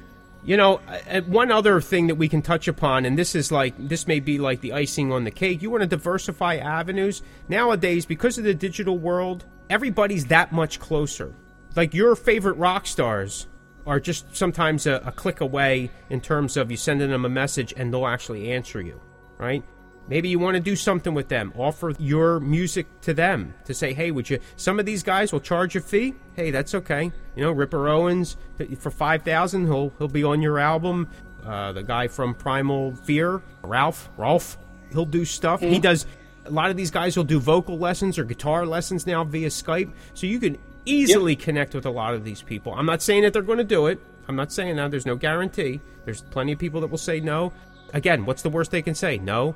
You 0.45 0.59
know, 0.59 0.81
uh, 1.11 1.23
one 1.23 1.51
other 1.51 1.81
thing 1.81 2.09
that 2.09 2.17
we 2.17 2.29
can 2.29 2.43
touch 2.43 2.69
upon, 2.69 3.07
and 3.07 3.19
this 3.19 3.35
is 3.35 3.51
like 3.51 3.75
this 3.79 4.07
may 4.07 4.21
be 4.21 4.37
like 4.38 4.61
the 4.61 4.75
icing 4.75 5.11
on 5.11 5.25
the 5.25 5.31
cake. 5.31 5.62
You 5.62 5.71
want 5.71 5.83
to 5.83 5.87
diversify 5.87 6.57
avenues 6.57 7.23
nowadays 7.49 8.05
because 8.05 8.37
of 8.37 8.45
the 8.45 8.53
digital 8.55 8.99
world. 8.99 9.45
Everybody's 9.71 10.27
that 10.27 10.53
much 10.53 10.79
closer. 10.81 11.33
Like 11.75 11.95
your 11.95 12.14
favorite 12.14 12.59
rock 12.59 12.87
stars 12.87 13.47
are 13.87 13.99
just 14.01 14.37
sometimes 14.37 14.87
a, 14.87 15.03
a 15.07 15.12
click 15.12 15.40
away 15.40 15.90
in 16.11 16.21
terms 16.21 16.57
of 16.59 16.71
you 16.71 16.77
sending 16.77 17.11
them 17.11 17.25
a 17.25 17.29
message 17.31 17.73
and 17.77 17.93
they'll 17.93 18.07
actually 18.07 18.53
answer 18.53 18.81
you, 18.83 19.01
right? 19.38 19.62
Maybe 20.09 20.29
you 20.29 20.38
want 20.38 20.55
to 20.55 20.61
do 20.61 20.77
something 20.77 21.14
with 21.14 21.29
them. 21.29 21.53
Offer 21.57 21.95
your 21.99 22.38
music 22.40 22.87
to 23.03 23.14
them 23.14 23.55
to 23.64 23.73
say, 23.73 23.95
hey, 23.95 24.11
would 24.11 24.29
you? 24.29 24.38
Some 24.57 24.79
of 24.79 24.85
these 24.85 25.03
guys 25.03 25.33
will 25.33 25.40
charge 25.40 25.77
a 25.77 25.81
fee. 25.81 26.14
Hey, 26.37 26.51
that's 26.51 26.75
okay. 26.75 27.11
You 27.37 27.43
know, 27.43 27.53
Ripper 27.53 27.88
Owens 27.88 28.37
for 28.79 28.90
five 28.90 29.23
thousand, 29.23 29.67
he'll 29.67 29.93
he'll 29.99 30.09
be 30.09 30.25
on 30.25 30.43
your 30.43 30.59
album. 30.59 31.09
Uh, 31.45 31.73
the 31.73 31.83
guy 31.83 32.09
from 32.09 32.35
Primal 32.35 32.95
Fear, 32.97 33.43
Ralph, 33.62 34.09
Rolf, 34.17 34.57
he'll 34.93 35.05
do 35.05 35.25
stuff. 35.25 35.61
He 35.61 35.79
does. 35.79 36.07
A 36.47 36.51
lot 36.51 36.71
of 36.71 36.77
these 36.77 36.90
guys 36.90 37.17
will 37.17 37.25
do 37.25 37.40
vocal 37.40 37.79
lessons 37.79 38.19
or 38.19 38.25
guitar 38.25 38.67
lessons 38.67 39.07
now 39.07 39.25
via 39.25 39.49
Skype, 39.49 39.90
so 40.12 40.27
you 40.27 40.38
can 40.38 40.59
easily 40.85 41.35
connect 41.35 41.74
with 41.74 41.87
a 41.87 41.91
lot 41.91 42.12
of 42.12 42.24
these 42.24 42.43
people. 42.43 42.74
I'm 42.74 42.85
not 42.85 43.01
saying 43.01 43.22
that 43.22 43.33
they're 43.33 43.41
going 43.41 43.59
to 43.59 43.64
do 43.64 43.87
it. 43.87 43.99
I'm 44.28 44.37
not 44.37 44.53
saying 44.53 44.76
that. 44.76 44.91
There's 44.91 45.07
no 45.07 45.16
guarantee. 45.16 45.81
There's 46.05 46.20
plenty 46.20 46.53
of 46.53 46.59
people 46.59 46.83
that 46.83 46.89
will 46.89 46.99
say 46.99 47.20
no. 47.20 47.53
Again, 47.95 48.26
what's 48.26 48.43
the 48.43 48.51
worst 48.51 48.70
they 48.70 48.83
can 48.83 48.95
say? 48.95 49.16
No, 49.18 49.55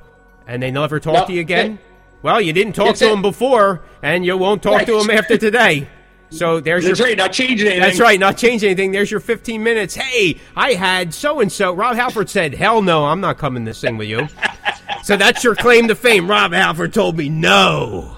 and 0.49 0.61
they 0.61 0.71
never 0.71 0.99
talk 0.99 1.13
No, 1.13 1.25
to 1.27 1.33
you 1.33 1.41
again. 1.41 1.71
yeah. 1.73 1.77
Well, 2.21 2.41
you 2.41 2.51
didn't 2.51 2.73
talk 2.73 2.95
to 2.97 3.05
it. 3.05 3.13
him 3.13 3.21
before, 3.21 3.81
and 4.03 4.25
you 4.25 4.35
won't 4.35 4.61
talk 4.61 4.85
to 4.85 4.97
them 4.99 5.09
after 5.09 5.37
today. 5.37 5.87
So 6.31 6.59
there's 6.59 6.85
That's 6.85 6.99
your 6.99 7.07
right. 7.07 7.17
Not 7.17 7.31
changing 7.31 7.67
anything. 7.67 7.81
that's 7.81 7.99
right, 7.99 8.19
not 8.19 8.37
change 8.37 8.63
anything. 8.63 8.91
There's 8.91 9.09
your 9.09 9.19
15 9.19 9.63
minutes. 9.63 9.95
Hey, 9.95 10.37
I 10.55 10.73
had 10.73 11.13
so 11.13 11.39
and 11.39 11.51
so. 11.51 11.73
Rob 11.73 11.95
Halford 11.95 12.29
said, 12.29 12.53
"Hell 12.53 12.81
no, 12.81 13.05
I'm 13.05 13.19
not 13.21 13.37
coming 13.37 13.65
to 13.65 13.73
sing 13.73 13.97
with 13.97 14.09
you." 14.09 14.27
so 15.03 15.17
that's 15.17 15.43
your 15.43 15.55
claim 15.55 15.87
to 15.87 15.95
fame. 15.95 16.29
Rob 16.29 16.51
Halford 16.51 16.93
told 16.93 17.17
me 17.17 17.29
no. 17.29 18.17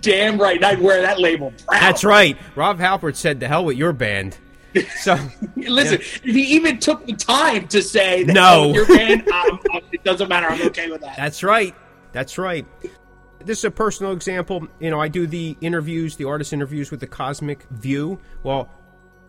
Damn 0.00 0.38
right. 0.40 0.62
I'd 0.62 0.80
wear 0.80 1.02
that 1.02 1.18
label. 1.20 1.52
Proud. 1.66 1.80
That's 1.82 2.04
right. 2.04 2.38
Rob 2.54 2.78
Halford 2.78 3.16
said, 3.16 3.40
"The 3.40 3.48
hell 3.48 3.64
with 3.64 3.76
your 3.76 3.92
band." 3.92 4.36
So 5.00 5.16
Listen, 5.56 6.00
if 6.00 6.22
he 6.24 6.42
even 6.56 6.78
took 6.78 7.06
the 7.06 7.14
time 7.14 7.66
to 7.68 7.82
say 7.82 8.24
that 8.24 8.32
No. 8.32 8.72
your 8.72 8.86
band, 8.86 9.28
um, 9.30 9.60
it 9.92 10.04
doesn't 10.04 10.28
matter. 10.28 10.46
I'm 10.46 10.62
okay 10.68 10.90
with 10.90 11.00
that. 11.00 11.16
That's 11.16 11.42
right. 11.42 11.74
That's 12.12 12.38
right. 12.38 12.66
This 13.44 13.58
is 13.58 13.64
a 13.64 13.70
personal 13.70 14.12
example. 14.12 14.66
You 14.80 14.90
know, 14.90 15.00
I 15.00 15.08
do 15.08 15.26
the 15.26 15.56
interviews, 15.60 16.16
the 16.16 16.24
artist 16.24 16.52
interviews 16.52 16.90
with 16.90 17.00
the 17.00 17.06
Cosmick 17.06 17.62
View. 17.70 18.18
Well, 18.42 18.68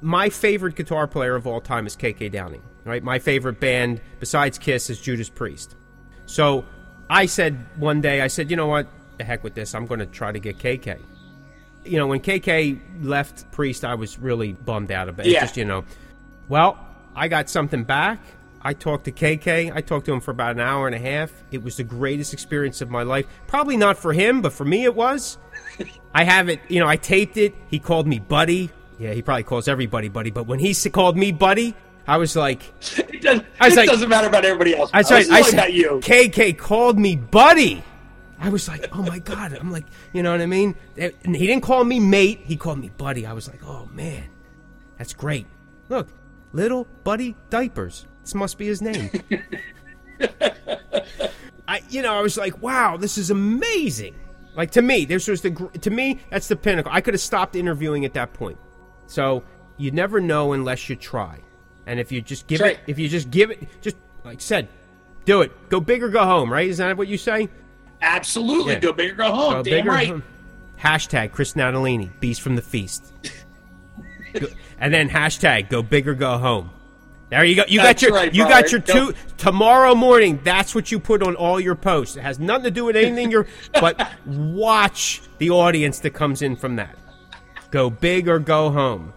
my 0.01 0.29
favorite 0.29 0.75
guitar 0.75 1.07
player 1.07 1.35
of 1.35 1.45
all 1.47 1.61
time 1.61 1.85
is 1.87 1.95
KK 1.95 2.31
Downing. 2.31 2.63
Right, 2.85 3.03
my 3.03 3.19
favorite 3.19 3.59
band 3.59 4.01
besides 4.19 4.57
Kiss 4.57 4.89
is 4.89 4.99
Judas 4.99 5.29
Priest. 5.29 5.75
So 6.25 6.65
I 7.09 7.27
said 7.27 7.57
one 7.77 8.01
day, 8.01 8.21
I 8.21 8.27
said, 8.27 8.49
you 8.49 8.55
know 8.57 8.67
what, 8.67 8.87
the 9.17 9.23
heck 9.23 9.43
with 9.43 9.53
this, 9.53 9.75
I'm 9.75 9.85
going 9.85 9.99
to 9.99 10.05
try 10.07 10.31
to 10.31 10.39
get 10.39 10.57
KK. 10.57 10.99
You 11.89 11.97
know, 11.97 12.07
when 12.07 12.19
KK 12.19 12.79
left 13.01 13.49
Priest, 13.51 13.83
I 13.83 13.95
was 13.95 14.19
really 14.19 14.53
bummed 14.53 14.91
out 14.91 15.09
about 15.09 15.25
it. 15.25 15.31
Yeah. 15.31 15.41
Just 15.41 15.57
you 15.57 15.65
know, 15.65 15.83
well, 16.47 16.77
I 17.15 17.27
got 17.27 17.49
something 17.49 17.83
back. 17.83 18.19
I 18.61 18.73
talked 18.73 19.05
to 19.05 19.11
KK. 19.11 19.71
I 19.73 19.81
talked 19.81 20.05
to 20.07 20.13
him 20.13 20.19
for 20.19 20.31
about 20.31 20.51
an 20.51 20.59
hour 20.59 20.85
and 20.85 20.95
a 20.95 20.99
half. 20.99 21.31
It 21.51 21.63
was 21.63 21.77
the 21.77 21.83
greatest 21.85 22.33
experience 22.33 22.81
of 22.81 22.89
my 22.89 23.03
life. 23.03 23.25
Probably 23.47 23.77
not 23.77 23.97
for 23.97 24.11
him, 24.13 24.41
but 24.41 24.51
for 24.53 24.65
me 24.65 24.83
it 24.83 24.93
was. 24.95 25.37
I 26.13 26.23
have 26.25 26.49
it, 26.49 26.59
you 26.67 26.79
know, 26.79 26.87
I 26.87 26.97
taped 26.97 27.37
it. 27.37 27.55
He 27.69 27.79
called 27.79 28.05
me 28.07 28.19
buddy. 28.19 28.69
Yeah, 28.97 29.13
he 29.13 29.21
probably 29.21 29.43
calls 29.43 29.69
everybody 29.69 30.09
buddy, 30.09 30.29
but 30.29 30.45
when 30.45 30.59
he 30.59 30.71
s- 30.71 30.85
called 30.91 31.15
me 31.15 31.31
buddy, 31.31 31.73
I 32.05 32.17
was 32.17 32.35
like, 32.35 32.63
It, 32.97 33.21
does, 33.21 33.41
I 33.61 33.67
was 33.67 33.73
it 33.73 33.77
like- 33.77 33.89
doesn't 33.89 34.09
matter 34.09 34.27
about 34.27 34.43
everybody 34.43 34.75
else. 34.75 34.89
I 34.93 34.97
was 34.99 35.11
I 35.11 35.23
talking 35.23 35.43
said, 35.45 35.53
about 35.53 35.73
you. 35.73 36.01
KK 36.03 36.57
called 36.57 36.99
me 36.99 37.15
buddy. 37.15 37.81
I 38.39 38.49
was 38.49 38.67
like, 38.67 38.87
oh 38.91 39.01
my 39.01 39.19
god. 39.19 39.53
I'm 39.53 39.71
like, 39.71 39.85
you 40.13 40.23
know 40.23 40.31
what 40.31 40.41
I 40.41 40.45
mean? 40.45 40.75
And 40.97 41.35
he 41.35 41.45
didn't 41.45 41.63
call 41.63 41.83
me 41.83 41.99
mate. 41.99 42.41
He 42.43 42.55
called 42.55 42.79
me 42.79 42.89
buddy. 42.89 43.25
I 43.25 43.33
was 43.33 43.47
like, 43.47 43.63
oh 43.63 43.87
man, 43.93 44.29
that's 44.97 45.13
great. 45.13 45.45
Look, 45.89 46.07
little 46.53 46.87
buddy 47.03 47.35
diapers. 47.49 48.05
This 48.21 48.35
must 48.35 48.57
be 48.57 48.67
his 48.67 48.81
name. 48.81 49.09
I, 51.67 51.81
you 51.89 52.01
know, 52.01 52.13
I 52.15 52.21
was 52.21 52.37
like, 52.37 52.61
wow, 52.61 52.97
this 52.97 53.17
is 53.17 53.29
amazing. 53.29 54.15
Like 54.55 54.71
to 54.71 54.81
me, 54.81 55.05
this 55.05 55.27
was 55.27 55.41
the 55.41 55.51
gr- 55.51 55.67
to 55.67 55.89
me 55.89 56.19
that's 56.29 56.47
the 56.47 56.55
pinnacle. 56.55 56.91
I 56.93 57.01
could 57.01 57.13
have 57.13 57.21
stopped 57.21 57.55
interviewing 57.55 58.05
at 58.05 58.13
that 58.13 58.33
point. 58.33 58.57
So 59.05 59.43
you 59.77 59.91
never 59.91 60.19
know 60.19 60.53
unless 60.53 60.89
you 60.89 60.95
try. 60.95 61.39
And 61.85 61.99
if 61.99 62.11
you 62.11 62.21
just 62.21 62.47
give 62.47 62.61
it, 62.61 62.79
if 62.87 62.99
you 62.99 63.07
just 63.09 63.31
give 63.31 63.51
it, 63.51 63.67
just 63.81 63.97
like 64.23 64.37
I 64.37 64.41
said, 64.41 64.69
do 65.25 65.41
it. 65.41 65.69
Go 65.69 65.79
big 65.79 66.03
or 66.03 66.09
go 66.09 66.23
home. 66.23 66.51
Right? 66.51 66.67
Isn't 66.67 66.87
that 66.87 66.97
what 66.97 67.07
you 67.07 67.17
say? 67.17 67.49
Absolutely. 68.01 68.73
Yeah. 68.73 68.79
Go 68.79 68.93
big 68.93 69.11
or 69.11 69.15
go 69.15 69.31
home. 69.33 69.53
Go 69.53 69.63
Damn 69.63 69.87
right. 69.87 70.07
home. 70.07 70.23
Hashtag 70.79 71.31
Chris 71.31 71.53
Natalini, 71.53 72.09
Beast 72.19 72.41
from 72.41 72.55
the 72.55 72.61
Feast. 72.61 73.11
Go- 74.33 74.47
and 74.79 74.93
then 74.93 75.09
hashtag 75.09 75.69
Go 75.69 75.81
big 75.81 76.07
or 76.07 76.13
go 76.13 76.37
home. 76.37 76.69
There 77.29 77.43
you 77.43 77.55
go. 77.55 77.63
You 77.67 77.79
That's 77.79 78.01
got 78.01 78.07
your 78.07 78.15
right, 78.17 78.33
you 78.33 78.43
brother. 78.45 78.61
got 78.61 78.71
your 78.71 78.81
two 78.81 79.13
tomorrow 79.37 79.93
morning. 79.93 80.39
That's 80.43 80.73
what 80.73 80.91
you 80.91 80.99
put 80.99 81.21
on 81.21 81.35
all 81.35 81.59
your 81.59 81.75
posts. 81.75 82.15
It 82.15 82.21
has 82.21 82.39
nothing 82.39 82.63
to 82.63 82.71
do 82.71 82.85
with 82.85 82.95
anything 82.95 83.29
you're. 83.29 83.45
but 83.73 84.09
watch 84.25 85.21
the 85.37 85.51
audience 85.51 85.99
that 85.99 86.11
comes 86.11 86.41
in 86.41 86.55
from 86.55 86.77
that. 86.77 86.97
Go 87.69 87.91
big 87.91 88.27
or 88.27 88.39
go 88.39 88.71
home. 88.71 89.13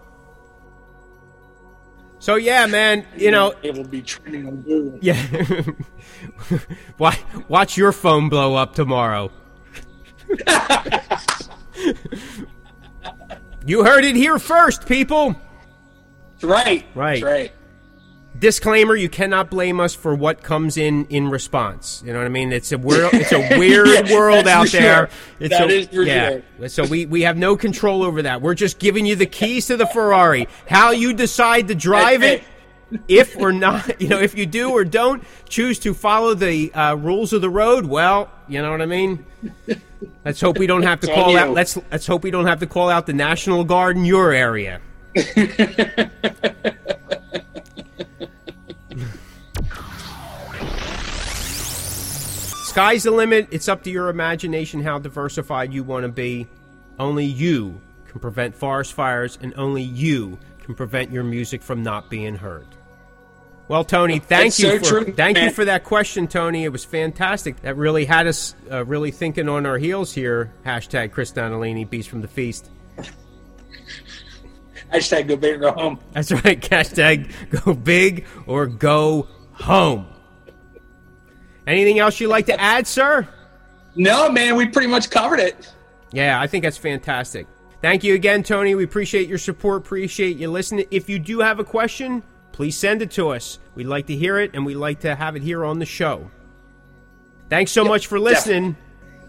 So 2.23 2.35
yeah, 2.35 2.67
man. 2.67 3.05
You 3.17 3.31
know, 3.31 3.53
It 3.63 3.75
will 3.75 3.83
be 3.83 4.01
trending 4.01 4.47
on 4.47 4.61
Google. 4.61 4.97
yeah. 5.01 5.61
watch, 6.97 7.19
watch 7.49 7.75
your 7.75 7.91
phone 7.91 8.29
blow 8.29 8.55
up 8.55 8.73
tomorrow. 8.75 9.29
you 13.65 13.83
heard 13.83 14.05
it 14.05 14.15
here 14.15 14.39
first, 14.39 14.85
people. 14.85 15.35
That's 16.31 16.45
right. 16.45 16.85
Right. 16.95 17.21
That's 17.21 17.23
right. 17.23 17.51
Disclaimer: 18.43 18.93
You 18.93 19.07
cannot 19.07 19.49
blame 19.49 19.79
us 19.79 19.95
for 19.95 20.13
what 20.13 20.43
comes 20.43 20.75
in 20.75 21.05
in 21.05 21.29
response. 21.29 22.03
You 22.05 22.11
know 22.11 22.19
what 22.19 22.25
I 22.25 22.29
mean? 22.29 22.51
It's 22.51 22.73
a 22.73 22.77
world. 22.77 23.13
It's 23.13 23.31
a 23.31 23.57
weird 23.57 23.87
Yeah, 24.09 24.13
world 24.13 24.49
out 24.49 24.67
there. 24.67 25.07
sure. 25.07 25.09
It's 25.39 25.57
That 25.57 25.69
a, 25.69 25.73
is 25.73 25.87
for 25.87 26.03
yeah. 26.03 26.41
So 26.67 26.85
we 26.85 27.05
we 27.05 27.21
have 27.21 27.37
no 27.37 27.55
control 27.55 28.03
over 28.03 28.23
that. 28.23 28.41
We're 28.41 28.53
just 28.53 28.79
giving 28.79 29.05
you 29.05 29.15
the 29.15 29.27
keys 29.27 29.67
to 29.67 29.77
the 29.77 29.87
Ferrari. 29.87 30.49
How 30.67 30.91
you 30.91 31.13
decide 31.13 31.69
to 31.69 31.75
drive 31.75 32.21
it. 32.21 32.43
if 33.07 33.37
or 33.37 33.53
not, 33.53 34.01
you 34.01 34.09
know, 34.09 34.19
if 34.19 34.37
you 34.37 34.45
do 34.45 34.71
or 34.71 34.83
don't 34.83 35.23
choose 35.47 35.79
to 35.79 35.93
follow 35.93 36.33
the 36.33 36.73
uh, 36.73 36.95
rules 36.95 37.31
of 37.31 37.39
the 37.39 37.49
road, 37.49 37.85
well, 37.85 38.29
you 38.49 38.61
know 38.61 38.71
what 38.71 38.81
I 38.81 38.87
mean. 38.87 39.25
Let's 40.25 40.41
hope 40.41 40.57
we 40.59 40.67
don't 40.67 40.83
have 40.83 40.99
to 40.99 41.07
call 41.07 41.37
out. 41.37 41.51
Let's 41.51 41.77
let's 41.89 42.05
hope 42.05 42.23
we 42.23 42.31
don't 42.31 42.47
have 42.47 42.59
to 42.59 42.67
call 42.67 42.89
out 42.89 43.05
the 43.05 43.13
National 43.13 43.63
Guard 43.63 43.95
in 43.95 44.03
your 44.03 44.33
area. 44.33 44.81
Sky's 52.73 53.03
the 53.03 53.11
limit. 53.11 53.49
It's 53.51 53.67
up 53.67 53.83
to 53.83 53.91
your 53.91 54.09
imagination 54.09 54.81
how 54.81 54.97
diversified 54.97 55.71
you 55.71 55.83
want 55.83 56.05
to 56.05 56.09
be. 56.09 56.47
Only 56.97 57.23
you 57.23 57.79
can 58.07 58.19
prevent 58.19 58.55
forest 58.55 58.93
fires, 58.93 59.37
and 59.39 59.53
only 59.57 59.83
you 59.83 60.39
can 60.63 60.73
prevent 60.73 61.11
your 61.11 61.23
music 61.23 61.61
from 61.61 61.83
not 61.83 62.09
being 62.09 62.35
heard. 62.35 62.65
Well, 63.67 63.83
Tony, 63.83 64.17
thank 64.17 64.55
That's 64.55 64.59
you 64.59 64.69
so 64.69 64.79
for 64.79 64.85
true, 65.03 65.13
thank 65.13 65.37
you 65.37 65.51
for 65.51 65.65
that 65.65 65.83
question, 65.83 66.27
Tony. 66.27 66.63
It 66.63 66.69
was 66.69 66.83
fantastic. 66.83 67.61
That 67.61 67.77
really 67.77 68.05
had 68.05 68.25
us 68.25 68.55
uh, 68.71 68.83
really 68.85 69.11
thinking 69.11 69.47
on 69.47 69.67
our 69.67 69.77
heels 69.77 70.11
here. 70.11 70.51
Hashtag 70.65 71.11
Chris 71.11 71.31
Natalini, 71.31 71.87
Beast 71.87 72.09
from 72.09 72.21
the 72.21 72.27
Feast. 72.27 72.71
Hashtag 74.91 75.27
go 75.27 75.35
big 75.35 75.57
or 75.57 75.59
go 75.59 75.71
home. 75.73 75.99
That's 76.13 76.31
right. 76.31 76.59
Hashtag 76.71 77.31
go 77.63 77.75
big 77.75 78.25
or 78.47 78.65
go 78.65 79.27
home. 79.51 80.07
Anything 81.65 81.99
else 81.99 82.19
you'd 82.19 82.27
like 82.27 82.47
to 82.47 82.59
add, 82.59 82.87
sir? 82.87 83.27
No, 83.95 84.29
man, 84.29 84.55
we 84.55 84.67
pretty 84.67 84.87
much 84.87 85.09
covered 85.09 85.39
it. 85.39 85.71
Yeah, 86.11 86.39
I 86.39 86.47
think 86.47 86.63
that's 86.63 86.77
fantastic. 86.77 87.47
Thank 87.81 88.03
you 88.03 88.15
again, 88.15 88.43
Tony. 88.43 88.75
We 88.75 88.83
appreciate 88.83 89.27
your 89.27 89.37
support, 89.37 89.81
appreciate 89.81 90.37
you 90.37 90.49
listening. 90.49 90.85
If 90.91 91.09
you 91.09 91.19
do 91.19 91.39
have 91.39 91.59
a 91.59 91.63
question, 91.63 92.23
please 92.51 92.77
send 92.77 93.01
it 93.01 93.11
to 93.11 93.29
us. 93.29 93.59
We'd 93.75 93.87
like 93.87 94.07
to 94.07 94.15
hear 94.15 94.39
it, 94.39 94.51
and 94.53 94.65
we'd 94.65 94.75
like 94.75 95.01
to 95.01 95.15
have 95.15 95.35
it 95.35 95.43
here 95.43 95.65
on 95.65 95.79
the 95.79 95.85
show. 95.85 96.29
Thanks 97.49 97.71
so 97.71 97.83
much 97.83 98.07
for 98.07 98.19
listening. 98.19 98.77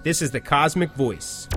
This 0.02 0.22
is 0.22 0.30
the 0.30 0.40
Cosmick 0.40 0.92
Voice. 0.92 1.48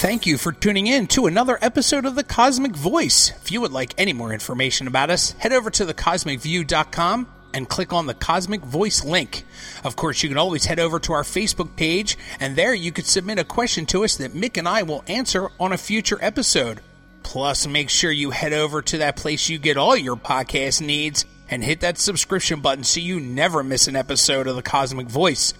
Thank 0.00 0.24
you 0.24 0.38
for 0.38 0.52
tuning 0.52 0.86
in 0.86 1.06
to 1.08 1.26
another 1.26 1.58
episode 1.60 2.06
of 2.06 2.14
The 2.14 2.24
Cosmick 2.24 2.74
Voice. 2.74 3.32
If 3.42 3.52
you 3.52 3.60
would 3.60 3.72
like 3.72 3.92
any 3.98 4.14
more 4.14 4.32
information 4.32 4.86
about 4.86 5.10
us, 5.10 5.32
head 5.32 5.52
over 5.52 5.68
to 5.70 5.84
thecosmickview.com 5.84 7.26
and 7.54 7.68
click 7.68 7.92
on 7.92 8.06
the 8.06 8.14
Cosmick 8.14 8.60
Voice 8.60 9.04
link. 9.04 9.44
Of 9.84 9.96
course, 9.96 10.22
you 10.22 10.28
can 10.28 10.38
always 10.38 10.64
head 10.64 10.78
over 10.78 10.98
to 11.00 11.12
our 11.12 11.22
Facebook 11.22 11.76
page, 11.76 12.16
and 12.38 12.56
there 12.56 12.74
you 12.74 12.92
could 12.92 13.06
submit 13.06 13.38
a 13.38 13.44
question 13.44 13.86
to 13.86 14.04
us 14.04 14.16
that 14.16 14.34
Mick 14.34 14.56
and 14.56 14.68
I 14.68 14.82
will 14.82 15.04
answer 15.06 15.50
on 15.58 15.72
a 15.72 15.78
future 15.78 16.18
episode. 16.20 16.80
Plus, 17.22 17.66
make 17.66 17.90
sure 17.90 18.10
you 18.10 18.30
head 18.30 18.52
over 18.52 18.82
to 18.82 18.98
that 18.98 19.16
place 19.16 19.48
you 19.48 19.58
get 19.58 19.76
all 19.76 19.96
your 19.96 20.16
podcast 20.16 20.80
needs 20.80 21.24
and 21.48 21.62
hit 21.62 21.80
that 21.80 21.98
subscription 21.98 22.60
button 22.60 22.84
so 22.84 23.00
you 23.00 23.20
never 23.20 23.62
miss 23.62 23.88
an 23.88 23.96
episode 23.96 24.46
of 24.46 24.56
The 24.56 24.62
Cosmick 24.62 25.08
Voice. 25.08 25.52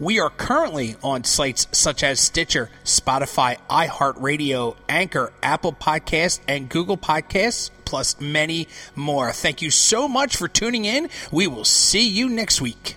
We 0.00 0.18
are 0.18 0.30
currently 0.30 0.96
on 1.04 1.22
sites 1.22 1.68
such 1.70 2.02
as 2.02 2.18
Stitcher, 2.18 2.68
Spotify, 2.84 3.58
iHeartRadio, 3.70 4.74
Anchor, 4.88 5.32
Apple 5.40 5.72
Podcasts, 5.72 6.40
and 6.48 6.68
Google 6.68 6.96
Podcasts, 6.96 7.70
plus 7.84 8.20
many 8.20 8.66
more. 8.96 9.30
Thank 9.30 9.62
you 9.62 9.70
so 9.70 10.08
much 10.08 10.36
for 10.36 10.48
tuning 10.48 10.84
in. 10.84 11.10
We 11.30 11.46
will 11.46 11.64
see 11.64 12.08
you 12.08 12.28
next 12.28 12.60
week. 12.60 12.96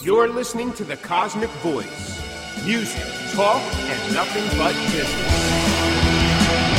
You're 0.00 0.28
listening 0.28 0.72
to 0.74 0.84
the 0.84 0.96
Cosmick 0.96 1.50
Voice. 1.62 2.64
Music, 2.64 3.02
talk, 3.32 3.60
and 3.74 4.14
nothing 4.14 4.44
but 4.56 4.74
business. 4.92 6.75